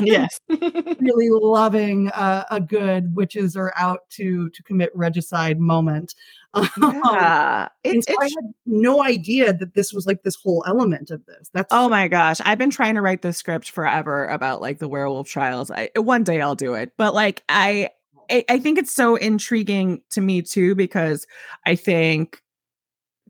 yes, 0.02 0.40
really 0.48 1.30
loving 1.30 2.08
uh, 2.10 2.44
a 2.50 2.60
good 2.60 3.14
witches 3.16 3.56
are 3.56 3.72
out 3.76 4.00
to 4.10 4.50
to 4.50 4.62
commit 4.62 4.90
regicide 4.94 5.58
moment. 5.58 6.14
Um, 6.52 6.68
yeah, 6.76 7.68
it's, 7.84 8.06
so 8.06 8.14
it's, 8.14 8.20
I 8.20 8.24
had 8.24 8.52
no 8.66 9.02
idea 9.02 9.52
that 9.52 9.74
this 9.74 9.92
was 9.92 10.06
like 10.06 10.22
this 10.22 10.34
whole 10.34 10.64
element 10.66 11.10
of 11.10 11.24
this. 11.26 11.48
That's 11.54 11.68
oh 11.70 11.88
my 11.88 12.08
gosh, 12.08 12.40
I've 12.44 12.58
been 12.58 12.70
trying 12.70 12.96
to 12.96 13.02
write 13.02 13.22
the 13.22 13.32
script 13.32 13.70
forever 13.70 14.26
about 14.26 14.60
like 14.60 14.78
the 14.78 14.88
werewolf 14.88 15.28
trials. 15.28 15.70
I 15.70 15.90
one 15.96 16.24
day 16.24 16.40
I'll 16.40 16.56
do 16.56 16.74
it, 16.74 16.92
but 16.96 17.14
like 17.14 17.44
I 17.48 17.90
I, 18.30 18.44
I 18.48 18.58
think 18.58 18.78
it's 18.78 18.92
so 18.92 19.16
intriguing 19.16 20.02
to 20.10 20.20
me 20.20 20.42
too 20.42 20.74
because 20.74 21.26
I 21.66 21.74
think 21.76 22.42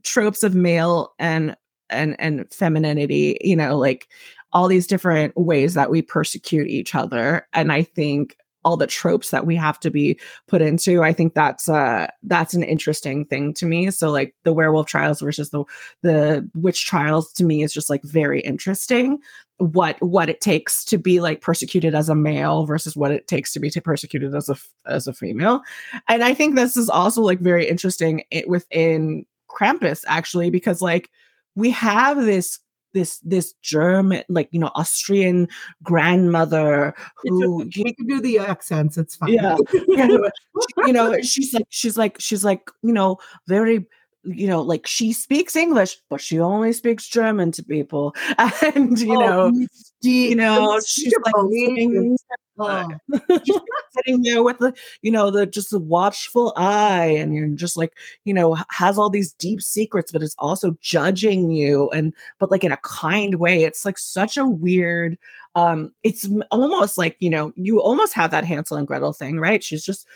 tropes 0.03 0.43
of 0.43 0.55
male 0.55 1.13
and 1.19 1.55
and 1.89 2.15
and 2.19 2.51
femininity, 2.51 3.37
you 3.41 3.55
know, 3.55 3.77
like 3.77 4.07
all 4.53 4.67
these 4.67 4.87
different 4.87 5.35
ways 5.37 5.75
that 5.75 5.91
we 5.91 6.01
persecute 6.01 6.67
each 6.67 6.95
other, 6.95 7.47
and 7.53 7.71
I 7.71 7.83
think 7.83 8.35
all 8.63 8.77
the 8.77 8.87
tropes 8.87 9.31
that 9.31 9.45
we 9.45 9.55
have 9.55 9.79
to 9.79 9.89
be 9.89 10.19
put 10.47 10.61
into 10.61 11.03
i 11.03 11.13
think 11.13 11.33
that's 11.33 11.67
uh 11.69 12.07
that's 12.23 12.53
an 12.53 12.63
interesting 12.63 13.25
thing 13.25 13.53
to 13.55 13.65
me. 13.65 13.91
So 13.91 14.09
like 14.09 14.35
the 14.43 14.53
werewolf 14.53 14.87
trials 14.87 15.21
versus 15.21 15.49
the 15.49 15.63
the 16.01 16.49
witch 16.55 16.85
trials 16.85 17.31
to 17.33 17.43
me 17.43 17.63
is 17.63 17.73
just 17.73 17.89
like 17.89 18.03
very 18.03 18.41
interesting. 18.41 19.19
What 19.57 20.01
what 20.01 20.29
it 20.29 20.41
takes 20.41 20.85
to 20.85 20.97
be 20.97 21.19
like 21.19 21.41
persecuted 21.41 21.93
as 21.93 22.09
a 22.09 22.15
male 22.15 22.65
versus 22.65 22.95
what 22.95 23.11
it 23.11 23.27
takes 23.27 23.53
to 23.53 23.59
be 23.59 23.69
persecuted 23.69 24.33
as 24.33 24.49
a 24.49 24.55
as 24.85 25.07
a 25.07 25.13
female. 25.13 25.61
And 26.07 26.23
i 26.23 26.33
think 26.33 26.55
this 26.55 26.77
is 26.77 26.89
also 26.89 27.21
like 27.21 27.39
very 27.39 27.67
interesting 27.67 28.23
within 28.47 29.25
krampus 29.49 30.03
actually 30.07 30.49
because 30.49 30.81
like 30.81 31.09
we 31.55 31.69
have 31.71 32.17
this 32.17 32.59
this 32.93 33.19
this 33.19 33.53
German, 33.61 34.23
like 34.29 34.49
you 34.51 34.59
know, 34.59 34.71
Austrian 34.75 35.47
grandmother 35.83 36.93
who 37.23 37.57
we 37.63 37.93
can 37.93 38.07
do 38.07 38.21
the 38.21 38.39
accents. 38.39 38.97
It's 38.97 39.15
fine. 39.15 39.33
Yeah, 39.33 39.57
you 39.73 40.93
know, 40.93 41.19
she's 41.21 41.53
like 41.53 41.67
she's 41.69 41.97
like 41.97 42.19
she's 42.19 42.43
like 42.43 42.69
you 42.81 42.93
know 42.93 43.17
very 43.47 43.85
you 44.23 44.47
know, 44.47 44.61
like 44.61 44.85
she 44.85 45.13
speaks 45.13 45.55
English, 45.55 45.97
but 46.09 46.21
she 46.21 46.39
only 46.39 46.73
speaks 46.73 47.07
German 47.07 47.51
to 47.53 47.63
people. 47.63 48.15
And 48.75 48.99
you 48.99 49.15
oh, 49.15 49.49
know, 49.49 49.67
you 50.01 50.35
know, 50.35 50.79
she's 50.85 51.13
like 51.25 51.35
sitting, 51.35 52.17
she's 53.45 53.59
sitting 53.91 54.21
there 54.21 54.43
with 54.43 54.59
the, 54.59 54.73
you 55.01 55.11
know, 55.11 55.31
the 55.31 55.45
just 55.45 55.71
the 55.71 55.79
watchful 55.79 56.53
eye, 56.55 57.05
and 57.05 57.33
you're 57.33 57.47
just 57.47 57.77
like, 57.77 57.93
you 58.23 58.33
know, 58.33 58.57
has 58.69 58.97
all 58.97 59.09
these 59.09 59.33
deep 59.33 59.61
secrets, 59.61 60.11
but 60.11 60.21
it's 60.21 60.35
also 60.37 60.77
judging 60.81 61.51
you, 61.51 61.89
and 61.89 62.13
but 62.39 62.51
like 62.51 62.63
in 62.63 62.71
a 62.71 62.77
kind 62.77 63.35
way. 63.35 63.63
It's 63.63 63.85
like 63.85 63.97
such 63.97 64.37
a 64.37 64.45
weird 64.45 65.17
um 65.55 65.91
it's 66.03 66.29
almost 66.49 66.97
like 66.97 67.17
you 67.19 67.29
know 67.29 67.51
you 67.57 67.81
almost 67.81 68.13
have 68.13 68.31
that 68.31 68.45
hansel 68.45 68.77
and 68.77 68.87
gretel 68.87 69.11
thing 69.11 69.37
right 69.37 69.61
she's 69.61 69.83
just 69.83 70.07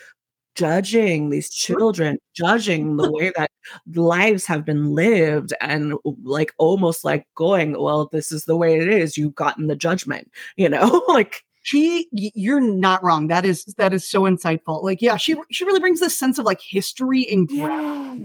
judging 0.56 1.30
these 1.30 1.50
children 1.50 2.18
judging 2.34 2.96
the 2.96 3.10
way 3.12 3.32
that 3.36 3.50
lives 3.94 4.46
have 4.46 4.64
been 4.64 4.94
lived 4.94 5.52
and 5.60 5.94
like 6.22 6.52
almost 6.58 7.04
like 7.04 7.26
going 7.34 7.80
well 7.80 8.08
this 8.12 8.32
is 8.32 8.44
the 8.44 8.56
way 8.56 8.78
it 8.78 8.88
is. 8.88 9.16
You've 9.16 9.34
gotten 9.34 9.66
the 9.66 9.76
judgment 9.76 10.30
you 10.56 10.68
know 10.68 11.02
like 11.08 11.42
she 11.62 12.06
you're 12.12 12.60
not 12.60 13.02
wrong. 13.02 13.26
That 13.26 13.44
is 13.44 13.64
that 13.76 13.92
is 13.92 14.08
so 14.08 14.22
insightful. 14.22 14.82
Like 14.82 15.02
yeah 15.02 15.16
she 15.16 15.36
she 15.50 15.64
really 15.64 15.80
brings 15.80 16.00
this 16.00 16.18
sense 16.18 16.38
of 16.38 16.44
like 16.44 16.60
history 16.60 17.26
and 17.28 17.50
yeah. 17.50 18.16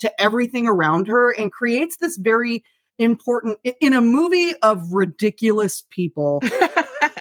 to 0.00 0.20
everything 0.20 0.66
around 0.66 1.08
her 1.08 1.30
and 1.32 1.50
creates 1.50 1.96
this 1.96 2.16
very 2.16 2.62
important 2.98 3.58
in 3.80 3.94
a 3.94 4.00
movie 4.02 4.54
of 4.62 4.92
ridiculous 4.92 5.84
people 5.88 6.42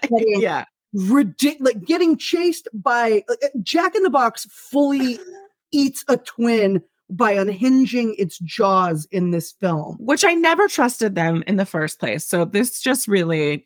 yeah 0.09 0.65
ridiculous 0.93 1.75
like 1.75 1.85
getting 1.85 2.17
chased 2.17 2.67
by 2.73 3.23
uh, 3.29 3.35
jack 3.61 3.95
in 3.95 4.03
the 4.03 4.09
box 4.09 4.45
fully 4.49 5.19
eats 5.71 6.03
a 6.07 6.17
twin 6.17 6.81
by 7.11 7.31
unhinging 7.31 8.15
its 8.17 8.39
jaws 8.39 9.07
in 9.11 9.31
this 9.31 9.51
film 9.51 9.97
which 9.99 10.25
i 10.25 10.33
never 10.33 10.67
trusted 10.67 11.15
them 11.15 11.43
in 11.45 11.57
the 11.57 11.65
first 11.65 11.99
place 11.99 12.25
so 12.25 12.43
this 12.43 12.81
just 12.81 13.07
really 13.07 13.65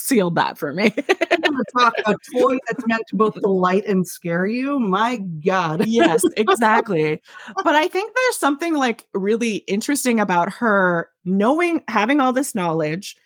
sealed 0.00 0.34
that 0.34 0.58
for 0.58 0.72
me. 0.72 0.90
talk 1.78 1.94
a 2.06 2.14
toy 2.34 2.58
that's 2.66 2.86
meant 2.86 3.06
to 3.08 3.16
both 3.16 3.34
delight 3.34 3.84
and 3.86 4.06
scare 4.06 4.46
you. 4.46 4.78
My 4.78 5.16
God. 5.44 5.86
yes, 5.86 6.24
exactly. 6.36 7.20
but 7.56 7.74
I 7.74 7.88
think 7.88 8.14
there's 8.14 8.36
something 8.36 8.74
like 8.74 9.06
really 9.14 9.56
interesting 9.56 10.20
about 10.20 10.52
her 10.54 11.08
knowing, 11.24 11.82
having 11.88 12.20
all 12.20 12.32
this 12.32 12.54
knowledge, 12.54 13.16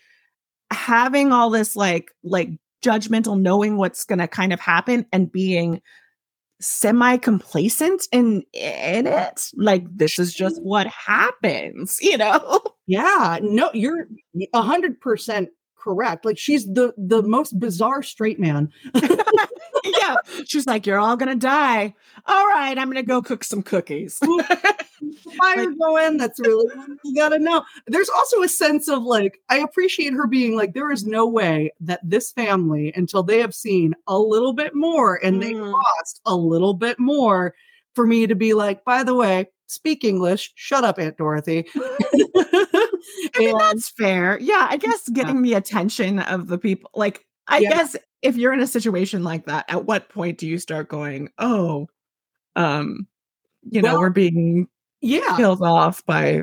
having 0.70 1.32
all 1.32 1.50
this 1.50 1.76
like, 1.76 2.10
like 2.22 2.50
judgmental, 2.84 3.40
knowing 3.40 3.76
what's 3.76 4.04
going 4.04 4.18
to 4.18 4.28
kind 4.28 4.52
of 4.52 4.60
happen 4.60 5.06
and 5.12 5.32
being 5.32 5.80
semi 6.60 7.16
complacent 7.16 8.06
in 8.12 8.42
in 8.52 9.06
it 9.06 9.50
like 9.56 9.84
this 9.94 10.18
is 10.20 10.32
just 10.32 10.60
mm. 10.60 10.62
what 10.62 10.86
happens 10.86 11.98
you 12.00 12.16
know 12.16 12.62
yeah 12.86 13.38
no 13.42 13.70
you're 13.74 14.06
a 14.54 14.62
hundred 14.62 14.98
percent 15.00 15.48
correct. 15.84 16.24
Like 16.24 16.38
she's 16.38 16.66
the 16.66 16.94
the 16.96 17.22
most 17.22 17.58
bizarre 17.60 18.02
straight 18.02 18.40
man. 18.40 18.70
yeah. 19.84 20.16
She's 20.46 20.66
like, 20.66 20.86
You're 20.86 20.98
all 20.98 21.16
gonna 21.16 21.34
die. 21.34 21.94
All 22.26 22.46
right, 22.48 22.76
I'm 22.76 22.88
gonna 22.88 23.02
go 23.02 23.22
cook 23.22 23.44
some 23.44 23.62
cookies. 23.62 24.18
Fire 24.18 25.70
go 25.70 25.96
in. 25.98 26.16
That's 26.16 26.40
really 26.40 26.66
you 27.04 27.14
gotta 27.14 27.38
know. 27.38 27.64
There's 27.86 28.08
also 28.08 28.42
a 28.42 28.48
sense 28.48 28.88
of 28.88 29.02
like, 29.02 29.40
I 29.48 29.58
appreciate 29.58 30.12
her 30.14 30.26
being 30.26 30.56
like, 30.56 30.74
there 30.74 30.90
is 30.90 31.06
no 31.06 31.26
way 31.26 31.72
that 31.80 32.00
this 32.02 32.32
family, 32.32 32.92
until 32.96 33.22
they 33.22 33.40
have 33.40 33.54
seen 33.54 33.94
a 34.06 34.18
little 34.18 34.52
bit 34.52 34.74
more 34.74 35.24
and 35.24 35.36
mm. 35.36 35.40
they 35.42 35.54
lost 35.54 36.20
a 36.26 36.34
little 36.34 36.74
bit 36.74 36.98
more, 36.98 37.54
for 37.94 38.06
me 38.06 38.26
to 38.26 38.34
be 38.34 38.54
like, 38.54 38.84
by 38.84 39.02
the 39.02 39.14
way, 39.14 39.48
speak 39.66 40.04
English. 40.04 40.52
Shut 40.54 40.84
up, 40.84 40.98
Aunt 40.98 41.16
Dorothy. 41.16 41.66
I 41.76 43.38
mean, 43.38 43.58
that's 43.58 43.90
fair. 43.90 44.38
Yeah, 44.40 44.66
I 44.68 44.76
guess 44.76 45.08
getting 45.08 45.42
the 45.42 45.54
attention 45.54 46.18
of 46.18 46.48
the 46.48 46.58
people. 46.58 46.90
Like, 46.94 47.24
I 47.46 47.58
yeah. 47.58 47.70
guess 47.70 47.96
if 48.24 48.36
you're 48.36 48.54
in 48.54 48.60
a 48.60 48.66
situation 48.66 49.22
like 49.22 49.44
that, 49.44 49.66
at 49.68 49.84
what 49.84 50.08
point 50.08 50.38
do 50.38 50.48
you 50.48 50.58
start 50.58 50.88
going, 50.88 51.28
oh, 51.38 51.86
um, 52.56 53.06
you 53.70 53.82
well, 53.82 53.94
know, 53.94 54.00
we're 54.00 54.10
being 54.10 54.66
yeah 55.02 55.36
killed 55.36 55.62
off 55.62 56.04
by 56.06 56.42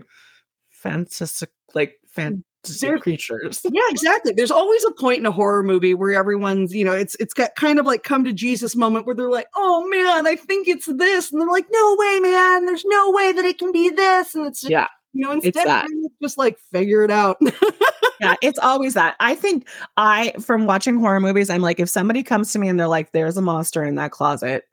fantastic, 0.69 1.49
like 1.73 1.95
fantastic 2.07 3.01
creatures. 3.01 3.61
Yeah, 3.63 3.81
exactly. 3.89 4.33
There's 4.33 4.51
always 4.51 4.83
a 4.85 4.91
point 4.91 5.19
in 5.19 5.25
a 5.25 5.31
horror 5.31 5.63
movie 5.63 5.95
where 5.95 6.13
everyone's, 6.13 6.73
you 6.75 6.85
know, 6.85 6.93
it's 6.93 7.15
it's 7.19 7.33
got 7.33 7.55
kind 7.55 7.79
of 7.79 7.87
like 7.87 8.03
come 8.03 8.23
to 8.25 8.33
Jesus 8.33 8.75
moment 8.75 9.07
where 9.07 9.15
they're 9.15 9.31
like, 9.31 9.47
"Oh 9.55 9.87
man, 9.87 10.27
I 10.27 10.35
think 10.35 10.67
it's 10.67 10.85
this," 10.85 11.31
and 11.31 11.41
they're 11.41 11.49
like, 11.49 11.65
"No 11.71 11.95
way, 11.97 12.19
man! 12.19 12.67
There's 12.67 12.85
no 12.85 13.11
way 13.11 13.31
that 13.31 13.45
it 13.45 13.57
can 13.57 13.71
be 13.71 13.89
this," 13.89 14.35
and 14.35 14.45
it's 14.45 14.61
just, 14.61 14.71
yeah. 14.71 14.87
You 15.13 15.25
know, 15.25 15.31
instead 15.31 15.67
of 15.67 15.85
just 16.21 16.37
like 16.37 16.59
figure 16.71 17.03
it 17.03 17.11
out. 17.11 17.37
yeah, 18.21 18.35
it's 18.41 18.59
always 18.59 18.93
that. 18.93 19.15
I 19.19 19.33
think 19.33 19.67
I, 19.97 20.33
from 20.39 20.67
watching 20.67 20.99
horror 20.99 21.19
movies, 21.19 21.49
I'm 21.49 21.61
like, 21.61 21.79
if 21.79 21.89
somebody 21.89 22.21
comes 22.21 22.53
to 22.53 22.59
me 22.59 22.67
and 22.67 22.79
they're 22.79 22.87
like, 22.87 23.11
there's 23.13 23.35
a 23.35 23.41
monster 23.41 23.83
in 23.83 23.95
that 23.95 24.11
closet, 24.11 24.65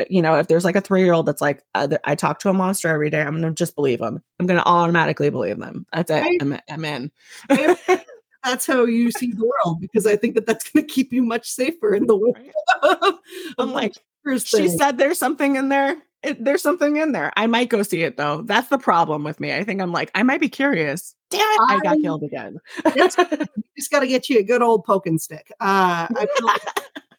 uh, 0.00 0.04
you 0.10 0.20
know, 0.20 0.34
if 0.34 0.48
there's 0.48 0.64
like 0.64 0.74
a 0.74 0.80
three 0.80 1.04
year 1.04 1.12
old 1.12 1.26
that's 1.26 1.40
like, 1.40 1.62
uh, 1.76 1.86
I 2.02 2.16
talk 2.16 2.40
to 2.40 2.48
a 2.48 2.52
monster 2.52 2.88
every 2.88 3.08
day, 3.08 3.20
I'm 3.20 3.40
going 3.40 3.42
to 3.42 3.52
just 3.52 3.76
believe 3.76 4.00
them. 4.00 4.20
I'm 4.40 4.46
going 4.46 4.58
to 4.58 4.66
automatically 4.66 5.30
believe 5.30 5.58
them. 5.58 5.86
That's 5.92 6.10
it. 6.10 6.24
I, 6.24 6.38
I'm, 6.40 6.58
I'm 6.68 6.84
in. 6.84 7.12
that's 8.44 8.66
how 8.66 8.84
you 8.84 9.12
see 9.12 9.32
the 9.32 9.52
world 9.64 9.80
because 9.80 10.04
I 10.06 10.16
think 10.16 10.34
that 10.34 10.46
that's 10.46 10.68
going 10.68 10.84
to 10.84 10.92
keep 10.92 11.12
you 11.12 11.22
much 11.22 11.48
safer 11.48 11.94
in 11.94 12.06
the 12.06 12.16
world. 12.16 12.36
I'm 13.58 13.72
like, 13.72 13.94
she 14.44 14.68
said 14.68 14.98
there's 14.98 15.18
something 15.18 15.54
in 15.54 15.68
there 15.68 15.96
it, 16.22 16.44
there's 16.44 16.62
something 16.62 16.96
in 16.96 17.12
there. 17.12 17.32
I 17.36 17.46
might 17.46 17.68
go 17.68 17.82
see 17.82 18.02
it 18.02 18.16
though. 18.16 18.42
That's 18.42 18.68
the 18.68 18.78
problem 18.78 19.24
with 19.24 19.40
me. 19.40 19.54
I 19.54 19.64
think 19.64 19.80
I'm 19.80 19.92
like, 19.92 20.10
I 20.14 20.22
might 20.22 20.40
be 20.40 20.48
curious. 20.48 21.14
Damn 21.30 21.40
it, 21.40 21.60
I, 21.68 21.76
I 21.76 21.80
got 21.80 22.00
killed 22.00 22.22
again. 22.22 22.58
just 22.96 23.90
got 23.90 24.00
to 24.00 24.06
get 24.06 24.28
you 24.28 24.38
a 24.38 24.42
good 24.42 24.62
old 24.62 24.84
poking 24.84 25.18
stick. 25.18 25.52
Uh, 25.60 26.06
I 26.10 26.26
feel 26.36 26.46
like 26.46 26.62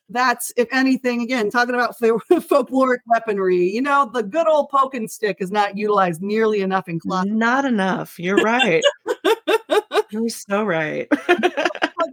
that's, 0.10 0.52
if 0.56 0.68
anything, 0.72 1.22
again, 1.22 1.50
talking 1.50 1.76
about 1.76 1.98
folkloric 2.00 3.00
weaponry, 3.08 3.70
you 3.70 3.82
know, 3.82 4.10
the 4.14 4.24
good 4.24 4.48
old 4.48 4.70
poking 4.70 5.08
stick 5.08 5.38
is 5.40 5.52
not 5.52 5.78
utilized 5.78 6.22
nearly 6.22 6.62
enough 6.62 6.88
in 6.88 7.00
class. 7.00 7.26
Not 7.28 7.66
enough. 7.66 8.18
You're 8.18 8.38
right. 8.38 8.84
You're 10.10 10.30
so 10.30 10.64
right 10.64 11.10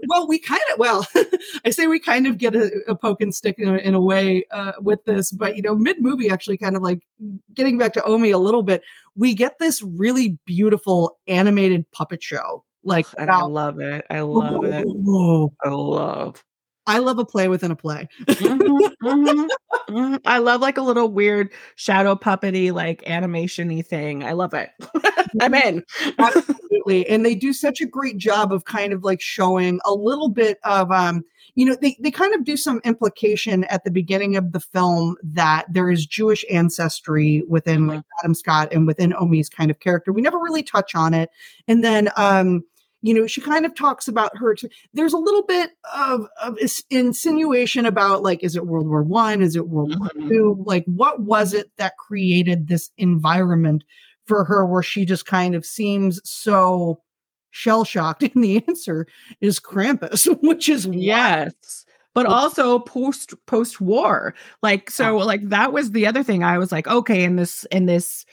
well, 0.08 0.26
we 0.26 0.38
kind 0.38 0.60
of, 0.72 0.78
well, 0.78 1.06
I 1.64 1.70
say 1.70 1.86
we 1.86 1.98
kind 1.98 2.26
of 2.26 2.38
get 2.38 2.54
a, 2.54 2.70
a 2.88 2.94
poke 2.94 3.20
and 3.20 3.34
stick 3.34 3.56
in 3.58 3.68
a, 3.68 3.76
in 3.78 3.94
a 3.94 4.00
way 4.00 4.44
uh, 4.50 4.72
with 4.80 5.04
this, 5.04 5.30
but 5.30 5.56
you 5.56 5.62
know, 5.62 5.74
mid 5.74 6.00
movie, 6.00 6.30
actually, 6.30 6.58
kind 6.58 6.76
of 6.76 6.82
like 6.82 7.00
getting 7.54 7.78
back 7.78 7.92
to 7.94 8.04
Omi 8.04 8.30
a 8.30 8.38
little 8.38 8.62
bit, 8.62 8.82
we 9.16 9.34
get 9.34 9.58
this 9.58 9.82
really 9.82 10.38
beautiful 10.44 11.18
animated 11.26 11.90
puppet 11.92 12.22
show. 12.22 12.64
Like, 12.82 13.06
and 13.18 13.30
I 13.30 13.42
love 13.42 13.80
it. 13.80 14.04
I 14.10 14.20
love 14.20 14.62
whoa, 14.62 14.64
it. 14.64 14.84
Whoa. 14.86 15.52
I 15.64 15.68
love. 15.70 16.44
I 16.86 16.98
love 16.98 17.18
a 17.18 17.24
play 17.24 17.48
within 17.48 17.70
a 17.70 17.76
play. 17.76 18.08
mm-hmm, 18.22 19.06
mm-hmm, 19.06 19.94
mm-hmm. 19.94 20.16
I 20.24 20.38
love 20.38 20.60
like 20.60 20.76
a 20.76 20.82
little 20.82 21.08
weird 21.08 21.50
shadow 21.76 22.14
puppety, 22.14 22.72
like 22.72 23.02
animation-y 23.06 23.82
thing. 23.82 24.22
I 24.24 24.32
love 24.32 24.54
it. 24.54 24.70
I'm 25.40 25.54
in. 25.54 25.84
Absolutely. 26.18 27.08
And 27.08 27.24
they 27.24 27.34
do 27.34 27.52
such 27.52 27.80
a 27.80 27.86
great 27.86 28.18
job 28.18 28.52
of 28.52 28.64
kind 28.64 28.92
of 28.92 29.02
like 29.02 29.20
showing 29.20 29.80
a 29.84 29.94
little 29.94 30.28
bit 30.28 30.58
of 30.64 30.90
um, 30.92 31.24
you 31.54 31.64
know, 31.64 31.76
they, 31.80 31.96
they 32.00 32.10
kind 32.10 32.34
of 32.34 32.44
do 32.44 32.56
some 32.56 32.80
implication 32.84 33.64
at 33.64 33.84
the 33.84 33.90
beginning 33.90 34.36
of 34.36 34.52
the 34.52 34.60
film 34.60 35.16
that 35.22 35.66
there 35.70 35.90
is 35.90 36.04
Jewish 36.04 36.44
ancestry 36.50 37.44
within 37.48 37.86
like 37.86 37.98
mm-hmm. 38.00 38.24
Adam 38.24 38.34
Scott 38.34 38.72
and 38.72 38.86
within 38.86 39.14
Omi's 39.14 39.48
kind 39.48 39.70
of 39.70 39.80
character. 39.80 40.12
We 40.12 40.22
never 40.22 40.38
really 40.38 40.62
touch 40.62 40.94
on 40.94 41.14
it. 41.14 41.30
And 41.68 41.84
then 41.84 42.10
um 42.16 42.64
you 43.04 43.12
know, 43.12 43.26
she 43.26 43.42
kind 43.42 43.66
of 43.66 43.74
talks 43.74 44.08
about 44.08 44.34
her. 44.38 44.56
There's 44.94 45.12
a 45.12 45.18
little 45.18 45.42
bit 45.42 45.72
of, 45.94 46.26
of 46.42 46.56
insinuation 46.88 47.84
about 47.84 48.22
like, 48.22 48.42
is 48.42 48.56
it 48.56 48.66
World 48.66 48.88
War 48.88 49.02
One? 49.02 49.42
Is 49.42 49.56
it 49.56 49.68
World 49.68 49.94
War 49.98 50.08
mm-hmm. 50.08 50.28
Two? 50.30 50.64
Like, 50.64 50.86
what 50.86 51.20
was 51.20 51.52
it 51.52 51.70
that 51.76 51.98
created 51.98 52.66
this 52.66 52.90
environment 52.96 53.84
for 54.24 54.44
her 54.44 54.64
where 54.64 54.82
she 54.82 55.04
just 55.04 55.26
kind 55.26 55.54
of 55.54 55.66
seems 55.66 56.18
so 56.24 57.02
shell 57.50 57.84
shocked? 57.84 58.22
And 58.34 58.42
the 58.42 58.64
answer 58.66 59.06
is 59.42 59.60
Krampus, 59.60 60.26
which 60.42 60.70
is 60.70 60.86
yes. 60.86 61.52
Wild 61.52 61.54
but 62.14 62.26
also 62.26 62.78
post 62.78 63.34
post 63.46 63.80
war 63.80 64.36
like 64.62 64.88
so 64.88 65.16
like 65.16 65.48
that 65.48 65.72
was 65.72 65.90
the 65.90 66.06
other 66.06 66.22
thing 66.22 66.44
i 66.44 66.56
was 66.56 66.70
like 66.70 66.86
okay 66.86 67.24
in 67.24 67.34
this 67.34 67.64
in 67.72 67.86
this 67.86 68.24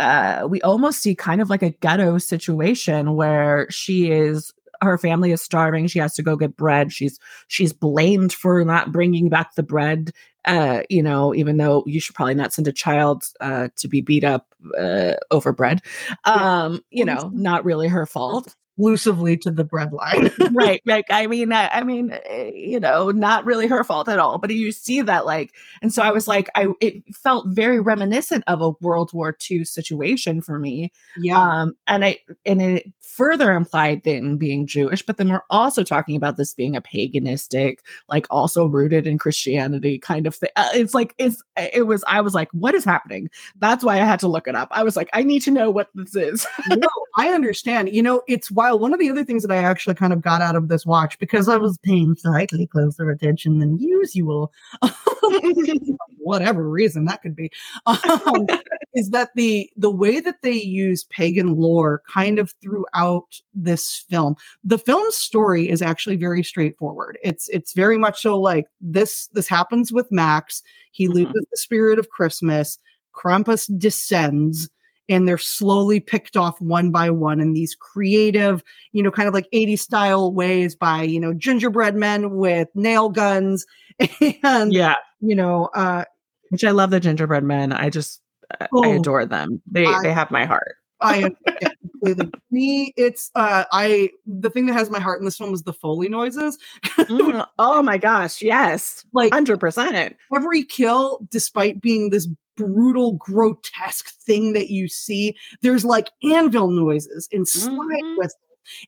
uh, 0.00 0.46
we 0.48 0.60
almost 0.62 1.00
see 1.00 1.14
kind 1.14 1.40
of 1.40 1.50
like 1.50 1.62
a 1.62 1.70
ghetto 1.70 2.18
situation 2.18 3.14
where 3.14 3.70
she 3.70 4.10
is 4.10 4.52
her 4.82 4.96
family 4.96 5.30
is 5.30 5.42
starving 5.42 5.86
she 5.86 5.98
has 5.98 6.14
to 6.14 6.22
go 6.22 6.36
get 6.36 6.56
bread 6.56 6.90
she's 6.90 7.20
she's 7.48 7.70
blamed 7.70 8.32
for 8.32 8.64
not 8.64 8.90
bringing 8.90 9.28
back 9.28 9.54
the 9.54 9.62
bread 9.62 10.10
uh 10.46 10.80
you 10.88 11.02
know 11.02 11.34
even 11.34 11.58
though 11.58 11.84
you 11.86 12.00
should 12.00 12.14
probably 12.14 12.34
not 12.34 12.52
send 12.52 12.66
a 12.66 12.72
child 12.72 13.24
uh 13.40 13.68
to 13.76 13.88
be 13.88 14.00
beat 14.00 14.24
up 14.24 14.54
uh 14.78 15.12
over 15.30 15.52
bread. 15.52 15.82
Um 16.24 16.80
you 16.90 17.04
know 17.04 17.30
not 17.34 17.64
really 17.64 17.88
her 17.88 18.06
fault 18.06 18.56
exclusively 18.80 19.36
to 19.36 19.50
the 19.50 19.64
breadline. 19.64 20.32
right. 20.54 20.80
Like, 20.86 21.06
I 21.10 21.26
mean, 21.26 21.52
I, 21.52 21.68
I, 21.68 21.84
mean, 21.84 22.12
eh, 22.24 22.50
you 22.54 22.80
know, 22.80 23.10
not 23.10 23.44
really 23.44 23.66
her 23.66 23.84
fault 23.84 24.08
at 24.08 24.18
all. 24.18 24.38
But 24.38 24.50
you 24.50 24.72
see 24.72 25.02
that, 25.02 25.26
like, 25.26 25.52
and 25.82 25.92
so 25.92 26.02
I 26.02 26.10
was 26.10 26.26
like, 26.26 26.48
I 26.54 26.68
it 26.80 27.02
felt 27.14 27.46
very 27.48 27.80
reminiscent 27.80 28.44
of 28.46 28.60
a 28.60 28.70
World 28.80 29.12
War 29.12 29.36
II 29.50 29.64
situation 29.64 30.40
for 30.40 30.58
me. 30.58 30.92
Yeah. 31.18 31.38
Um, 31.40 31.74
and 31.86 32.04
I 32.04 32.18
and 32.46 32.62
it 32.62 32.92
further 33.00 33.52
implied 33.52 34.02
then 34.04 34.36
being 34.36 34.66
Jewish, 34.66 35.02
but 35.02 35.16
then 35.16 35.28
we're 35.28 35.42
also 35.50 35.82
talking 35.82 36.16
about 36.16 36.36
this 36.36 36.54
being 36.54 36.76
a 36.76 36.80
paganistic, 36.80 37.78
like 38.08 38.26
also 38.30 38.66
rooted 38.66 39.06
in 39.06 39.18
Christianity 39.18 39.98
kind 39.98 40.26
of 40.26 40.34
thing. 40.34 40.50
Uh, 40.56 40.70
it's 40.74 40.94
like 40.94 41.14
it's 41.18 41.42
it 41.56 41.86
was. 41.86 42.02
I 42.06 42.20
was 42.20 42.34
like, 42.34 42.48
what 42.52 42.74
is 42.74 42.84
happening? 42.84 43.28
That's 43.58 43.84
why 43.84 43.96
I 43.96 44.04
had 44.04 44.20
to 44.20 44.28
look 44.28 44.48
it 44.48 44.54
up. 44.54 44.68
I 44.70 44.84
was 44.84 44.96
like, 44.96 45.10
I 45.12 45.22
need 45.22 45.40
to 45.40 45.50
know 45.50 45.70
what 45.70 45.88
this 45.94 46.16
is. 46.16 46.46
no, 46.70 46.88
I 47.16 47.28
understand. 47.28 47.90
You 47.90 48.02
know, 48.02 48.22
it's 48.26 48.50
wild 48.50 48.69
while, 48.70 48.78
one 48.78 48.92
of 48.94 49.00
the 49.00 49.10
other 49.10 49.24
things 49.24 49.42
that 49.42 49.52
I 49.52 49.58
actually 49.62 49.94
kind 49.94 50.12
of 50.12 50.22
got 50.22 50.42
out 50.42 50.56
of 50.56 50.68
this 50.68 50.86
watch 50.86 51.18
because 51.18 51.48
I 51.48 51.56
was 51.56 51.78
paying 51.82 52.16
slightly 52.16 52.66
closer 52.66 53.10
attention 53.10 53.58
than 53.58 53.78
usual, 53.78 54.52
whatever 56.18 56.68
reason 56.68 57.04
that 57.06 57.22
could 57.22 57.34
be, 57.34 57.50
um, 57.86 58.46
is 58.94 59.10
that 59.10 59.30
the 59.34 59.70
the 59.76 59.90
way 59.90 60.20
that 60.20 60.42
they 60.42 60.52
use 60.52 61.04
pagan 61.04 61.54
lore 61.56 62.02
kind 62.12 62.38
of 62.38 62.52
throughout 62.62 63.40
this 63.54 64.04
film. 64.08 64.36
The 64.64 64.78
film's 64.78 65.16
story 65.16 65.68
is 65.68 65.82
actually 65.82 66.16
very 66.16 66.42
straightforward. 66.42 67.18
It's 67.22 67.48
it's 67.48 67.72
very 67.72 67.98
much 67.98 68.22
so 68.22 68.38
like 68.40 68.66
this 68.80 69.28
this 69.32 69.48
happens 69.48 69.92
with 69.92 70.10
Max. 70.10 70.62
He 70.92 71.08
Mhm. 71.08 71.14
loses 71.14 71.46
the 71.50 71.56
spirit 71.56 71.98
of 71.98 72.10
Christmas. 72.10 72.78
Krampus 73.14 73.68
descends 73.78 74.70
and 75.10 75.28
they're 75.28 75.36
slowly 75.36 76.00
picked 76.00 76.36
off 76.36 76.58
one 76.60 76.90
by 76.90 77.10
one 77.10 77.40
in 77.40 77.52
these 77.52 77.74
creative, 77.74 78.62
you 78.92 79.02
know, 79.02 79.10
kind 79.10 79.28
of 79.28 79.34
like 79.34 79.46
80s 79.52 79.80
style 79.80 80.32
ways 80.32 80.74
by, 80.74 81.02
you 81.02 81.20
know, 81.20 81.34
gingerbread 81.34 81.94
men 81.96 82.30
with 82.36 82.68
nail 82.74 83.10
guns 83.10 83.66
and, 84.42 84.72
Yeah. 84.72 84.94
you 85.20 85.34
know, 85.34 85.68
uh, 85.74 86.04
Which 86.48 86.64
I 86.64 86.70
love 86.70 86.90
the 86.90 87.00
gingerbread 87.00 87.44
men. 87.44 87.72
I 87.72 87.90
just 87.90 88.22
I- 88.60 88.64
I 88.64 88.68
Oh, 88.72 88.96
adore 88.96 89.26
them. 89.26 89.60
They 89.70 89.84
I- 89.86 90.00
they 90.02 90.12
have 90.12 90.30
my 90.30 90.44
heart. 90.46 90.76
I 91.02 91.30
completely. 91.92 92.30
Me, 92.50 92.92
it's 92.96 93.30
uh 93.34 93.64
I 93.72 94.10
the 94.26 94.50
thing 94.50 94.66
that 94.66 94.74
has 94.74 94.90
my 94.90 94.98
heart 95.00 95.18
in 95.20 95.24
this 95.24 95.40
one 95.40 95.50
was 95.50 95.62
the 95.62 95.72
Foley 95.72 96.08
noises. 96.08 96.58
Mm, 97.10 97.46
oh 97.58 97.82
my 97.82 97.96
gosh, 97.98 98.40
yes. 98.42 99.04
Like 99.12 99.32
Hundred 99.32 99.58
percent. 99.60 100.16
every 100.34 100.62
kill, 100.64 101.20
despite 101.30 101.80
being 101.80 102.10
this 102.10 102.28
brutal, 102.60 103.12
grotesque 103.14 104.10
thing 104.22 104.52
that 104.52 104.70
you 104.70 104.86
see, 104.88 105.34
there's 105.62 105.84
like 105.84 106.10
anvil 106.22 106.70
noises 106.70 107.28
and 107.32 107.48
slide 107.48 108.02
Mhm. 108.02 108.18
whistles. 108.18 108.36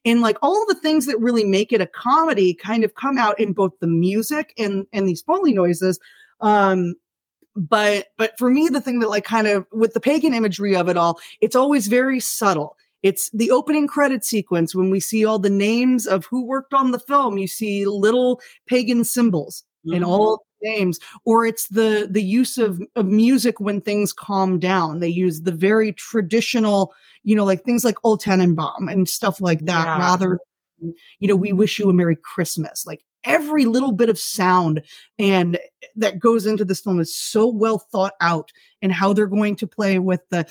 And 0.04 0.20
like 0.20 0.36
all 0.42 0.64
the 0.68 0.74
things 0.76 1.06
that 1.06 1.18
really 1.18 1.44
make 1.44 1.72
it 1.72 1.80
a 1.80 1.86
comedy 1.86 2.54
kind 2.54 2.84
of 2.84 2.94
come 2.94 3.18
out 3.18 3.40
in 3.40 3.52
both 3.52 3.72
the 3.80 3.86
music 3.88 4.52
and 4.58 4.86
and 4.92 5.08
these 5.08 5.22
foley 5.22 5.52
noises. 5.52 5.98
Um 6.40 6.94
but 7.56 8.08
but 8.16 8.32
for 8.38 8.50
me 8.50 8.68
the 8.68 8.80
thing 8.80 9.00
that 9.00 9.10
like 9.10 9.24
kind 9.24 9.46
of 9.46 9.66
with 9.72 9.92
the 9.94 10.00
pagan 10.00 10.32
imagery 10.34 10.74
of 10.76 10.88
it 10.88 10.96
all 10.96 11.18
it's 11.42 11.54
always 11.56 11.86
very 11.86 12.18
subtle 12.18 12.76
it's 13.02 13.28
the 13.30 13.50
opening 13.50 13.86
credit 13.86 14.24
sequence 14.24 14.74
when 14.74 14.88
we 14.88 15.00
see 15.00 15.24
all 15.26 15.38
the 15.38 15.50
names 15.50 16.06
of 16.06 16.24
who 16.26 16.46
worked 16.46 16.72
on 16.72 16.92
the 16.92 16.98
film 16.98 17.36
you 17.36 17.46
see 17.46 17.84
little 17.84 18.40
pagan 18.66 19.04
symbols 19.04 19.64
in 19.84 20.02
Mhm. 20.02 20.06
all 20.06 20.46
the 20.62 20.68
names 20.68 20.98
or 21.24 21.44
it's 21.46 21.68
the 21.68 22.06
the 22.10 22.22
use 22.22 22.58
of, 22.58 22.80
of 22.96 23.06
music 23.06 23.60
when 23.60 23.80
things 23.80 24.12
calm 24.12 24.58
down 24.58 25.00
they 25.00 25.08
use 25.08 25.42
the 25.42 25.52
very 25.52 25.92
traditional 25.92 26.92
you 27.24 27.34
know 27.36 27.44
like 27.44 27.64
things 27.64 27.84
like 27.84 27.96
old 28.04 28.20
Tannenbaum 28.20 28.88
and 28.88 29.08
stuff 29.08 29.40
like 29.40 29.60
that 29.66 29.84
Yeah. 29.86 29.98
rather 29.98 30.38
you 30.80 31.28
know 31.28 31.36
we 31.36 31.52
wish 31.52 31.78
you 31.78 31.88
a 31.88 31.92
merry 31.92 32.16
christmas 32.16 32.86
like 32.86 33.04
every 33.24 33.64
little 33.66 33.92
bit 33.92 34.08
of 34.08 34.18
sound 34.18 34.82
and 35.18 35.58
that 35.94 36.18
goes 36.18 36.44
into 36.46 36.64
this 36.64 36.80
film 36.80 36.98
is 37.00 37.14
so 37.14 37.46
well 37.46 37.78
thought 37.78 38.14
out 38.20 38.50
and 38.82 38.92
how 38.92 39.12
they're 39.12 39.26
going 39.26 39.54
to 39.56 39.66
play 39.66 39.98
with 40.00 40.20
the 40.30 40.44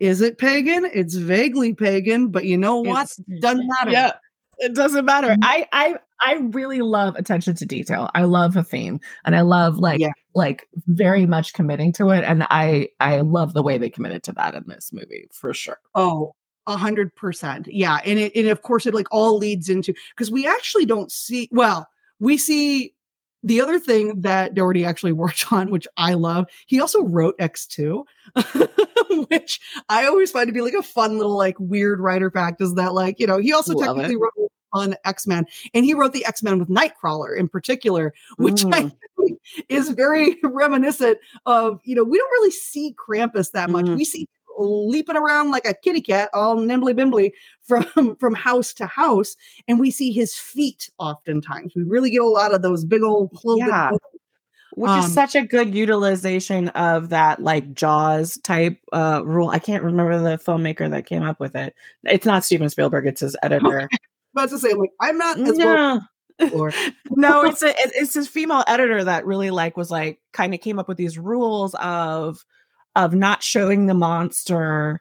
is 0.00 0.20
it 0.20 0.36
pagan 0.38 0.84
it's 0.92 1.14
vaguely 1.14 1.72
pagan 1.72 2.28
but 2.28 2.44
you 2.44 2.58
know 2.58 2.80
what 2.80 3.04
It's- 3.18 3.40
doesn't 3.40 3.68
matter 3.68 3.90
Yeah. 3.92 4.12
It 4.58 4.74
doesn't 4.74 5.04
matter. 5.04 5.28
Mhm. 5.28 5.38
I 5.42 5.66
I 5.72 5.94
I 6.20 6.34
really 6.34 6.80
love 6.80 7.14
attention 7.16 7.54
to 7.56 7.66
detail. 7.66 8.10
I 8.14 8.22
love 8.22 8.56
a 8.56 8.62
theme 8.64 9.00
and 9.24 9.36
I 9.36 9.42
love 9.42 9.78
like 9.78 10.00
Yeah. 10.00 10.12
like 10.34 10.66
very 10.86 11.26
much 11.26 11.52
committing 11.52 11.92
to 11.94 12.10
it. 12.10 12.24
And 12.24 12.46
I 12.50 12.88
I 13.00 13.20
love 13.20 13.52
the 13.54 13.62
way 13.62 13.78
they 13.78 13.90
committed 13.90 14.22
to 14.24 14.32
that 14.32 14.54
in 14.54 14.64
this 14.66 14.90
movie 14.92 15.28
for 15.32 15.52
sure. 15.54 15.78
Oh, 15.94 16.34
a 16.66 16.76
hundred 16.76 17.14
percent. 17.16 17.68
Yeah. 17.70 17.98
And 18.04 18.18
it 18.18 18.32
and 18.34 18.48
of 18.48 18.62
course 18.62 18.86
it 18.86 18.94
like 18.94 19.08
all 19.10 19.36
leads 19.38 19.68
into 19.68 19.92
because 20.16 20.30
we 20.30 20.46
actually 20.46 20.86
don't 20.86 21.12
see 21.12 21.48
well, 21.52 21.86
we 22.18 22.38
see 22.38 22.94
the 23.42 23.60
other 23.60 23.78
thing 23.78 24.22
that 24.22 24.54
Dougherty 24.54 24.84
actually 24.84 25.12
worked 25.24 25.52
on, 25.52 25.70
which 25.70 25.86
I 25.96 26.14
love, 26.14 26.46
he 26.66 26.80
also 26.80 27.04
wrote 27.04 27.38
X2, 27.38 28.02
which 29.28 29.60
I 29.88 30.06
always 30.06 30.30
find 30.30 30.46
to 30.48 30.52
be 30.52 30.60
like 30.62 30.74
a 30.74 30.82
fun 30.82 31.16
little 31.18 31.36
like 31.36 31.54
weird 31.60 32.00
writer 32.00 32.30
fact 32.30 32.60
is 32.60 32.74
that 32.74 32.94
like, 32.94 33.20
you 33.20 33.26
know, 33.26 33.38
he 33.38 33.52
also 33.52 33.74
Love 33.74 33.86
technically 33.96 34.14
it. 34.14 34.18
wrote 34.18 34.50
on 34.76 34.94
X-Men 35.04 35.46
and 35.74 35.84
he 35.84 35.94
wrote 35.94 36.12
the 36.12 36.24
X-Men 36.26 36.58
with 36.58 36.68
Nightcrawler 36.68 37.36
in 37.38 37.48
particular, 37.48 38.12
which 38.36 38.64
I 38.66 38.82
Mm. 38.84 38.92
think 39.18 39.40
is 39.68 39.88
very 39.90 40.38
reminiscent 40.44 41.18
of, 41.46 41.80
you 41.84 41.94
know, 41.94 42.04
we 42.04 42.18
don't 42.18 42.30
really 42.30 42.50
see 42.50 42.94
Krampus 42.98 43.50
that 43.52 43.70
much. 43.70 43.86
Mhm. 43.86 43.96
We 43.96 44.04
see 44.04 44.28
leaping 44.58 45.16
around 45.16 45.50
like 45.50 45.66
a 45.66 45.74
kitty 45.74 46.00
cat, 46.00 46.30
all 46.32 46.56
nimbly 46.56 46.94
bimbly 46.94 47.32
from 47.62 48.16
from 48.16 48.34
house 48.34 48.72
to 48.74 48.86
house, 48.86 49.36
and 49.68 49.78
we 49.78 49.90
see 49.90 50.12
his 50.12 50.34
feet 50.34 50.88
oftentimes. 50.98 51.74
We 51.74 51.82
really 51.82 52.10
get 52.10 52.22
a 52.22 52.26
lot 52.26 52.54
of 52.54 52.62
those 52.62 52.84
big 52.84 53.02
old 53.02 53.32
cloven 53.32 53.66
Yeah. 53.68 53.90
Which 54.72 54.90
Um, 54.90 54.98
is 55.00 55.12
such 55.14 55.34
a 55.34 55.42
good 55.42 55.74
utilization 55.74 56.68
of 56.70 57.08
that 57.08 57.42
like 57.42 57.72
Jaws 57.72 58.38
type 58.42 58.78
uh 58.92 59.22
rule. 59.24 59.48
I 59.48 59.58
can't 59.58 59.82
remember 59.84 60.18
the 60.18 60.36
filmmaker 60.38 60.90
that 60.90 61.06
came 61.06 61.22
up 61.22 61.40
with 61.40 61.54
it. 61.56 61.74
It's 62.04 62.26
not 62.26 62.44
Steven 62.44 62.68
Spielberg, 62.68 63.06
it's 63.06 63.20
his 63.22 63.36
editor. 63.42 63.88
About 64.36 64.50
to 64.50 64.58
say, 64.58 64.74
like, 64.74 64.90
I'm 65.00 65.16
not 65.18 65.38
as 65.40 65.56
well 65.56 66.08
no. 66.38 66.48
or 66.52 66.72
no, 67.10 67.44
it's 67.44 67.62
a 67.62 67.74
it's 67.78 68.12
this 68.12 68.28
female 68.28 68.62
editor 68.66 69.02
that 69.04 69.24
really 69.24 69.50
like 69.50 69.76
was 69.76 69.90
like 69.90 70.20
kind 70.32 70.52
of 70.54 70.60
came 70.60 70.78
up 70.78 70.88
with 70.88 70.98
these 70.98 71.16
rules 71.18 71.74
of 71.76 72.44
of 72.94 73.14
not 73.14 73.42
showing 73.42 73.86
the 73.86 73.94
monster 73.94 75.00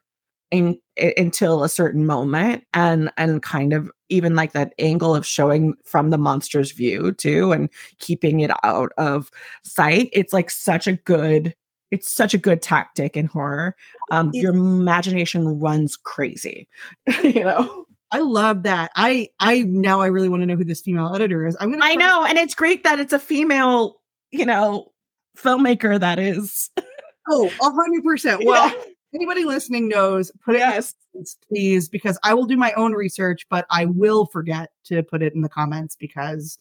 in, 0.51 0.77
i- 1.01 1.13
until 1.17 1.63
a 1.63 1.69
certain 1.69 2.05
moment 2.05 2.63
and 2.73 3.11
and 3.17 3.41
kind 3.43 3.73
of 3.73 3.89
even 4.09 4.35
like 4.35 4.53
that 4.53 4.73
angle 4.79 5.15
of 5.15 5.25
showing 5.25 5.73
from 5.83 6.09
the 6.11 6.17
monster's 6.17 6.71
view 6.71 7.11
too 7.11 7.51
and 7.51 7.69
keeping 7.99 8.39
it 8.41 8.51
out 8.63 8.91
of 8.97 9.29
sight. 9.63 10.09
It's 10.13 10.31
like 10.31 10.49
such 10.49 10.87
a 10.87 10.93
good 10.93 11.53
it's 11.91 12.09
such 12.09 12.33
a 12.33 12.37
good 12.37 12.61
tactic 12.61 13.17
in 13.17 13.25
horror. 13.27 13.75
Um 14.11 14.31
It- 14.33 14.41
your 14.41 14.53
imagination 14.53 15.59
runs 15.59 15.97
crazy 15.97 16.67
you 17.23 17.43
know 17.43 17.84
I 18.15 18.19
love 18.19 18.63
that. 18.63 18.91
I 18.95 19.27
I 19.41 19.63
now 19.63 19.99
I 19.99 20.05
really 20.07 20.29
want 20.29 20.41
to 20.41 20.45
know 20.45 20.55
who 20.55 20.63
this 20.63 20.79
female 20.79 21.13
editor 21.13 21.45
is. 21.45 21.57
I'm 21.59 21.69
gonna 21.69 21.83
I 21.83 21.95
know, 21.95 22.23
and 22.23 22.37
it's 22.37 22.55
great 22.55 22.85
that 22.85 22.97
it's 22.97 23.11
a 23.11 23.19
female, 23.19 23.97
you 24.31 24.45
know, 24.45 24.93
filmmaker 25.37 25.99
that 25.99 26.17
is. 26.19 26.69
Oh, 27.27 27.49
a 27.59 27.71
hundred 27.71 28.03
percent. 28.03 28.43
Well, 28.45 28.69
Yeah. 28.69 28.83
anybody 29.15 29.45
listening 29.45 29.87
knows, 29.89 30.31
put 30.45 30.53
it 30.53 30.59
yes, 30.59 30.91
in 30.91 30.93
the 30.93 31.17
comments, 31.17 31.37
please, 31.49 31.89
because 31.89 32.19
I 32.23 32.35
will 32.35 32.45
do 32.45 32.55
my 32.55 32.71
own 32.73 32.93
research, 32.93 33.47
but 33.49 33.65
I 33.71 33.85
will 33.85 34.27
forget 34.27 34.69
to 34.85 35.01
put 35.01 35.23
it 35.23 35.33
in 35.33 35.41
the 35.41 35.49
comments 35.49 35.95
because 35.95 36.59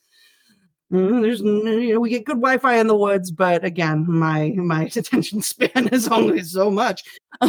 there's 0.91 1.41
you 1.41 1.95
know 1.95 2.01
we 2.01 2.11
get 2.11 2.24
good 2.24 2.37
Wi-Fi 2.37 2.76
in 2.76 2.87
the 2.87 2.97
woods, 2.97 3.30
but 3.30 3.64
again, 3.64 4.05
my 4.09 4.53
my 4.57 4.85
attention 4.97 5.43
span 5.43 5.89
is 5.89 6.09
only 6.09 6.43
so 6.43 6.70
much. 6.70 7.03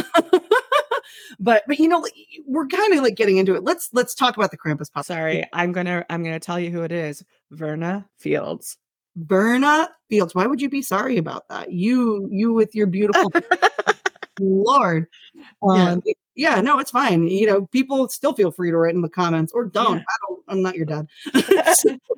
but 1.38 1.62
but 1.66 1.78
you 1.78 1.88
know 1.88 2.04
we're 2.46 2.66
kind 2.66 2.94
of 2.94 3.02
like 3.02 3.14
getting 3.14 3.36
into 3.36 3.54
it. 3.54 3.62
Let's 3.62 3.90
let's 3.92 4.14
talk 4.14 4.36
about 4.36 4.50
the 4.50 4.58
Krampus 4.58 4.92
puppet. 4.92 5.06
sorry. 5.06 5.48
I'm 5.52 5.72
gonna 5.72 6.04
I'm 6.10 6.22
gonna 6.22 6.40
tell 6.40 6.58
you 6.58 6.70
who 6.70 6.82
it 6.82 6.92
is. 6.92 7.22
Verna 7.50 8.06
Fields. 8.18 8.78
Verna 9.16 9.88
Fields. 10.08 10.34
Why 10.34 10.46
would 10.46 10.60
you 10.60 10.68
be 10.68 10.82
sorry 10.82 11.16
about 11.16 11.48
that? 11.48 11.72
You 11.72 12.28
you 12.30 12.52
with 12.52 12.74
your 12.74 12.86
beautiful 12.86 13.30
Lord. 14.40 15.06
Um, 15.62 16.02
yeah, 16.04 16.12
no, 16.36 16.78
it's 16.78 16.90
fine. 16.90 17.28
You 17.28 17.46
know, 17.46 17.66
people 17.66 18.08
still 18.08 18.34
feel 18.34 18.50
free 18.50 18.70
to 18.70 18.76
write 18.76 18.94
in 18.94 19.02
the 19.02 19.08
comments 19.08 19.52
or 19.52 19.64
don't. 19.64 19.96
Yeah. 19.96 20.04
I 20.08 20.16
don't. 20.28 20.42
I'm 20.48 20.62
not 20.62 20.76
your 20.76 20.86
dad. 20.86 21.08
Do 21.34 21.42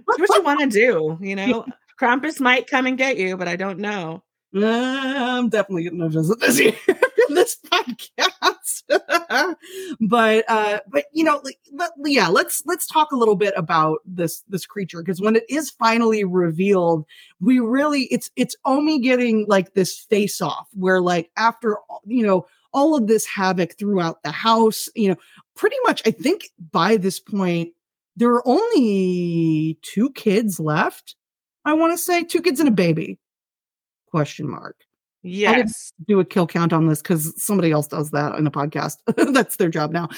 what 0.06 0.36
you 0.36 0.42
want 0.42 0.60
to 0.60 0.66
do. 0.66 1.18
You 1.20 1.36
know, 1.36 1.66
Krampus 2.00 2.40
might 2.40 2.66
come 2.66 2.86
and 2.86 2.98
get 2.98 3.16
you, 3.16 3.36
but 3.36 3.48
I 3.48 3.56
don't 3.56 3.78
know. 3.78 4.22
I'm 4.54 5.50
definitely 5.50 5.82
getting 5.84 6.00
a 6.00 6.08
visit 6.08 6.40
this 6.40 6.58
year 6.60 6.74
in 7.28 7.34
this 7.34 7.58
podcast. 7.66 8.82
but 10.00 10.44
uh 10.48 10.78
but 10.88 11.04
you 11.12 11.22
know 11.22 11.40
like, 11.44 11.58
let, 11.72 11.90
yeah 12.06 12.28
let's 12.28 12.62
let's 12.64 12.86
talk 12.86 13.12
a 13.12 13.16
little 13.16 13.36
bit 13.36 13.52
about 13.56 13.98
this 14.06 14.42
this 14.48 14.64
creature 14.64 15.02
because 15.02 15.20
when 15.20 15.36
it 15.36 15.44
is 15.50 15.70
finally 15.70 16.24
revealed 16.24 17.04
we 17.40 17.58
really 17.58 18.04
it's 18.04 18.30
it's 18.36 18.56
Omi 18.64 19.00
getting 19.00 19.44
like 19.46 19.74
this 19.74 19.98
face 19.98 20.40
off 20.40 20.68
where 20.72 21.02
like 21.02 21.30
after 21.36 21.76
you 22.06 22.26
know 22.26 22.46
all 22.72 22.96
of 22.96 23.06
this 23.06 23.26
havoc 23.26 23.76
throughout 23.78 24.22
the 24.22 24.30
house 24.30 24.88
you 24.94 25.08
know 25.08 25.16
pretty 25.56 25.76
much 25.84 26.02
I 26.06 26.10
think 26.10 26.50
by 26.70 26.96
this 26.96 27.20
point 27.20 27.72
there 28.16 28.30
are 28.30 28.46
only 28.46 29.78
two 29.82 30.10
kids 30.10 30.60
left 30.60 31.14
I 31.64 31.74
want 31.74 31.92
to 31.92 31.98
say 31.98 32.24
two 32.24 32.40
kids 32.40 32.60
and 32.60 32.68
a 32.68 32.72
baby 32.72 33.18
question 34.10 34.48
mark. 34.48 34.76
Yes. 35.22 35.92
do 36.06 36.20
a 36.20 36.24
kill 36.24 36.46
count 36.46 36.72
on 36.72 36.86
this 36.86 37.02
because 37.02 37.34
somebody 37.42 37.72
else 37.72 37.88
does 37.88 38.12
that 38.12 38.36
in 38.36 38.46
a 38.46 38.50
podcast. 38.50 38.96
That's 39.34 39.56
their 39.56 39.68
job 39.68 39.90
now. 39.90 40.08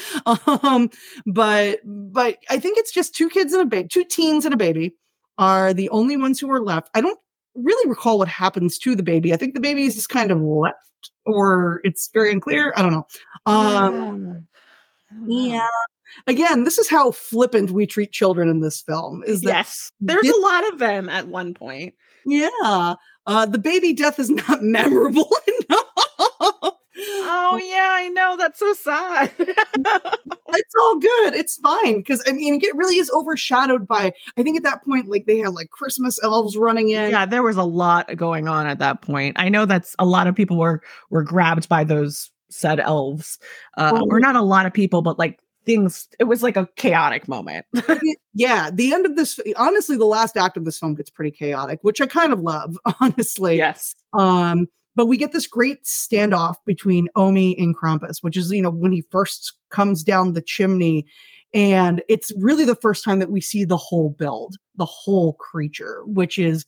Um 0.62 0.90
but 1.26 1.80
but 1.84 2.38
i 2.48 2.58
think 2.58 2.78
it's 2.78 2.92
just 2.92 3.14
two 3.14 3.28
kids 3.28 3.52
and 3.52 3.62
a 3.62 3.66
baby 3.66 3.88
two 3.88 4.04
teens 4.04 4.44
and 4.44 4.54
a 4.54 4.58
baby 4.58 4.94
are 5.38 5.72
the 5.72 5.88
only 5.88 6.16
ones 6.16 6.38
who 6.38 6.50
are 6.50 6.60
left. 6.60 6.90
I 6.94 7.00
don't 7.00 7.18
really 7.54 7.88
recall 7.88 8.18
what 8.18 8.28
happens 8.28 8.78
to 8.78 8.94
the 8.94 9.02
baby. 9.02 9.32
I 9.32 9.36
think 9.36 9.54
the 9.54 9.60
baby 9.60 9.84
is 9.84 9.94
just 9.94 10.10
kind 10.10 10.30
of 10.30 10.40
left 10.40 10.76
or 11.26 11.80
it's 11.84 12.08
very 12.12 12.32
unclear 12.32 12.72
i 12.76 12.82
don't 12.82 12.92
know 12.92 13.06
um 13.46 14.46
Yeah. 15.26 15.54
yeah 15.56 15.66
again, 16.26 16.64
this 16.64 16.76
is 16.78 16.88
how 16.88 17.12
flippant 17.12 17.70
we 17.70 17.86
treat 17.86 18.10
children 18.10 18.48
in 18.48 18.60
this 18.60 18.80
film. 18.82 19.22
Is 19.26 19.42
that 19.42 19.48
yes, 19.50 19.92
there's 20.00 20.22
this- 20.22 20.36
a 20.36 20.40
lot 20.40 20.72
of 20.72 20.78
them 20.80 21.08
at 21.08 21.28
one 21.28 21.54
point. 21.54 21.94
yeah, 22.26 22.94
uh, 23.26 23.46
the 23.46 23.58
baby 23.58 23.92
death 23.92 24.18
is 24.18 24.28
not 24.28 24.60
memorable 24.78 25.30
enough. 25.70 26.74
Oh 27.02 27.60
yeah, 27.62 27.88
I 27.92 28.08
know. 28.08 28.36
That's 28.36 28.58
so 28.58 28.72
sad. 28.74 29.32
it's 29.38 30.74
all 30.80 30.98
good. 30.98 31.34
It's 31.34 31.56
fine 31.56 31.98
because 31.98 32.22
I 32.26 32.32
mean, 32.32 32.60
it 32.62 32.74
really 32.76 32.96
is 32.96 33.10
overshadowed 33.10 33.86
by. 33.86 34.12
I 34.36 34.42
think 34.42 34.56
at 34.56 34.62
that 34.64 34.84
point, 34.84 35.08
like 35.08 35.26
they 35.26 35.38
had 35.38 35.54
like 35.54 35.70
Christmas 35.70 36.22
elves 36.22 36.56
running 36.56 36.90
in. 36.90 37.10
yeah, 37.10 37.26
there 37.26 37.42
was 37.42 37.56
a 37.56 37.64
lot 37.64 38.14
going 38.16 38.48
on 38.48 38.66
at 38.66 38.78
that 38.78 39.02
point. 39.02 39.36
I 39.38 39.48
know 39.48 39.66
that's 39.66 39.94
a 39.98 40.06
lot 40.06 40.26
of 40.26 40.34
people 40.34 40.58
were 40.58 40.82
were 41.10 41.22
grabbed 41.22 41.68
by 41.68 41.84
those 41.84 42.30
said 42.50 42.80
elves. 42.80 43.38
Uh, 43.76 44.02
or 44.10 44.20
not 44.20 44.36
a 44.36 44.42
lot 44.42 44.66
of 44.66 44.72
people, 44.72 45.02
but 45.02 45.18
like 45.18 45.38
things. 45.64 46.08
It 46.18 46.24
was 46.24 46.42
like 46.42 46.56
a 46.56 46.68
chaotic 46.76 47.28
moment. 47.28 47.66
yeah. 48.34 48.70
The 48.72 48.92
end 48.92 49.06
of 49.06 49.16
this, 49.16 49.38
honestly, 49.56 49.96
the 49.96 50.04
last 50.04 50.36
act 50.36 50.56
of 50.56 50.64
this 50.64 50.78
film 50.78 50.94
gets 50.94 51.10
pretty 51.10 51.30
chaotic, 51.30 51.78
which 51.82 52.00
I 52.00 52.06
kind 52.06 52.32
of 52.32 52.40
love, 52.40 52.78
honestly. 53.00 53.56
yes. 53.56 53.94
Um, 54.12 54.68
but 54.96 55.06
we 55.06 55.16
get 55.16 55.32
this 55.32 55.46
great 55.46 55.84
standoff 55.84 56.56
between 56.66 57.08
Omi 57.16 57.56
and 57.58 57.76
Krampus, 57.76 58.22
which 58.22 58.36
is, 58.36 58.50
you 58.50 58.62
know, 58.62 58.70
when 58.70 58.92
he 58.92 59.02
first 59.10 59.54
comes 59.70 60.02
down 60.02 60.32
the 60.32 60.42
chimney. 60.42 61.06
And 61.52 62.02
it's 62.08 62.32
really 62.36 62.64
the 62.64 62.76
first 62.76 63.04
time 63.04 63.18
that 63.18 63.30
we 63.30 63.40
see 63.40 63.64
the 63.64 63.76
whole 63.76 64.10
build, 64.10 64.56
the 64.76 64.84
whole 64.84 65.34
creature, 65.34 66.02
which 66.06 66.38
is 66.38 66.64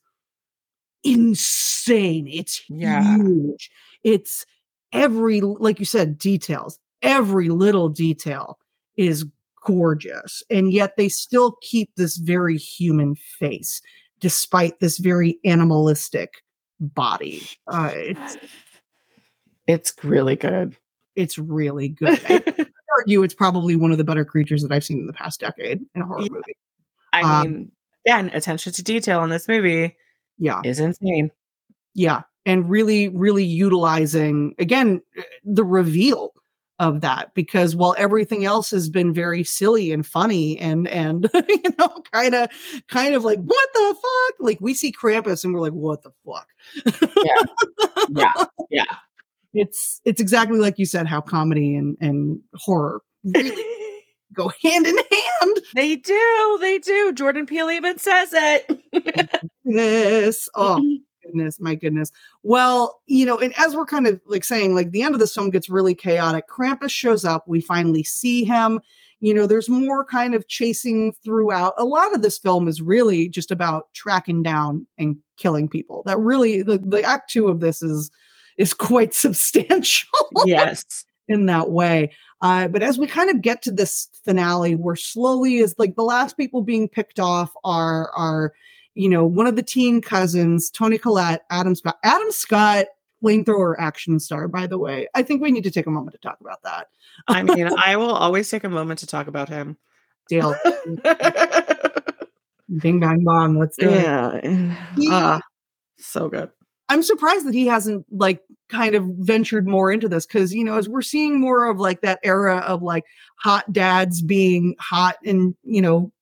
insane. 1.05 2.27
It's 2.29 2.63
Yeah. 2.69 3.17
huge. 3.17 3.71
It's 4.05 4.47
every, 4.93 5.41
like 5.41 5.79
you 5.79 5.85
said, 5.85 6.19
details, 6.19 6.79
every 7.03 7.49
little 7.49 7.89
detail 7.89 8.59
is 8.97 9.25
gorgeous. 9.65 10.43
And 10.51 10.73
yet 10.73 10.97
they 10.97 11.09
still 11.09 11.57
keep 11.63 11.91
this 11.97 12.17
very 12.17 12.57
human 12.59 13.15
face, 13.15 13.81
despite 14.21 14.81
this 14.81 14.99
very 14.99 15.39
animalistic 15.45 16.43
body. 16.83 17.43
Uh, 17.69 17.91
it's 17.95 18.37
It's 19.67 19.95
really 20.05 20.37
good. 20.37 20.77
it's 21.17 21.39
really 21.39 21.89
good. 22.01 22.21
I 22.29 22.43
argue 22.99 23.23
it's 23.23 23.35
probably 23.35 23.77
one 23.77 23.93
of 23.93 23.99
the 23.99 24.05
better 24.05 24.25
creatures 24.25 24.63
that 24.63 24.73
I've 24.73 24.85
seen 24.85 24.99
in 24.99 25.07
the 25.07 25.13
past 25.13 25.41
decade 25.41 25.81
in 25.95 26.03
a 26.03 26.07
horror 26.07 26.23
Yeah. 26.23 26.29
movie. 26.31 26.57
I 27.13 27.23
Um, 27.23 27.43
mean, 27.53 27.73
again, 28.07 28.31
attention 28.35 28.73
to 28.73 28.83
detail 28.83 29.23
in 29.25 29.31
this 29.31 29.47
movie 29.49 29.97
Yeah, 30.39 30.61
is 30.65 30.81
insane. 30.81 31.31
yeah, 31.95 32.23
and 32.47 32.69
really, 32.69 33.09
really 33.09 33.45
utilizing 33.45 34.55
again 34.59 35.01
uh, 35.19 35.23
the 35.45 35.65
reveal 35.65 36.32
of 36.83 37.01
that 37.01 37.33
because 37.35 37.77
while 37.77 37.95
everything 37.97 38.45
else 38.45 38.73
has 38.73 38.91
been 38.91 39.15
very 39.15 39.45
silly 39.45 39.93
and 39.93 40.05
funny 40.05 40.59
and 40.59 40.89
and 40.89 41.31
you 41.49 41.63
know 41.79 42.03
kind 42.13 42.35
of 42.35 42.49
kind 42.89 43.15
of 43.15 43.23
like 43.23 43.39
what 43.39 43.69
the 43.73 43.95
fuck 43.95 44.35
like 44.41 44.59
we 44.61 44.75
see 44.75 44.93
Krampus 44.93 45.45
and 45.45 45.55
we're 45.55 45.61
like 45.61 45.73
what 45.73 46.03
the 46.03 46.11
fuck 46.27 46.49
Yeah, 48.11 48.33
yeah. 48.69 48.97
it's 49.55 50.01
it's 50.05 50.21
exactly 50.21 50.59
like 50.59 50.77
you 50.77 50.85
said 50.85 51.07
how 51.07 51.21
comedy 51.21 51.77
and 51.77 51.97
and 52.01 52.41
horror 52.57 53.01
really 53.23 53.65
go 54.35 54.51
hand 54.61 54.85
in 54.85 54.97
hand 54.97 55.61
they 55.75 55.95
do. 55.95 56.59
They 56.61 56.79
do. 56.79 57.13
Jordan 57.13 57.47
Peele 57.47 57.71
even 57.71 57.99
says 57.99 58.31
it. 58.33 59.53
this 59.65 60.49
oh 60.57 60.83
goodness 61.25 61.61
my 61.61 61.75
goodness 61.75 62.13
well 62.43 63.01
you 63.07 63.25
know 63.25 63.39
and 63.39 63.53
as 63.59 63.75
we're 63.75 63.87
kind 63.87 64.07
of 64.07 64.21
like 64.27 64.45
saying 64.45 64.75
like 64.75 64.91
the 64.91 65.03
end 65.03 65.15
of 65.15 65.21
this 65.21 65.35
film 65.35 65.51
gets 65.51 65.69
really 65.69 65.95
chaotic 65.95 66.49
krampus 66.49 66.91
shows 66.91 67.25
up 67.25 67.47
we 67.47 67.61
finally 67.61 68.03
see 68.03 68.45
him 68.45 68.81
you 69.21 69.33
know 69.33 69.47
there's 69.47 69.69
more 69.69 70.05
kind 70.05 70.35
of 70.35 70.49
chasing 70.49 71.13
throughout 71.25 71.75
a 71.79 71.85
lot 71.85 72.15
of 72.15 72.23
this 72.23 72.39
film 72.39 72.69
is 72.69 72.83
really 72.83 73.29
just 73.29 73.51
about 73.51 73.93
tracking 73.95 74.43
down 74.43 74.87
and 74.99 75.17
killing 75.37 75.69
people 75.69 76.03
that 76.07 76.19
really 76.19 76.63
the, 76.63 76.79
the 76.79 77.03
act 77.03 77.31
two 77.31 77.49
of 77.49 77.61
this 77.61 77.83
is 77.83 78.11
is 78.57 78.75
quite 78.75 79.15
substantial 79.25 80.09
yes. 80.45 81.05
in 81.29 81.47
that 81.47 81.71
way. 81.71 82.11
Uh, 82.41 82.69
but 82.69 82.83
as 82.83 82.99
we 82.99 83.07
kind 83.07 83.31
of 83.31 83.41
get 83.41 83.63
to 83.63 83.71
this 83.71 84.09
finale, 84.25 84.75
we're 84.75 84.97
slowly 84.97 85.59
is 85.59 85.75
like 85.79 85.95
the 85.95 86.03
last 86.03 86.37
people 86.37 86.63
being 86.63 86.89
picked 86.89 87.21
off 87.21 87.53
are 87.65 88.11
are 88.13 88.53
you 88.95 89.09
know 89.09 89.25
one 89.25 89.47
of 89.47 89.57
the 89.57 89.63
teen 89.63 90.01
cousins, 90.01 90.71
Toni 90.71 90.99
Collette, 90.99 91.45
Adam 91.51 91.75
Scott, 91.75 91.99
Adam 92.03 92.31
Scott, 92.31 92.87
flamethrower 93.23 93.75
action 93.79 94.21
star. 94.21 94.49
By 94.49 94.67
the 94.67 94.79
way, 94.79 95.09
I 95.15 95.23
think 95.23 95.43
we 95.43 95.51
need 95.51 95.65
to 95.65 95.71
take 95.71 95.87
a 95.87 95.91
moment 95.91 96.15
to 96.15 96.21
talk 96.21 96.41
about 96.41 96.63
that. 96.63 96.89
I 97.29 97.43
mean, 97.43 97.69
I 97.79 97.97
will 97.97 98.15
always 98.15 98.51
take 98.51 98.65
a 98.65 98.69
moment 98.69 99.01
to 99.01 99.07
talk 99.07 99.27
about 99.27 99.49
him. 99.49 99.77
Dale, 100.29 100.55
bing 102.81 103.01
bang 103.01 103.25
bong, 103.25 103.59
let's 103.59 103.77
do 103.77 103.91
it. 103.91 104.05
yeah. 104.97 105.11
Ah, 105.11 105.41
so 105.99 106.29
good. 106.29 106.51
I'm 106.89 107.03
surprised 107.03 107.47
that 107.47 107.55
he 107.55 107.67
hasn't 107.67 108.05
like 108.11 108.43
kind 108.69 108.95
of 108.95 109.05
ventured 109.19 109.67
more 109.67 109.91
into 109.91 110.09
this 110.09 110.27
because 110.27 110.55
you 110.55 110.65
know 110.65 110.77
as 110.77 110.89
we're 110.89 111.03
seeing 111.03 111.41
more 111.41 111.69
of 111.69 111.79
like 111.79 112.03
that 112.03 112.21
era 112.23 112.59
of 112.59 112.83
like 112.83 113.05
hot 113.37 113.71
dads 113.73 114.23
being 114.23 114.75
hot 114.79 115.17
and 115.25 115.55
you 115.65 115.81
know 115.81 116.13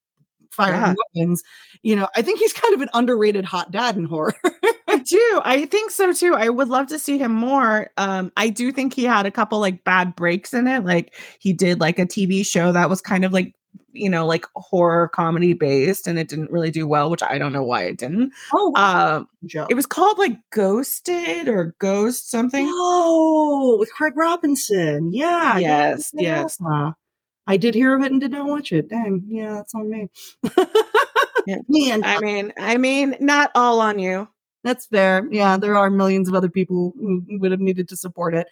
firing 0.51 0.81
Yeah. 0.81 0.95
weapons, 1.15 1.43
you 1.83 1.97
know 1.97 2.09
I 2.17 2.23
think 2.23 2.39
he's 2.41 2.53
kind 2.53 2.75
of 2.75 2.81
an 2.81 2.89
underrated 2.95 3.45
hot 3.45 3.71
dad 3.71 3.97
in 3.97 4.05
horror. 4.05 4.35
I 4.89 4.99
do. 4.99 5.41
I 5.45 5.67
think 5.67 5.93
so 5.93 6.13
too. 6.13 6.35
I 6.35 6.49
would 6.49 6.69
love 6.69 6.89
to 6.89 6.99
see 6.99 7.17
him 7.17 7.33
more. 7.33 7.91
Um, 7.97 8.33
I 8.37 8.49
do 8.49 8.73
think 8.73 8.93
he 8.93 9.05
had 9.05 9.25
a 9.25 9.31
couple 9.31 9.61
like 9.61 9.85
bad 9.85 10.17
breaks 10.17 10.53
in 10.53 10.67
it. 10.67 10.85
Like 10.85 11.15
he 11.39 11.53
did 11.53 11.79
like 11.79 11.99
a 12.01 12.07
TV 12.07 12.45
show 12.45 12.73
that 12.73 12.91
was 12.91 13.01
kind 13.01 13.25
of 13.25 13.33
like, 13.33 13.55
you 13.93 14.11
know, 14.11 14.27
like 14.27 14.47
horror 14.57 15.07
comedy 15.09 15.53
based 15.53 16.09
and 16.09 16.19
it 16.19 16.27
didn't 16.29 16.51
really 16.51 16.73
do 16.73 16.89
well, 16.89 17.09
which 17.09 17.23
I 17.23 17.39
don't 17.39 17.53
know 17.53 17.63
why 17.63 17.85
it 17.85 17.99
didn't. 17.99 18.33
oh, 18.53 18.73
Um, 18.75 19.29
it 19.71 19.75
was 19.75 19.87
called 19.87 20.19
like 20.19 20.37
Ghosted 20.53 21.47
or 21.49 21.77
Ghost 21.79 22.29
something. 22.29 22.67
Oh, 22.69 23.77
with 23.79 23.93
Craig 23.93 24.17
Robinson. 24.17 25.13
Yeah. 25.13 25.57
yeah, 25.59 25.91
Yes, 25.91 26.11
yes. 26.15 26.59
I 27.47 27.57
did 27.57 27.75
hear 27.75 27.95
of 27.95 28.03
it 28.03 28.13
and 28.13 28.21
did 28.21 28.31
not 28.31 28.47
watch 28.47 28.73
it. 28.73 28.89
Dang. 28.89 29.25
Yeah, 29.27 29.55
that's 29.55 29.75
on 29.75 29.91
me. 29.91 30.09
Yeah. 31.47 31.57
Man, 31.69 32.05
I 32.05 32.21
mean, 32.21 32.53
I 32.59 32.77
mean, 32.77 33.17
not 33.21 33.51
all 33.55 33.81
on 33.81 33.99
you. 33.99 34.29
That's 34.63 34.87
fair. 34.87 35.27
Yeah, 35.31 35.57
there 35.57 35.77
are 35.77 35.91
millions 35.91 36.29
of 36.29 36.35
other 36.35 36.51
people 36.51 36.93
who 36.99 37.25
would 37.39 37.51
have 37.51 37.61
needed 37.61 37.89
to 37.89 37.97
support 37.97 38.35
it. 38.35 38.47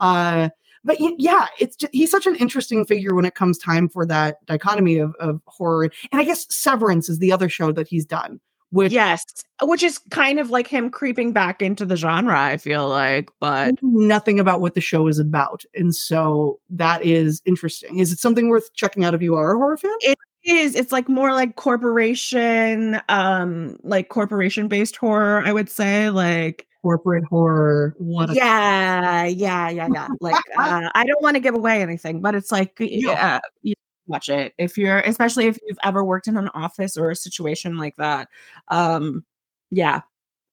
Uh, 0.00 0.50
but 0.84 0.98
yeah, 1.18 1.48
it's 1.58 1.76
just, 1.76 1.92
he's 1.92 2.10
such 2.10 2.26
an 2.26 2.36
interesting 2.36 2.84
figure 2.84 3.14
when 3.14 3.24
it 3.24 3.34
comes 3.34 3.58
time 3.58 3.88
for 3.88 4.06
that 4.06 4.44
dichotomy 4.46 4.98
of, 4.98 5.14
of 5.16 5.40
horror. 5.46 5.90
And 6.12 6.20
I 6.20 6.24
guess 6.24 6.46
Severance 6.54 7.08
is 7.08 7.18
the 7.18 7.32
other 7.32 7.48
show 7.48 7.72
that 7.72 7.88
he's 7.88 8.06
done. 8.06 8.40
Which 8.70 8.92
Yes, 8.92 9.24
which 9.62 9.82
is 9.82 9.98
kind 10.10 10.38
of 10.38 10.50
like 10.50 10.66
him 10.66 10.90
creeping 10.90 11.32
back 11.32 11.62
into 11.62 11.86
the 11.86 11.96
genre, 11.96 12.38
I 12.38 12.58
feel 12.58 12.88
like, 12.88 13.30
but 13.40 13.74
nothing 13.82 14.38
about 14.38 14.60
what 14.60 14.74
the 14.74 14.80
show 14.80 15.06
is 15.06 15.18
about, 15.18 15.64
and 15.74 15.94
so 15.94 16.60
that 16.70 17.04
is 17.04 17.40
interesting. 17.46 17.98
Is 17.98 18.12
it 18.12 18.18
something 18.18 18.48
worth 18.48 18.72
checking 18.74 19.04
out 19.04 19.14
if 19.14 19.22
you 19.22 19.34
are 19.36 19.54
a 19.54 19.56
horror 19.56 19.78
fan? 19.78 19.96
It 20.00 20.18
is. 20.44 20.74
it's 20.74 20.92
like 20.92 21.08
more 21.08 21.32
like 21.32 21.56
corporation 21.56 23.00
um 23.08 23.76
like 23.82 24.08
corporation 24.08 24.68
based 24.68 24.96
horror 24.96 25.42
i 25.44 25.52
would 25.52 25.68
say 25.68 26.10
like 26.10 26.68
Corporate 26.80 27.24
horror. 27.24 27.96
What? 27.98 28.32
Yeah 28.34 29.24
yeah 29.24 29.68
yeah 29.68 29.88
yeah 29.92 30.08
like 30.20 30.36
uh, 30.56 30.88
i 30.94 31.04
don't 31.04 31.20
want 31.22 31.34
to 31.34 31.40
give 31.40 31.56
away 31.56 31.82
anything 31.82 32.20
but 32.20 32.36
it's 32.36 32.52
like 32.52 32.76
yeah 32.80 33.40
you 33.62 33.74
watch 34.08 34.28
it 34.28 34.54
if 34.58 34.76
you're 34.76 35.00
especially 35.00 35.46
if 35.46 35.58
you've 35.66 35.78
ever 35.84 36.04
worked 36.04 36.26
in 36.28 36.36
an 36.36 36.48
office 36.54 36.96
or 36.96 37.10
a 37.10 37.16
situation 37.16 37.76
like 37.76 37.96
that 37.96 38.28
um 38.68 39.24
yeah 39.70 40.00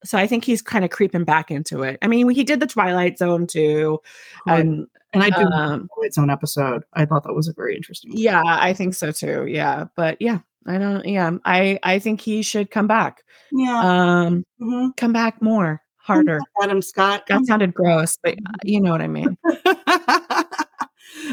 so 0.03 0.17
i 0.17 0.27
think 0.27 0.43
he's 0.43 0.61
kind 0.61 0.85
of 0.85 0.91
creeping 0.91 1.23
back 1.23 1.49
into 1.49 1.83
it 1.83 1.97
i 2.01 2.07
mean 2.07 2.29
he 2.29 2.43
did 2.43 2.59
the 2.59 2.67
twilight 2.67 3.17
zone 3.17 3.47
too 3.47 3.99
and 4.47 4.87
and 5.15 5.23
I 5.23 5.29
do 5.29 5.45
um, 5.45 5.89
its 5.99 6.17
own 6.17 6.29
episode. 6.29 6.83
I 6.93 7.05
thought 7.05 7.23
that 7.23 7.33
was 7.33 7.47
a 7.47 7.53
very 7.53 7.75
interesting. 7.75 8.11
one. 8.11 8.19
yeah 8.19 8.43
i 8.45 8.73
think 8.73 8.93
so 8.93 9.11
too 9.11 9.45
yeah 9.47 9.85
but 9.95 10.17
yeah 10.21 10.39
i 10.67 10.77
don't 10.77 11.05
yeah 11.05 11.31
i 11.45 11.79
i 11.83 11.99
think 11.99 12.21
he 12.21 12.41
should 12.41 12.69
come 12.69 12.87
back 12.87 13.23
yeah. 13.51 13.79
um 13.79 14.45
mhm. 14.61 14.95
come 14.97 15.13
back 15.13 15.41
more 15.41 15.81
harder 15.97 16.39
Adam 16.61 16.81
Scott. 16.81 17.23
that 17.27 17.45
sounded 17.45 17.73
gross 17.73 18.17
but 18.21 18.33
uh, 18.33 18.51
you 18.63 18.79
know 18.79 18.91
what 18.91 19.01
i 19.01 19.07
mean 19.07 19.37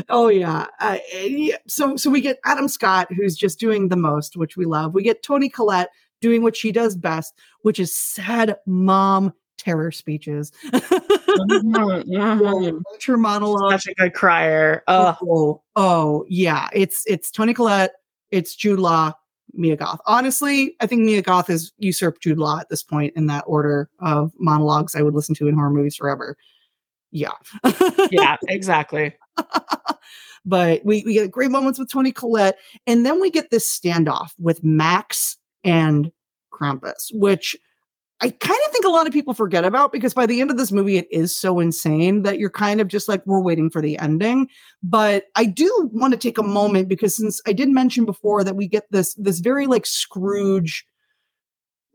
oh 0.09 0.29
yeah. 0.29 0.67
Uh, 0.81 0.99
yeah. 1.15 1.57
So 1.67 1.97
so 1.97 2.11
we 2.11 2.21
get 2.21 2.39
Adam 2.45 2.69
Scott 2.69 3.09
who's 3.13 3.37
just 3.37 3.59
doing 3.59 3.89
the 3.89 3.97
most, 3.97 4.37
which 4.37 4.57
we 4.57 4.65
love. 4.65 4.95
We 4.95 5.03
get 5.03 5.23
Toni 5.23 5.49
Collette 5.49 5.91
doing 6.21 6.43
what 6.43 6.57
she 6.57 6.73
does 6.73 6.97
best, 6.97 7.35
which 7.63 7.79
is 7.79 7.95
sad 7.95 8.57
mom 8.67 9.33
terror 9.59 9.93
speeches. 9.93 10.53
Her 10.73 10.81
monologue. 13.17 13.73
such 13.73 13.87
a 13.89 13.95
good 13.95 14.15
crier 14.15 14.83
oh 14.89 15.17
Oh, 15.23 15.63
oh 15.77 16.25
yeah. 16.29 16.69
It's 16.73 17.05
it's 17.07 17.31
Toni 17.31 17.55
Collette, 17.55 17.93
it's 18.31 18.55
Jude 18.55 18.79
Law, 18.79 19.13
Mia 19.53 19.77
Goth. 19.77 20.01
Honestly, 20.07 20.77
I 20.81 20.87
think 20.87 21.03
Mia 21.03 21.23
Goth 21.23 21.49
has 21.49 21.73
usurped 21.79 22.23
Jude 22.23 22.39
Law 22.39 22.59
at 22.59 22.69
this 22.69 22.83
point 22.83 23.13
in 23.17 23.27
that 23.27 23.45
order 23.47 23.89
of 24.01 24.33
monologues 24.39 24.95
I 24.95 25.03
would 25.03 25.15
listen 25.15 25.35
to 25.37 25.49
in 25.49 25.55
horror 25.55 25.71
movies 25.71 25.97
forever. 25.97 26.37
Yeah. 27.11 27.33
yeah 28.11 28.37
exactly 28.49 29.15
but 30.45 30.85
we, 30.85 31.03
we 31.05 31.15
get 31.15 31.31
great 31.31 31.51
moments 31.51 31.79
with 31.79 31.91
Toni 31.91 32.13
Collette. 32.13 32.59
And 32.87 33.07
then 33.07 33.21
we 33.21 33.31
get 33.31 33.51
this 33.51 33.69
standoff 33.79 34.31
with 34.39 34.63
Max 34.65 35.37
and 35.65 36.11
Krampus, 36.53 37.11
which 37.13 37.57
I 38.21 38.31
kind 38.31 38.61
of 38.67 38.73
think 38.73 38.85
a 38.85 38.91
lot 38.91 39.09
of 39.09 39.13
people 39.13 39.35
forget 39.35 39.65
about 39.65 39.91
because 39.91 40.15
by 40.15 40.27
the 40.27 40.41
end 40.41 40.51
of 40.51 40.57
this 40.57 40.71
movie, 40.71 40.97
it 40.97 41.09
is 41.11 41.37
so 41.37 41.59
insane 41.59 42.23
that 42.23 42.39
you're 42.39 42.51
kind 42.51 42.81
of 42.81 42.87
just 42.87 43.09
like, 43.09 43.21
we're 43.27 43.41
waiting 43.41 43.69
for 43.69 43.83
the 43.83 43.99
ending. 43.99 44.49
But 44.81 45.25
I 45.35 45.45
do 45.45 45.91
want 45.93 46.13
to 46.13 46.19
take 46.19 46.39
a 46.39 46.43
moment 46.45 46.89
because 46.89 47.17
since 47.17 47.41
I 47.47 47.53
did 47.53 47.69
mention 47.69 48.05
before 48.05 48.45
that 48.45 48.55
we 48.55 48.69
get 48.69 48.85
this, 48.91 49.15
this 49.15 49.41
very 49.41 49.67
like 49.67 49.87
Scrooge 49.87 50.87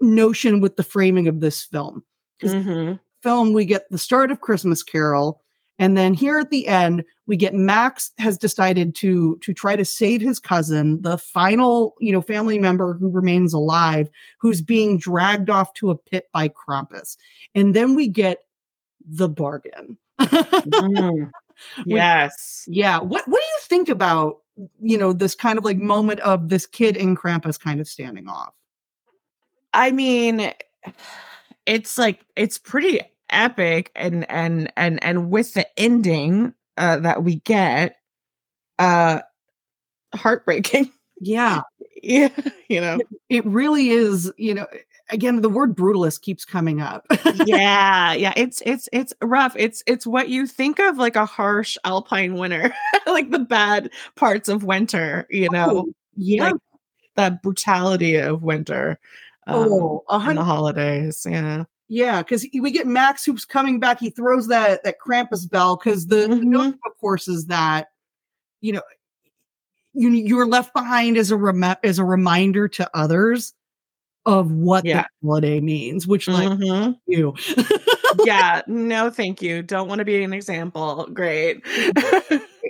notion 0.02 0.60
with 0.60 0.76
the 0.76 0.84
framing 0.84 1.28
of 1.28 1.40
this 1.40 1.64
film. 1.64 2.04
Because 2.40 2.54
Mm-hmm. 2.54 2.94
film, 3.24 3.54
we 3.54 3.66
get 3.66 3.90
the 3.90 3.98
start 3.98 4.30
of 4.30 4.42
Christmas 4.42 4.84
Carol. 4.84 5.42
And 5.80 5.96
then 5.96 6.14
here 6.14 6.40
at 6.40 6.50
the 6.50 6.68
end, 6.68 7.04
we 7.28 7.38
get 7.38 7.54
Max 7.54 8.12
has 8.18 8.38
decided 8.38 8.96
to 8.96 9.38
to 9.38 9.54
try 9.54 9.76
to 9.76 9.86
save 9.86 10.22
his 10.22 10.40
cousin, 10.40 11.02
the 11.02 11.18
final, 11.18 11.96
you 12.00 12.12
know, 12.12 12.22
family 12.22 12.58
member 12.58 12.94
who 12.94 13.10
remains 13.10 13.54
alive, 13.54 14.10
who's 14.40 14.62
being 14.62 14.98
dragged 14.98 15.50
off 15.50 15.74
to 15.76 15.92
a 15.92 15.96
pit 15.96 16.28
by 16.34 16.50
Krampus. 16.50 17.18
And 17.54 17.76
then 17.76 17.96
we 17.96 18.08
get 18.08 18.40
the 19.06 19.30
bargain. 19.30 19.98
Mm. 20.20 21.32
Yes. 21.88 22.66
yeah. 22.68 23.00
What 23.00 23.28
what 23.28 23.40
do 23.40 23.46
you 23.46 23.60
think 23.64 23.90
about, 23.90 24.42
you 24.80 24.96
know, 24.96 25.12
this 25.12 25.34
kind 25.34 25.58
of 25.58 25.66
like 25.66 25.78
moment 25.78 26.20
of 26.20 26.50
this 26.50 26.68
kid 26.68 26.96
and 26.96 27.18
Krampus 27.18 27.60
kind 27.60 27.80
of 27.82 27.88
standing 27.88 28.28
off? 28.28 28.54
I 29.74 29.92
mean, 29.92 30.54
it's 31.66 31.98
like 31.98 32.24
it's 32.36 32.60
pretty 32.60 33.02
epic 33.30 33.92
and 33.96 34.30
and 34.30 34.72
and 34.78 35.04
and 35.04 35.30
with 35.30 35.54
the 35.54 35.68
ending 35.80 36.54
uh 36.78 36.98
that 36.98 37.24
we 37.24 37.38
get 37.38 37.98
uh 38.80 39.20
heartbreaking. 40.14 40.92
Yeah. 41.20 41.62
yeah, 42.04 42.30
you 42.70 42.80
know. 42.80 43.00
It 43.28 43.44
really 43.44 43.90
is, 43.90 44.32
you 44.38 44.54
know, 44.54 44.68
again, 45.10 45.42
the 45.42 45.50
word 45.50 45.76
brutalist 45.76 46.22
keeps 46.22 46.46
coming 46.46 46.82
up. 46.82 47.06
yeah, 47.46 48.14
yeah, 48.14 48.34
it's 48.36 48.62
it's 48.66 48.88
it's 48.92 49.14
rough. 49.22 49.56
It's 49.58 49.84
it's 49.88 50.06
what 50.06 50.30
you 50.30 50.48
think 50.48 50.80
of 50.80 50.98
like 50.98 51.16
a 51.16 51.26
harsh 51.26 51.78
alpine 51.86 52.36
winter, 52.36 52.74
like 53.08 53.32
the 53.32 53.40
bad 53.40 53.90
parts 54.16 54.50
of 54.50 54.64
winter, 54.64 55.28
you 55.30 55.50
know. 55.50 55.70
Oh, 55.70 55.94
yeah. 56.16 56.52
like 56.52 56.56
the 57.16 57.40
brutality 57.42 58.16
of 58.16 58.44
winter. 58.44 59.00
Um, 59.48 59.56
oh, 59.72 60.04
a 60.10 60.20
and 60.20 60.38
the 60.38 60.44
holidays. 60.44 61.26
Yeah. 61.28 61.64
Yeah, 61.90 62.22
because 62.22 62.46
we 62.60 62.72
get 62.72 62.86
Max 62.88 63.24
who's 63.26 63.46
coming 63.46 63.80
back. 63.80 64.00
He 64.00 64.10
throws 64.10 64.48
that 64.48 64.84
that 64.84 64.96
Krampus 65.06 65.50
bell 65.50 65.78
because 65.78 66.08
the, 66.08 66.28
the 66.28 66.36
Mhm. 66.36 66.74
of 66.86 66.98
course, 67.00 67.28
is 67.28 67.46
that 67.48 67.88
you 68.62 68.74
know 68.74 68.82
you 69.94 70.10
you're 70.10 70.46
left 70.48 70.74
behind 70.74 71.18
as 71.18 71.32
a 71.32 71.38
rem- 71.38 71.78
as 71.84 71.98
a 72.00 72.04
reminder 72.06 72.68
to 72.68 72.90
others 72.94 73.54
of 74.26 74.52
what 74.52 74.84
Yeah. 74.86 75.04
the 75.22 75.28
holiday 75.28 75.62
means. 75.62 76.06
Which, 76.06 76.28
like 76.28 76.50
Mhm. 76.50 76.98
you, 77.08 77.34
yeah. 78.26 78.62
No, 78.68 79.10
thank 79.10 79.42
you. 79.42 79.64
Don't 79.64 79.88
want 79.88 80.00
to 80.00 80.06
be 80.06 80.22
an 80.24 80.34
example. 80.34 81.08
Great. 81.14 81.66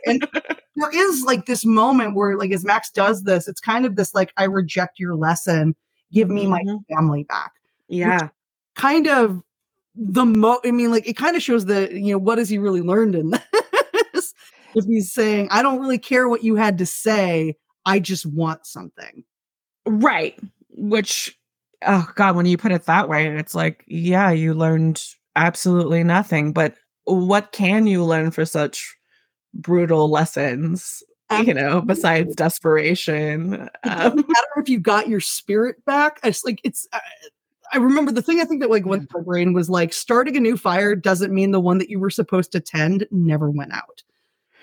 and 0.06 0.28
there 0.76 0.92
is 0.94 1.24
like 1.24 1.48
this 1.48 1.66
moment 1.66 2.14
where, 2.16 2.38
like, 2.38 2.52
as 2.52 2.64
Max 2.64 2.92
does 2.92 3.24
this, 3.24 3.48
it's 3.48 3.60
kind 3.60 3.86
of 3.88 3.96
this 3.96 4.14
like, 4.14 4.32
I 4.38 4.44
reject 4.44 5.00
your 5.00 5.16
lesson. 5.16 5.76
Give 6.14 6.30
me 6.30 6.46
my 6.46 6.62
Mhm. 6.62 6.82
family 6.96 7.24
back. 7.24 7.52
yeah. 7.88 8.30
Kind 8.78 9.08
of 9.08 9.42
the 9.96 10.26
mo 10.26 10.60
I 10.64 10.72
mean, 10.72 10.92
like 10.92 11.08
it 11.08 11.18
kind 11.18 11.36
of 11.36 11.42
shows 11.44 11.66
that, 11.66 11.92
you 11.92 12.14
know, 12.14 12.20
what 12.20 12.38
has 12.38 12.50
he 12.50 12.58
really 12.60 12.82
learned 12.82 13.16
in 13.16 13.32
this? 14.14 14.34
if 14.76 14.86
he's 14.86 15.12
saying, 15.12 15.50
I 15.52 15.62
don't 15.64 15.80
really 15.80 15.98
care 15.98 16.30
what 16.30 16.44
you 16.44 16.56
had 16.56 16.78
to 16.78 16.86
say, 16.86 17.56
I 17.86 18.00
just 18.00 18.26
want 18.26 18.66
something. 18.66 19.24
Right. 19.88 20.40
Which, 20.70 21.38
oh 21.86 22.08
God, 22.16 22.36
when 22.36 22.46
you 22.46 22.58
put 22.58 22.72
it 22.72 22.86
that 22.86 23.10
way, 23.10 23.28
it's 23.28 23.56
like, 23.56 23.84
yeah, 23.88 24.30
you 24.32 24.54
learned 24.54 25.04
absolutely 25.36 26.04
nothing. 26.04 26.54
But 26.54 26.76
what 27.06 27.52
can 27.52 27.88
you 27.88 28.04
learn 28.04 28.32
for 28.32 28.46
such 28.46 28.96
brutal 29.54 30.10
lessons? 30.10 31.02
You 31.44 31.54
know, 31.54 31.82
besides 31.82 32.36
desperation. 32.36 33.54
It 33.54 33.70
Um, 33.84 33.98
doesn't 33.98 34.16
matter 34.30 34.48
if 34.58 34.70
you 34.70 34.80
got 34.80 35.10
your 35.10 35.20
spirit 35.20 35.84
back. 35.86 36.20
It's 36.24 36.46
like 36.46 36.62
it's 36.64 36.88
I, 36.94 37.02
I 37.74 37.78
remember 37.78 38.12
the 38.12 38.22
thing 38.22 38.40
I 38.40 38.46
think 38.46 38.62
that 38.62 38.70
like 38.70 38.86
went 38.86 39.10
through 39.10 39.22
my 39.22 39.26
brain 39.26 39.54
was 39.54 39.70
like 39.70 39.94
starting 39.94 40.38
a 40.38 40.40
new 40.40 40.58
fire 40.58 40.96
doesn't 40.96 41.34
mean 41.34 41.52
the 41.52 41.60
one 41.60 41.78
that 41.80 41.90
you 41.90 42.00
were 42.00 42.10
supposed 42.10 42.52
to 42.54 42.60
tend 42.60 43.08
never 43.12 43.50
went 43.50 43.74
out. 43.74 44.04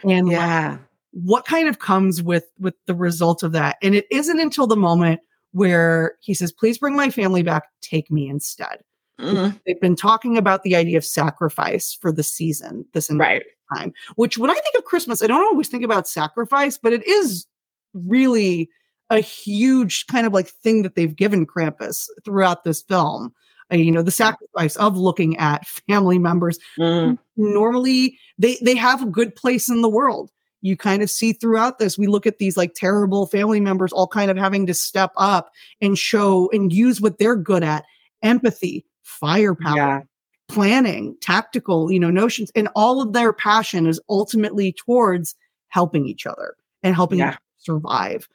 And 0.05 0.29
like, 0.29 0.37
yeah. 0.37 0.79
what 1.13 1.45
kind 1.45 1.69
of 1.69 1.79
comes 1.79 2.23
with 2.23 2.51
with 2.59 2.75
the 2.87 2.95
result 2.95 3.43
of 3.43 3.53
that 3.53 3.77
and 3.83 3.95
it 3.95 4.07
isn't 4.11 4.41
until 4.41 4.67
the 4.67 4.77
moment 4.77 5.21
where 5.53 6.17
he 6.21 6.35
says 6.35 6.53
please 6.53 6.79
bring 6.79 6.97
my 6.97 7.11
family 7.11 7.43
back 7.43 7.65
take 7.81 8.11
me 8.11 8.29
instead 8.29 8.81
Mm, 9.21 9.61
they've 9.65 9.81
been 9.81 9.95
talking 9.95 10.37
about 10.37 10.65
the 10.65 10.75
idea 10.75 10.99
of 10.99 11.05
sacrifice 11.05 11.95
for 11.95 12.11
the 12.11 12.25
season 12.25 12.85
this 12.95 13.09
entire 13.09 13.37
right. 13.37 13.79
time 13.79 13.93
which 14.17 14.37
when 14.39 14.51
i 14.51 14.55
think 14.55 14.77
of 14.77 14.85
christmas 14.85 15.23
i 15.23 15.29
don't 15.29 15.45
always 15.45 15.69
think 15.69 15.85
about 15.85 16.09
sacrifice 16.09 16.77
but 16.77 16.93
it 16.93 17.07
is 17.07 17.47
really 17.93 18.69
a 19.11 19.21
huge 19.21 20.07
kind 20.07 20.27
of 20.27 20.33
like 20.33 20.49
thing 20.49 20.83
that 20.83 20.95
they've 20.95 21.17
given 21.17 21.47
krampus 21.47 22.09
throughout 22.25 22.65
this 22.65 22.83
film 22.83 23.33
Uh, 23.73 23.77
you 23.77 23.91
know 23.93 24.03
the 24.03 24.11
sacrifice 24.11 24.77
of 24.77 24.97
looking 24.97 25.37
at 25.39 25.67
family 25.89 26.19
members 26.19 26.59
Mm, 26.79 27.19
normally 27.37 28.19
they 28.39 28.57
they 28.63 28.75
have 28.77 29.03
a 29.03 29.07
good 29.07 29.35
place 29.35 29.69
in 29.69 29.83
the 29.83 29.89
world 29.89 30.31
you 30.63 30.77
kind 30.79 31.03
of 31.03 31.11
see 31.11 31.33
throughout 31.35 31.79
this 31.79 31.99
we 31.99 32.07
look 32.07 32.27
at 32.27 32.39
these 32.39 32.57
like 32.57 32.73
terrible 32.75 33.27
family 33.27 33.61
members 33.61 33.93
all 33.93 34.07
kind 34.09 34.31
of 34.31 34.37
having 34.37 34.67
to 34.67 34.75
step 34.75 35.13
up 35.17 35.51
and 35.81 35.99
show 35.99 36.49
and 36.53 36.73
use 36.73 37.01
what 37.01 37.19
they're 37.19 37.37
good 37.37 37.63
at 37.63 37.85
empathy 38.23 38.85
firepower 39.03 39.77
yeah. 39.77 40.01
planning 40.49 41.15
tactical 41.21 41.91
you 41.93 42.01
know 42.01 42.11
notions 42.11 42.51
and 42.55 42.69
all 42.75 43.03
of 43.03 43.13
their 43.13 43.33
passion 43.33 43.87
is 43.87 44.01
ultimately 44.09 44.73
towards 44.73 45.35
helping 45.69 46.07
each 46.07 46.27
other 46.27 46.55
and 46.83 46.95
helping 46.95 47.19
Yeah. 47.19 47.37
survive 47.59 48.27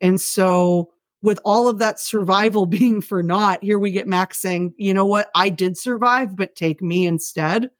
and 0.00 0.20
so 0.20 0.90
with 1.22 1.40
all 1.44 1.68
of 1.68 1.78
that 1.78 1.98
survival 1.98 2.66
being 2.78 3.00
for 3.00 3.22
naught 3.22 3.62
here 3.62 3.78
we 3.78 3.90
get 3.90 4.06
max 4.06 4.40
saying 4.40 4.74
you 4.76 4.94
know 4.94 5.06
what? 5.06 5.30
I 5.34 5.48
did 5.48 5.76
survive 5.76 6.36
but 6.36 6.54
take 6.54 6.82
me 6.82 7.06
instead. 7.06 7.70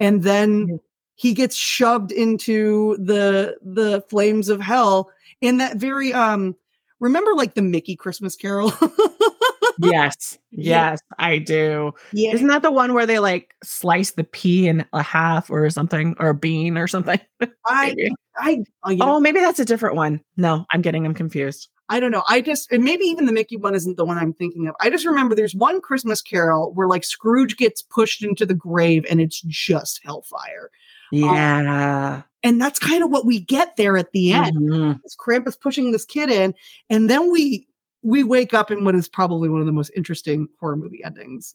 And 0.00 0.22
then 0.22 0.80
he 1.14 1.32
gets 1.32 1.56
shoved 1.56 2.12
into 2.12 2.96
the 2.98 3.56
the 3.62 4.02
flames 4.08 4.48
of 4.48 4.60
hell 4.60 5.10
in 5.40 5.58
that 5.58 5.76
very 5.76 6.12
um 6.12 6.56
remember 7.00 7.34
like 7.34 7.54
the 7.54 7.62
mickey 7.62 7.96
christmas 7.96 8.36
carol 8.36 8.72
Yes. 9.78 10.38
Yes, 10.50 11.00
I 11.18 11.38
do. 11.38 11.92
yeah 12.12 12.32
Isn't 12.32 12.46
that 12.48 12.62
the 12.62 12.70
one 12.70 12.94
where 12.94 13.06
they 13.06 13.18
like 13.18 13.54
slice 13.64 14.12
the 14.12 14.24
pea 14.24 14.68
in 14.68 14.84
a 14.92 15.02
half 15.02 15.50
or 15.50 15.68
something 15.70 16.14
or 16.20 16.28
a 16.28 16.34
bean 16.34 16.78
or 16.78 16.86
something? 16.86 17.18
i 17.66 17.94
i 18.36 18.62
oh, 18.84 18.90
you 18.90 18.96
know, 18.98 19.16
Oh, 19.16 19.20
maybe 19.20 19.40
that's 19.40 19.58
a 19.60 19.64
different 19.64 19.96
one. 19.96 20.20
No, 20.36 20.64
I'm 20.72 20.82
getting 20.82 21.02
them 21.02 21.14
confused. 21.14 21.68
I 21.90 22.00
don't 22.00 22.12
know. 22.12 22.22
I 22.28 22.40
just, 22.40 22.72
and 22.72 22.82
maybe 22.82 23.04
even 23.04 23.26
the 23.26 23.32
Mickey 23.32 23.56
one 23.58 23.74
isn't 23.74 23.96
the 23.98 24.06
one 24.06 24.16
I'm 24.16 24.32
thinking 24.32 24.66
of. 24.68 24.74
I 24.80 24.88
just 24.88 25.04
remember 25.04 25.34
there's 25.34 25.54
one 25.54 25.80
Christmas 25.82 26.22
carol 26.22 26.72
where 26.72 26.88
like 26.88 27.04
Scrooge 27.04 27.56
gets 27.58 27.82
pushed 27.82 28.24
into 28.24 28.46
the 28.46 28.54
grave 28.54 29.04
and 29.10 29.20
it's 29.20 29.42
just 29.42 30.00
hellfire. 30.02 30.70
Yeah. 31.12 32.22
And 32.42 32.60
that's 32.60 32.78
kind 32.78 33.04
of 33.04 33.10
what 33.10 33.26
we 33.26 33.40
get 33.40 33.76
there 33.76 33.96
at 33.98 34.12
the 34.12 34.32
end. 34.32 34.56
Mhm. 34.56 35.00
This 35.02 35.14
Krampus 35.16 35.60
pushing 35.60 35.92
this 35.92 36.04
kid 36.06 36.30
in. 36.30 36.54
And 36.88 37.08
then 37.10 37.30
we, 37.30 37.68
we 38.04 38.22
wake 38.22 38.54
up 38.54 38.70
in 38.70 38.84
what 38.84 38.94
is 38.94 39.08
probably 39.08 39.48
one 39.48 39.60
of 39.60 39.66
the 39.66 39.72
most 39.72 39.90
interesting 39.96 40.46
horror 40.60 40.76
movie 40.76 41.02
endings 41.02 41.54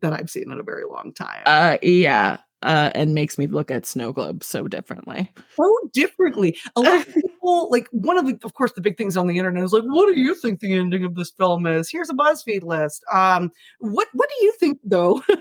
that 0.00 0.12
I've 0.12 0.30
seen 0.30 0.50
in 0.50 0.58
a 0.58 0.64
very 0.64 0.84
long 0.84 1.12
time. 1.14 1.42
Uh, 1.46 1.76
yeah. 1.82 2.38
Uh, 2.62 2.92
and 2.94 3.12
makes 3.12 3.38
me 3.38 3.48
look 3.48 3.72
at 3.72 3.84
snow 3.84 4.12
globes 4.12 4.46
so 4.46 4.68
differently. 4.68 5.28
so 5.56 5.76
differently. 5.92 6.56
A 6.76 6.80
lot 6.80 7.00
of 7.00 7.12
people, 7.14 7.68
like 7.72 7.88
one 7.90 8.16
of 8.16 8.24
the, 8.24 8.38
of 8.44 8.54
course, 8.54 8.72
the 8.72 8.80
big 8.80 8.96
things 8.96 9.16
on 9.16 9.26
the 9.26 9.36
internet 9.36 9.64
is 9.64 9.72
like, 9.72 9.82
what 9.82 10.14
do 10.14 10.20
you 10.20 10.34
think 10.36 10.60
the 10.60 10.72
ending 10.74 11.04
of 11.04 11.16
this 11.16 11.30
film 11.30 11.66
is? 11.66 11.90
Here's 11.90 12.08
a 12.08 12.14
BuzzFeed 12.14 12.62
list. 12.62 13.02
Um, 13.12 13.50
what 13.80 14.06
what 14.12 14.28
do 14.28 14.44
you 14.44 14.52
think 14.60 14.78
though 14.84 15.22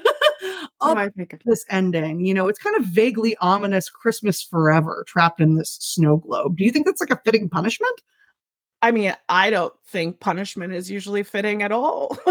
Oh, 0.82 0.94
of 0.94 0.98
I 0.98 1.10
think 1.10 1.40
this 1.46 1.64
ending? 1.70 2.26
You 2.26 2.34
know, 2.34 2.48
it's 2.48 2.58
kind 2.58 2.76
of 2.76 2.86
vaguely 2.86 3.38
ominous. 3.38 3.88
Christmas 3.88 4.42
forever, 4.42 5.06
trapped 5.08 5.40
in 5.40 5.56
this 5.56 5.78
snow 5.80 6.18
globe. 6.18 6.58
Do 6.58 6.64
you 6.64 6.72
think 6.72 6.88
that's 6.88 7.02
like 7.02 7.12
a 7.12 7.22
fitting 7.24 7.50
punishment? 7.50 8.02
I 8.84 8.92
mean, 8.92 9.14
I 9.30 9.52
don't 9.52 9.74
think 9.86 10.20
punishment 10.20 10.74
is 10.74 10.90
usually 10.90 11.22
fitting 11.22 11.62
at 11.62 11.72
all. 11.72 12.18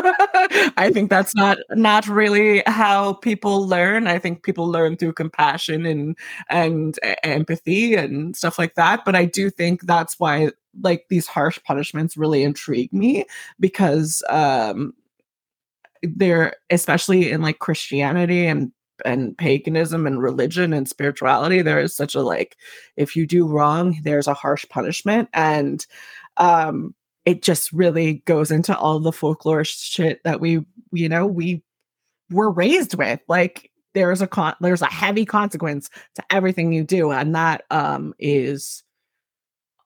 I 0.76 0.90
think 0.92 1.08
that's 1.08 1.34
not 1.34 1.58
not 1.70 2.08
really 2.08 2.62
how 2.66 3.14
people 3.14 3.66
learn. 3.66 4.08
I 4.08 4.18
think 4.18 4.42
people 4.42 4.66
learn 4.66 4.96
through 4.96 5.12
compassion 5.12 5.86
and 5.86 6.18
and 6.48 6.98
empathy 7.22 7.94
and 7.94 8.34
stuff 8.36 8.58
like 8.58 8.74
that. 8.74 9.04
But 9.04 9.14
I 9.14 9.26
do 9.26 9.48
think 9.48 9.82
that's 9.82 10.18
why 10.18 10.50
like 10.82 11.06
these 11.08 11.26
harsh 11.26 11.58
punishments 11.64 12.16
really 12.16 12.42
intrigue 12.42 12.92
me 12.92 13.26
because 13.60 14.22
um 14.28 14.92
they're 16.02 16.54
especially 16.70 17.30
in 17.30 17.42
like 17.42 17.58
Christianity 17.58 18.46
and 18.46 18.72
and 19.04 19.36
paganism 19.38 20.06
and 20.06 20.22
religion 20.22 20.72
and 20.74 20.88
spirituality 20.88 21.62
there 21.62 21.80
is 21.80 21.94
such 21.94 22.14
a 22.14 22.22
like 22.22 22.56
if 22.96 23.16
you 23.16 23.26
do 23.26 23.46
wrong 23.46 23.98
there's 24.02 24.26
a 24.26 24.34
harsh 24.34 24.66
punishment 24.68 25.28
and 25.32 25.86
um 26.40 26.94
it 27.24 27.42
just 27.42 27.70
really 27.72 28.14
goes 28.24 28.50
into 28.50 28.76
all 28.76 28.98
the 28.98 29.12
folklore 29.12 29.64
shit 29.64 30.20
that 30.24 30.40
we 30.40 30.64
you 30.92 31.08
know 31.08 31.26
we 31.26 31.62
were 32.30 32.50
raised 32.50 32.94
with. 32.94 33.20
Like 33.28 33.70
there's 33.94 34.22
a 34.22 34.26
con 34.26 34.54
there's 34.60 34.82
a 34.82 34.86
heavy 34.86 35.24
consequence 35.24 35.90
to 36.14 36.22
everything 36.30 36.72
you 36.72 36.84
do 36.84 37.10
and 37.10 37.34
that 37.34 37.64
um 37.70 38.14
is 38.18 38.82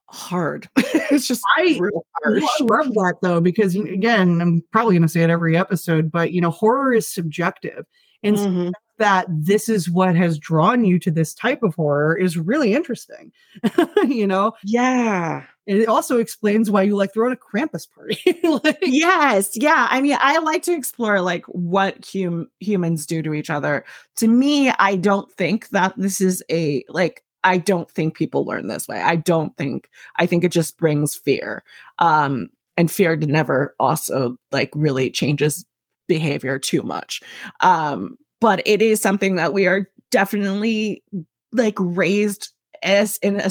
hard. 0.07 0.69
It's 1.11 1.27
just 1.27 1.43
I, 1.55 1.79
I 2.25 2.29
love 2.61 2.93
that 2.95 3.17
though 3.21 3.39
because 3.39 3.75
again 3.75 4.41
i'm 4.41 4.63
probably 4.71 4.95
going 4.95 5.03
to 5.03 5.07
say 5.07 5.21
it 5.21 5.29
every 5.29 5.55
episode 5.55 6.11
but 6.11 6.31
you 6.31 6.41
know 6.41 6.49
horror 6.49 6.93
is 6.93 7.07
subjective 7.07 7.85
and 8.23 8.35
mm-hmm. 8.35 8.69
that 8.97 9.27
this 9.29 9.69
is 9.69 9.87
what 9.87 10.15
has 10.15 10.39
drawn 10.39 10.83
you 10.83 10.97
to 10.97 11.11
this 11.11 11.35
type 11.35 11.61
of 11.61 11.75
horror 11.75 12.17
is 12.17 12.39
really 12.39 12.73
interesting 12.73 13.31
you 14.07 14.25
know? 14.25 14.53
Yeah 14.63 15.45
and 15.67 15.79
it 15.79 15.87
also 15.87 16.19
explains 16.19 16.69
why 16.69 16.83
you 16.83 16.95
like 16.95 17.13
throwing 17.13 17.33
a 17.33 17.35
Krampus 17.35 17.87
party. 17.89 18.19
like, 18.63 18.79
yes, 18.81 19.51
yeah. 19.55 19.87
I 19.89 20.01
mean, 20.01 20.17
I 20.19 20.37
like 20.39 20.63
to 20.63 20.73
explore 20.73 21.21
like 21.21 21.45
what 21.47 22.07
hum- 22.13 22.49
humans 22.59 23.05
do 23.05 23.21
to 23.23 23.33
each 23.33 23.49
other. 23.49 23.83
To 24.17 24.27
me, 24.27 24.69
I 24.69 24.95
don't 24.95 25.31
think 25.33 25.69
that 25.69 25.93
this 25.97 26.21
is 26.21 26.43
a 26.51 26.83
like. 26.89 27.23
I 27.43 27.59
don't 27.59 27.89
think 27.91 28.15
people 28.15 28.43
learn 28.43 28.67
this 28.67 28.87
way. 28.87 29.01
I 29.01 29.15
don't 29.15 29.55
think. 29.57 29.89
I 30.17 30.25
think 30.25 30.43
it 30.43 30.51
just 30.51 30.77
brings 30.77 31.15
fear, 31.15 31.63
um, 31.99 32.49
and 32.77 32.91
fear 32.91 33.15
never 33.15 33.75
also 33.79 34.37
like 34.51 34.71
really 34.73 35.09
changes 35.09 35.65
behavior 36.07 36.59
too 36.59 36.83
much. 36.83 37.21
Um, 37.61 38.17
but 38.41 38.61
it 38.65 38.81
is 38.81 39.01
something 39.01 39.35
that 39.35 39.53
we 39.53 39.65
are 39.67 39.89
definitely 40.11 41.03
like 41.51 41.75
raised 41.79 42.51
as 42.83 43.17
in 43.17 43.39
a, 43.39 43.49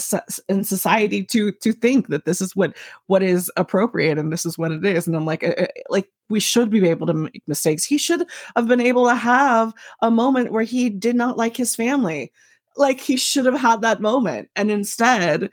in 0.48 0.64
society 0.64 1.24
to 1.24 1.52
to 1.52 1.72
think 1.72 2.08
that 2.08 2.24
this 2.24 2.40
is 2.40 2.54
what 2.54 2.76
what 3.06 3.22
is 3.22 3.50
appropriate 3.56 4.18
and 4.18 4.32
this 4.32 4.46
is 4.46 4.58
what 4.58 4.72
it 4.72 4.84
is. 4.84 5.06
And 5.06 5.16
i'm 5.16 5.26
like 5.26 5.44
uh, 5.44 5.54
uh, 5.58 5.66
like 5.88 6.08
we 6.28 6.40
should 6.40 6.70
be 6.70 6.88
able 6.88 7.06
to 7.06 7.14
make 7.14 7.42
mistakes. 7.46 7.84
He 7.84 7.98
should 7.98 8.26
have 8.56 8.66
been 8.68 8.80
able 8.80 9.06
to 9.06 9.14
have 9.14 9.72
a 10.00 10.10
moment 10.10 10.52
where 10.52 10.62
he 10.62 10.88
did 10.88 11.16
not 11.16 11.36
like 11.36 11.56
his 11.56 11.76
family. 11.76 12.32
Like 12.76 13.00
he 13.00 13.16
should 13.16 13.44
have 13.44 13.60
had 13.60 13.82
that 13.82 14.00
moment. 14.00 14.48
And 14.56 14.70
instead 14.70 15.50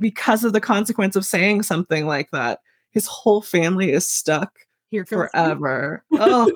because 0.00 0.42
of 0.42 0.52
the 0.52 0.60
consequence 0.60 1.14
of 1.14 1.24
saying 1.24 1.62
something 1.62 2.06
like 2.06 2.30
that 2.32 2.60
his 2.90 3.06
whole 3.06 3.42
family 3.42 3.92
is 3.92 4.08
stuck 4.10 4.58
here 4.90 5.04
forever. 5.04 6.04
Oh 6.12 6.50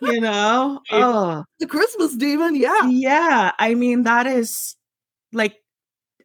you 0.00 0.20
know? 0.20 0.80
Oh. 0.90 1.44
the 1.58 1.66
christmas 1.66 2.16
demon 2.16 2.54
yeah. 2.56 2.86
Yeah 2.88 3.52
i 3.58 3.74
mean 3.74 4.02
that 4.04 4.26
is 4.26 4.76
like 5.32 5.56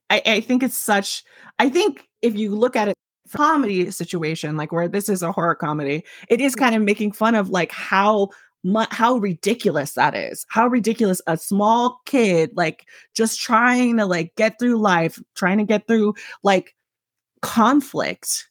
I, 0.10 0.22
I 0.26 0.39
think 0.41 0.64
it's 0.64 0.78
such 0.78 1.24
I 1.60 1.70
think 1.70 2.08
if 2.22 2.36
you 2.36 2.56
look 2.56 2.76
at 2.76 2.89
it 2.89 2.95
comedy 3.34 3.89
situation 3.91 4.56
like 4.56 4.72
where 4.72 4.88
this 4.88 5.10
is 5.10 5.24
a 5.24 5.32
horror 5.32 5.56
comedy 5.56 6.03
it 6.30 6.39
is 6.39 6.56
kind 6.56 6.76
of 6.76 6.82
making 6.84 7.12
fun 7.12 7.34
of 7.34 7.49
like 7.49 7.72
how 7.72 8.30
how 8.91 9.16
ridiculous 9.16 9.93
that 9.93 10.16
is 10.16 10.45
how 10.49 10.68
ridiculous 10.68 11.22
a 11.28 11.38
small 11.38 12.01
kid 12.06 12.51
like 12.56 12.86
just 13.16 13.39
trying 13.39 13.97
to 13.97 14.06
like 14.06 14.34
get 14.36 14.58
through 14.60 14.78
life 14.78 15.20
trying 15.36 15.58
to 15.58 15.64
get 15.64 15.88
through 15.88 16.14
like 16.43 16.76
conflict 17.41 18.47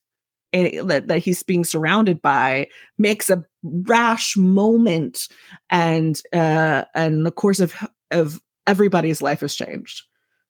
eh, 0.53 0.81
that, 0.83 1.09
that 1.09 1.19
he's 1.19 1.43
being 1.43 1.65
surrounded 1.65 2.21
by 2.23 2.67
makes 2.99 3.31
a 3.31 3.45
rash 3.63 4.37
moment 4.37 5.29
and 5.71 6.21
uh 6.33 6.85
and 6.95 7.27
the 7.27 7.33
course 7.33 7.61
of 7.61 7.75
of 8.11 8.41
everybody's 8.67 9.23
life 9.23 9.41
has 9.41 9.55
changed 9.55 10.03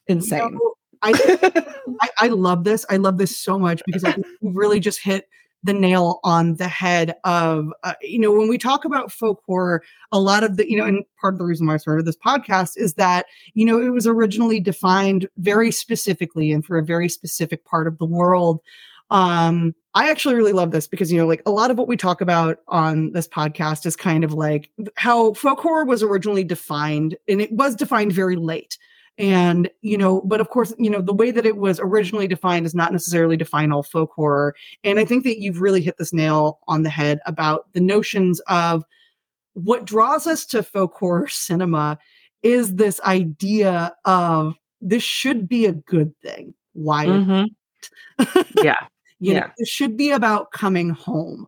insane. 0.07 0.59
I, 1.03 1.13
I, 2.01 2.09
I 2.19 2.29
love 2.29 2.65
this. 2.65 2.87
I 2.89 2.97
love 2.97 3.19
this 3.19 3.37
so 3.37 3.59
much 3.59 3.83
because 3.87 4.05
I 4.05 4.17
really 4.43 4.81
just 4.81 5.01
hit 5.01 5.29
the 5.65 5.73
nail 5.73 6.21
on 6.23 6.57
the 6.57 6.69
head 6.69 7.17
of 7.25 7.73
uh, 7.83 7.95
you 8.03 8.19
know 8.19 8.31
when 8.31 8.49
we 8.49 8.59
talk 8.59 8.85
about 8.85 9.11
folk 9.11 9.43
horror 9.47 9.83
a 10.13 10.21
lot 10.21 10.45
of 10.45 10.57
the 10.59 10.71
you 10.71 10.77
know 10.77 10.85
and 10.85 11.03
part 11.21 11.35
of 11.35 11.39
the 11.39 11.45
reason 11.45 11.67
why 11.67 11.75
i 11.75 11.79
started 11.79 12.05
this 12.05 12.19
podcast 12.19 12.77
is 12.77 12.95
that 12.95 13.27
you 13.55 13.65
know 13.65 13.81
it 13.81 13.89
was 13.89 14.07
originally 14.07 14.61
defined 14.61 15.27
very 15.39 15.73
specifically 15.73 16.53
and 16.53 16.65
for 16.65 16.77
a 16.77 16.85
very 16.85 17.09
specific 17.09 17.65
part 17.65 17.87
of 17.87 17.97
the 17.97 18.05
world 18.05 18.61
um 19.11 19.75
i 19.95 20.11
actually 20.11 20.35
really 20.35 20.53
love 20.53 20.71
this 20.71 20.87
because 20.87 21.11
you 21.11 21.19
know 21.19 21.27
like 21.27 21.43
a 21.47 21.51
lot 21.51 21.71
of 21.71 21.79
what 21.79 21.89
we 21.89 21.97
talk 21.97 22.21
about 22.21 22.59
on 22.69 23.11
this 23.13 23.27
podcast 23.27 23.87
is 23.87 23.97
kind 23.97 24.23
of 24.23 24.35
like 24.35 24.71
how 24.97 25.33
folk 25.33 25.61
horror 25.61 25.87
was 25.87 26.03
originally 26.03 26.45
defined 26.45 27.17
and 27.27 27.41
it 27.41 27.51
was 27.53 27.75
defined 27.75 28.13
very 28.13 28.37
late 28.37 28.77
and, 29.17 29.71
you 29.83 29.97
know, 29.97 30.21
but 30.23 30.41
of 30.41 30.49
course, 30.49 30.75
you 30.79 30.91
know, 30.91 31.01
the 31.01 31.15
way 31.15 31.31
that 31.31 31.47
it 31.47 31.57
was 31.57 31.79
originally 31.81 32.27
defined 32.27 32.67
is 32.67 32.75
not 32.75 32.93
necessarily 32.93 33.37
define 33.37 33.71
all 33.71 33.83
folk 33.83 34.13
horror. 34.15 34.55
And 34.83 34.99
I 34.99 35.05
think 35.05 35.25
that 35.25 35.41
you've 35.41 35.61
really 35.61 35.81
hit 35.81 35.99
this 35.99 36.13
nail 36.13 36.59
on 36.67 36.83
the 36.83 36.91
head 36.91 37.21
about 37.27 37.73
the 37.73 37.81
notions 37.81 38.41
of 38.49 38.85
what 39.53 39.85
draws 39.85 40.27
us 40.27 40.45
to 40.47 40.63
folk 40.63 40.95
horror 40.95 41.29
cinema 41.29 41.99
is 42.43 42.75
this 42.75 43.01
idea 43.03 43.95
of 44.05 44.57
this 44.81 45.03
should 45.03 45.49
be 45.49 45.67
a 45.67 45.73
good 45.73 46.13
thing. 46.21 46.53
Why? 46.73 47.07
Mm-hmm. 47.07 48.41
yeah. 48.65 48.77
you 49.21 49.33
yeah. 49.33 49.41
know, 49.41 49.47
it 49.59 49.69
should 49.69 49.97
be 49.97 50.11
about 50.11 50.51
coming 50.51 50.91
home. 50.91 51.47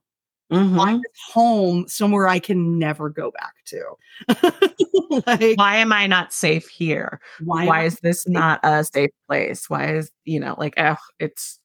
Mm-hmm. 0.53 0.99
home 1.33 1.89
somewhere 1.89 2.29
I 2.29 2.39
can 2.39 2.79
never 2.79 3.09
go 3.11 3.33
back 3.33 3.55
to. 3.67 5.23
like, 5.27 5.59
why 5.59 5.77
am 5.77 5.93
I 5.93 6.07
not 6.07 6.33
safe 6.33 6.69
here? 6.69 7.21
Why, 7.43 7.67
why 7.67 7.83
is 7.85 7.99
this 8.01 8.29
not 8.29 8.61
a 8.63 8.85
safe 8.85 9.11
place? 9.27 9.69
Why 9.69 9.95
is, 9.95 10.13
you 10.25 10.39
know, 10.39 10.55
like, 10.57 10.75
oh, 10.79 10.97
it's. 11.19 11.59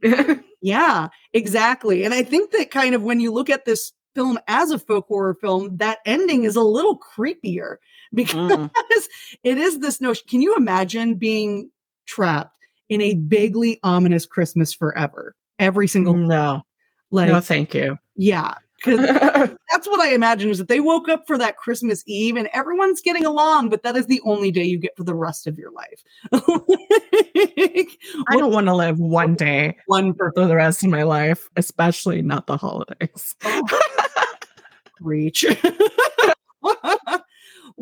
yeah, 0.62 1.08
exactly. 1.32 2.04
And 2.04 2.14
I 2.14 2.22
think 2.22 2.52
that 2.52 2.70
kind 2.70 2.94
of 2.94 3.02
when 3.02 3.18
you 3.18 3.32
look 3.32 3.50
at 3.50 3.64
this 3.64 3.92
film 4.14 4.38
as 4.46 4.70
a 4.70 4.78
folk 4.78 5.06
horror 5.08 5.34
film, 5.40 5.76
that 5.78 5.98
ending 6.06 6.44
is 6.44 6.54
a 6.54 6.62
little 6.62 6.98
creepier 6.98 7.76
because 8.14 8.36
mm. 8.36 8.70
it 9.42 9.58
is 9.58 9.80
this 9.80 10.00
notion. 10.00 10.24
Can 10.28 10.42
you 10.42 10.54
imagine 10.56 11.14
being 11.14 11.70
trapped 12.06 12.56
in 12.88 13.00
a 13.00 13.14
vaguely 13.14 13.80
ominous 13.82 14.26
Christmas 14.26 14.72
forever? 14.72 15.34
Every 15.58 15.88
single 15.88 16.14
no 16.14 16.62
like, 17.10 17.28
no, 17.28 17.40
thank 17.40 17.74
you. 17.74 17.98
Yeah. 18.16 18.54
Because 18.76 19.00
that's 19.70 19.86
what 19.86 20.00
I 20.00 20.14
imagine 20.14 20.50
is 20.50 20.58
that 20.58 20.68
they 20.68 20.80
woke 20.80 21.08
up 21.08 21.26
for 21.26 21.36
that 21.38 21.58
Christmas 21.58 22.02
Eve 22.06 22.36
and 22.36 22.48
everyone's 22.52 23.00
getting 23.00 23.26
along, 23.26 23.68
but 23.68 23.82
that 23.82 23.96
is 23.96 24.06
the 24.06 24.20
only 24.24 24.50
day 24.50 24.64
you 24.64 24.78
get 24.78 24.96
for 24.96 25.04
the 25.04 25.14
rest 25.14 25.46
of 25.46 25.58
your 25.58 25.70
life. 25.70 26.02
I 26.32 28.36
don't 28.36 28.52
want 28.52 28.66
to 28.66 28.74
live 28.74 28.98
one 28.98 29.34
day 29.34 29.76
one 29.86 30.14
for 30.14 30.32
the 30.34 30.54
rest 30.54 30.82
of 30.82 30.90
my 30.90 31.02
life, 31.02 31.48
especially 31.56 32.22
not 32.22 32.46
the 32.46 32.56
holidays. 32.56 33.34
Oh. 33.44 33.66
Reach. 35.00 35.46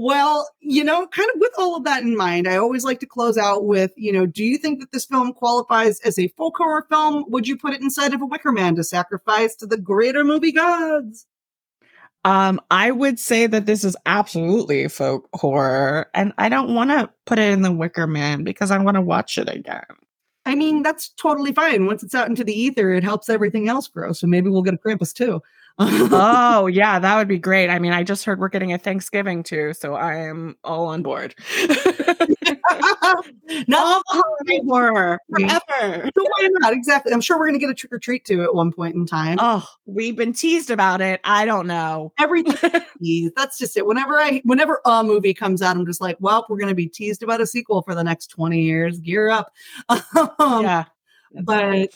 Well, 0.00 0.48
you 0.60 0.84
know, 0.84 1.08
kind 1.08 1.28
of 1.34 1.40
with 1.40 1.50
all 1.58 1.74
of 1.74 1.82
that 1.82 2.04
in 2.04 2.16
mind, 2.16 2.46
I 2.46 2.56
always 2.56 2.84
like 2.84 3.00
to 3.00 3.06
close 3.06 3.36
out 3.36 3.64
with, 3.64 3.90
you 3.96 4.12
know, 4.12 4.26
do 4.26 4.44
you 4.44 4.56
think 4.56 4.78
that 4.78 4.92
this 4.92 5.04
film 5.04 5.32
qualifies 5.32 5.98
as 6.02 6.20
a 6.20 6.28
folk 6.28 6.54
horror 6.56 6.86
film? 6.88 7.24
Would 7.30 7.48
you 7.48 7.58
put 7.58 7.74
it 7.74 7.80
inside 7.80 8.14
of 8.14 8.22
a 8.22 8.26
Wicker 8.26 8.52
Man 8.52 8.76
to 8.76 8.84
sacrifice 8.84 9.56
to 9.56 9.66
the 9.66 9.76
greater 9.76 10.22
movie 10.22 10.52
gods? 10.52 11.26
Um, 12.24 12.60
I 12.70 12.92
would 12.92 13.18
say 13.18 13.48
that 13.48 13.66
this 13.66 13.82
is 13.82 13.96
absolutely 14.06 14.86
folk 14.86 15.28
horror, 15.34 16.08
and 16.14 16.32
I 16.38 16.48
don't 16.48 16.76
want 16.76 16.90
to 16.90 17.10
put 17.26 17.40
it 17.40 17.50
in 17.50 17.62
the 17.62 17.72
Wicker 17.72 18.06
Man 18.06 18.44
because 18.44 18.70
I 18.70 18.78
want 18.78 18.94
to 18.94 19.00
watch 19.00 19.36
it 19.36 19.48
again. 19.48 19.82
I 20.46 20.54
mean, 20.54 20.84
that's 20.84 21.08
totally 21.08 21.50
fine. 21.50 21.86
Once 21.86 22.04
it's 22.04 22.14
out 22.14 22.28
into 22.28 22.44
the 22.44 22.56
ether, 22.56 22.92
it 22.92 23.02
helps 23.02 23.28
everything 23.28 23.68
else 23.68 23.88
grow. 23.88 24.12
So 24.12 24.28
maybe 24.28 24.48
we'll 24.48 24.62
get 24.62 24.74
a 24.74 24.78
Krampus 24.78 25.12
too 25.12 25.42
oh 25.80 26.66
yeah, 26.66 26.98
that 26.98 27.16
would 27.16 27.28
be 27.28 27.38
great. 27.38 27.70
I 27.70 27.78
mean, 27.78 27.92
I 27.92 28.02
just 28.02 28.24
heard 28.24 28.40
we're 28.40 28.48
getting 28.48 28.72
a 28.72 28.78
Thanksgiving 28.78 29.42
too, 29.42 29.72
so 29.74 29.94
I 29.94 30.16
am 30.16 30.56
all 30.64 30.86
on 30.86 31.02
board. 31.02 31.34
not 33.68 33.86
all 33.86 34.02
holiday 34.08 34.60
horror 34.66 35.18
forever. 35.30 36.10
So 36.14 36.22
why 36.22 36.48
not? 36.60 36.72
Exactly. 36.72 37.12
I'm 37.12 37.20
sure 37.20 37.38
we're 37.38 37.46
gonna 37.46 37.58
get 37.58 37.70
a 37.70 37.74
trick 37.74 37.92
or 37.92 37.98
treat 37.98 38.24
too 38.24 38.42
at 38.42 38.54
one 38.54 38.72
point 38.72 38.96
in 38.96 39.06
time. 39.06 39.38
Oh, 39.40 39.66
we've 39.86 40.16
been 40.16 40.32
teased 40.32 40.70
about 40.70 41.00
it. 41.00 41.20
I 41.24 41.44
don't 41.44 41.66
know. 41.66 42.12
Everything 42.18 42.56
That's 43.36 43.58
just 43.58 43.76
it. 43.76 43.86
Whenever 43.86 44.18
I 44.18 44.42
whenever 44.44 44.80
a 44.84 45.04
movie 45.04 45.34
comes 45.34 45.62
out, 45.62 45.76
I'm 45.76 45.86
just 45.86 46.00
like, 46.00 46.16
well, 46.18 46.44
we're 46.48 46.58
gonna 46.58 46.74
be 46.74 46.88
teased 46.88 47.22
about 47.22 47.40
a 47.40 47.46
sequel 47.46 47.82
for 47.82 47.94
the 47.94 48.02
next 48.04 48.28
20 48.28 48.60
years. 48.60 48.98
Gear 49.00 49.30
up. 49.30 49.52
Um, 50.38 50.62
yeah. 50.62 50.84
But 51.42 51.92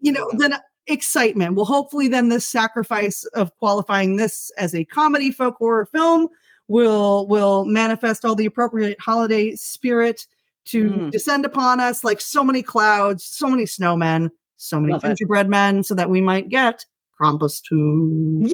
you 0.00 0.12
know, 0.12 0.30
then 0.36 0.54
excitement. 0.86 1.54
Well, 1.54 1.64
hopefully, 1.64 2.08
then 2.08 2.28
this 2.28 2.46
sacrifice 2.46 3.24
of 3.34 3.56
qualifying 3.58 4.16
this 4.16 4.50
as 4.58 4.74
a 4.74 4.84
comedy 4.84 5.30
folk 5.30 5.56
horror 5.58 5.86
film 5.86 6.28
will 6.68 7.26
will 7.28 7.64
manifest 7.64 8.24
all 8.24 8.34
the 8.34 8.46
appropriate 8.46 9.00
holiday 9.00 9.54
spirit 9.54 10.26
to 10.66 10.90
mm. 10.90 11.10
descend 11.10 11.44
upon 11.44 11.80
us 11.80 12.02
like 12.04 12.20
so 12.20 12.42
many 12.42 12.62
clouds, 12.62 13.24
so 13.24 13.48
many 13.48 13.64
snowmen, 13.64 14.30
so 14.56 14.80
many 14.80 14.92
Love 14.94 15.02
gingerbread 15.02 15.46
it. 15.46 15.50
men, 15.50 15.82
so 15.82 15.94
that 15.94 16.10
we 16.10 16.20
might 16.20 16.48
get 16.48 16.84
Krampus 17.20 17.62
too. 17.62 18.50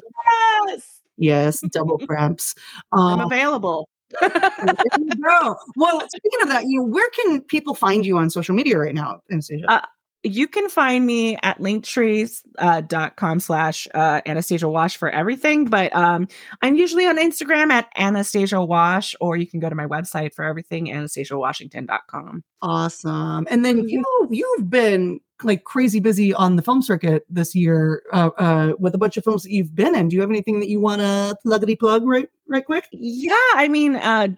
Yes. 0.67 0.99
Yes, 1.17 1.61
double 1.71 1.97
cramps. 2.07 2.55
I'm 2.91 3.19
Um, 3.19 3.31
available. 3.31 3.89
Well, 4.21 6.01
speaking 6.07 6.41
of 6.43 6.49
that, 6.49 6.65
you 6.65 6.79
know, 6.79 6.85
where 6.85 7.09
can 7.09 7.41
people 7.41 7.73
find 7.73 8.05
you 8.05 8.17
on 8.17 8.29
social 8.29 8.53
media 8.55 8.77
right 8.77 8.93
now, 8.93 9.21
Anastasia? 9.31 9.65
Uh, 9.67 9.81
you 10.23 10.47
can 10.47 10.69
find 10.69 11.05
me 11.05 11.37
at 11.43 11.59
linktrees.com 11.59 13.39
slash 13.39 13.87
uh, 13.93 14.21
Anastasia 14.25 14.69
Wash 14.69 14.97
for 14.97 15.09
everything. 15.09 15.65
But 15.65 15.93
um, 15.95 16.27
I'm 16.61 16.75
usually 16.75 17.05
on 17.05 17.17
Instagram 17.17 17.71
at 17.71 17.89
Anastasia 17.97 18.63
Wash, 18.63 19.15
or 19.19 19.37
you 19.37 19.45
can 19.45 19.59
go 19.59 19.69
to 19.69 19.75
my 19.75 19.85
website 19.85 20.33
for 20.33 20.45
everything, 20.45 20.87
anastasiawashington.com. 20.87 22.43
Awesome. 22.61 23.47
And 23.49 23.65
then 23.65 23.87
you 23.89 24.03
you've 24.31 24.69
been 24.69 25.19
like 25.43 25.65
crazy 25.65 25.99
busy 25.99 26.33
on 26.33 26.55
the 26.55 26.61
film 26.61 26.81
circuit 26.81 27.25
this 27.29 27.53
year 27.53 28.03
uh, 28.13 28.29
uh, 28.37 28.73
with 28.79 28.95
a 28.95 28.97
bunch 28.97 29.17
of 29.17 29.23
films 29.25 29.43
that 29.43 29.51
you've 29.51 29.75
been 29.75 29.95
in. 29.95 30.07
Do 30.07 30.15
you 30.15 30.21
have 30.21 30.29
anything 30.29 30.61
that 30.61 30.69
you 30.69 30.79
want 30.79 31.01
to 31.01 31.35
pluggity 31.45 31.77
plug 31.77 32.05
right 32.05 32.29
right 32.47 32.65
quick? 32.65 32.87
Yeah, 32.91 33.35
I 33.55 33.67
mean, 33.67 33.97
uh, 33.97 34.29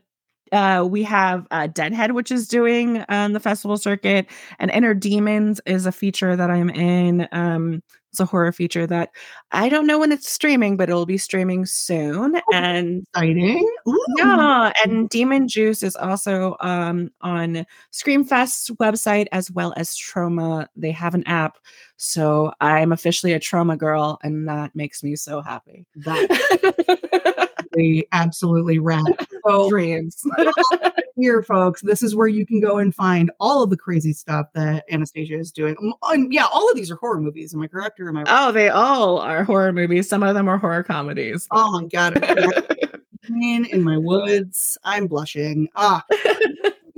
uh, 0.52 0.86
we 0.90 1.04
have 1.04 1.48
uh, 1.52 1.68
Deadhead, 1.68 2.12
which 2.14 2.32
is 2.32 2.48
doing 2.48 3.04
um, 3.10 3.34
the 3.34 3.40
festival 3.40 3.78
circuit, 3.78 4.28
and 4.60 4.72
Inner 4.72 4.94
Demons 4.94 5.62
is 5.66 5.86
a 5.86 5.92
feature 5.92 6.36
that 6.36 6.50
I'm 6.50 6.70
in. 6.70 7.28
Um, 7.32 7.82
it's 8.16 8.22
a 8.22 8.26
horror 8.26 8.54
feature 8.54 8.88
that 8.88 9.10
I 9.52 9.68
don't 9.68 9.86
know 9.86 10.00
when 10.00 10.14
it's 10.14 10.30
streaming, 10.30 10.78
but 10.78 10.88
it'll 10.88 11.06
be 11.06 11.18
streaming 11.18 11.66
soon. 11.66 12.40
And 12.54 13.04
Exciting. 13.14 13.70
Ooh. 13.90 14.06
yeah, 14.18 14.72
and 14.86 15.10
Demon 15.10 15.50
Juice 15.50 15.84
is 15.84 15.98
also 15.98 16.56
um, 16.62 17.12
on 17.20 17.66
Screamfest's 17.92 18.70
website 18.80 19.28
as 19.34 19.52
well 19.52 19.74
as 19.76 19.98
Trauma. 19.98 20.70
They 20.78 20.92
have 20.92 21.14
an 21.14 21.28
app, 21.28 21.58
so 21.98 22.54
I'm 22.62 22.94
officially 22.94 23.34
a 23.34 23.40
Trauma 23.40 23.76
girl, 23.76 24.18
and 24.24 24.48
that 24.48 24.74
makes 24.76 25.04
me 25.04 25.18
so 25.18 25.42
happy. 25.42 25.86
That's 25.98 26.34
absolutely, 27.76 28.08
absolutely 28.12 28.80
rad. 28.80 29.28
So 29.46 29.70
Dreams. 29.70 30.24
here, 31.16 31.44
folks, 31.44 31.82
this 31.82 32.04
is 32.04 32.16
where 32.16 32.28
you 32.28 32.46
can 32.46 32.60
go 32.60 32.78
and 32.78 32.94
find 32.94 33.32
all 33.40 33.64
of 33.64 33.70
the 33.70 33.78
crazy 33.78 34.14
stuff 34.14 34.48
that 34.54 34.86
Anastasia 34.92 35.38
is 35.38 35.52
doing. 35.52 35.76
And 36.04 36.34
yeah, 36.34 36.48
all 36.52 36.70
of 36.70 36.76
these 36.76 36.92
are 36.92 36.96
horror 36.96 37.22
movies. 37.22 37.54
Am 37.54 37.62
I 37.62 37.68
correct 37.68 38.00
or 38.00 38.10
am 38.10 38.18
I 38.18 38.20
wrong? 38.20 38.28
Oh, 38.28 38.52
they 38.52 38.70
all 38.70 39.20
are 39.20 39.44
horror 39.44 39.72
movies. 39.72 40.10
Some 40.10 40.24
of 40.24 40.36
them 40.36 40.48
are 40.48 40.58
horror 40.58 40.84
comedies. 40.84 41.48
Oh 41.52 41.82
my 41.82 41.88
god. 41.88 42.22
Green 43.26 43.66
in 43.66 43.84
my 43.84 43.98
woods. 43.98 44.78
I'm 44.84 45.08
blushing. 45.08 45.68
Ah, 45.76 46.06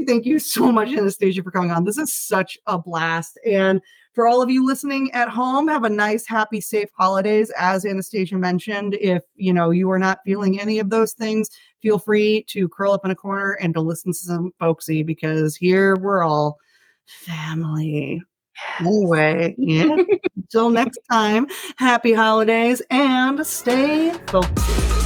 thank 0.07 0.25
you 0.25 0.39
so 0.39 0.71
much, 0.71 0.89
Anastasia, 0.89 1.43
for 1.43 1.51
coming 1.51 1.69
on. 1.69 1.83
This 1.83 1.97
is 1.97 2.13
such 2.13 2.57
a 2.65 2.79
blast. 2.79 3.37
And 3.45 3.81
for 4.15 4.27
all 4.27 4.41
of 4.41 4.49
you 4.49 4.65
listening 4.65 5.11
at 5.11 5.29
home, 5.29 5.67
have 5.67 5.83
a 5.83 5.89
nice, 5.89 6.25
happy, 6.27 6.59
safe 6.59 6.89
holidays. 6.97 7.51
As 7.51 7.85
Anastasia 7.85 8.37
mentioned, 8.37 8.95
if 8.95 9.21
you 9.35 9.53
know 9.53 9.69
you 9.69 9.91
are 9.91 9.99
not 9.99 10.19
feeling 10.25 10.59
any 10.59 10.79
of 10.79 10.89
those 10.89 11.13
things, 11.13 11.49
feel 11.81 11.99
free 11.99 12.43
to 12.49 12.67
curl 12.69 12.93
up 12.93 13.05
in 13.05 13.11
a 13.11 13.15
corner 13.15 13.51
and 13.61 13.73
to 13.75 13.81
listen 13.81 14.11
to 14.11 14.17
some 14.17 14.51
folksy 14.59 15.03
because 15.03 15.55
here 15.55 15.95
we're 15.97 16.23
all 16.23 16.57
family. 17.05 18.21
Anyway, 18.79 19.53
yeah. 19.59 19.95
Until 20.35 20.71
next 20.71 20.99
time, 21.11 21.45
happy 21.77 22.13
holidays 22.13 22.81
and 22.89 23.45
stay 23.45 24.13
folksy. 24.27 24.96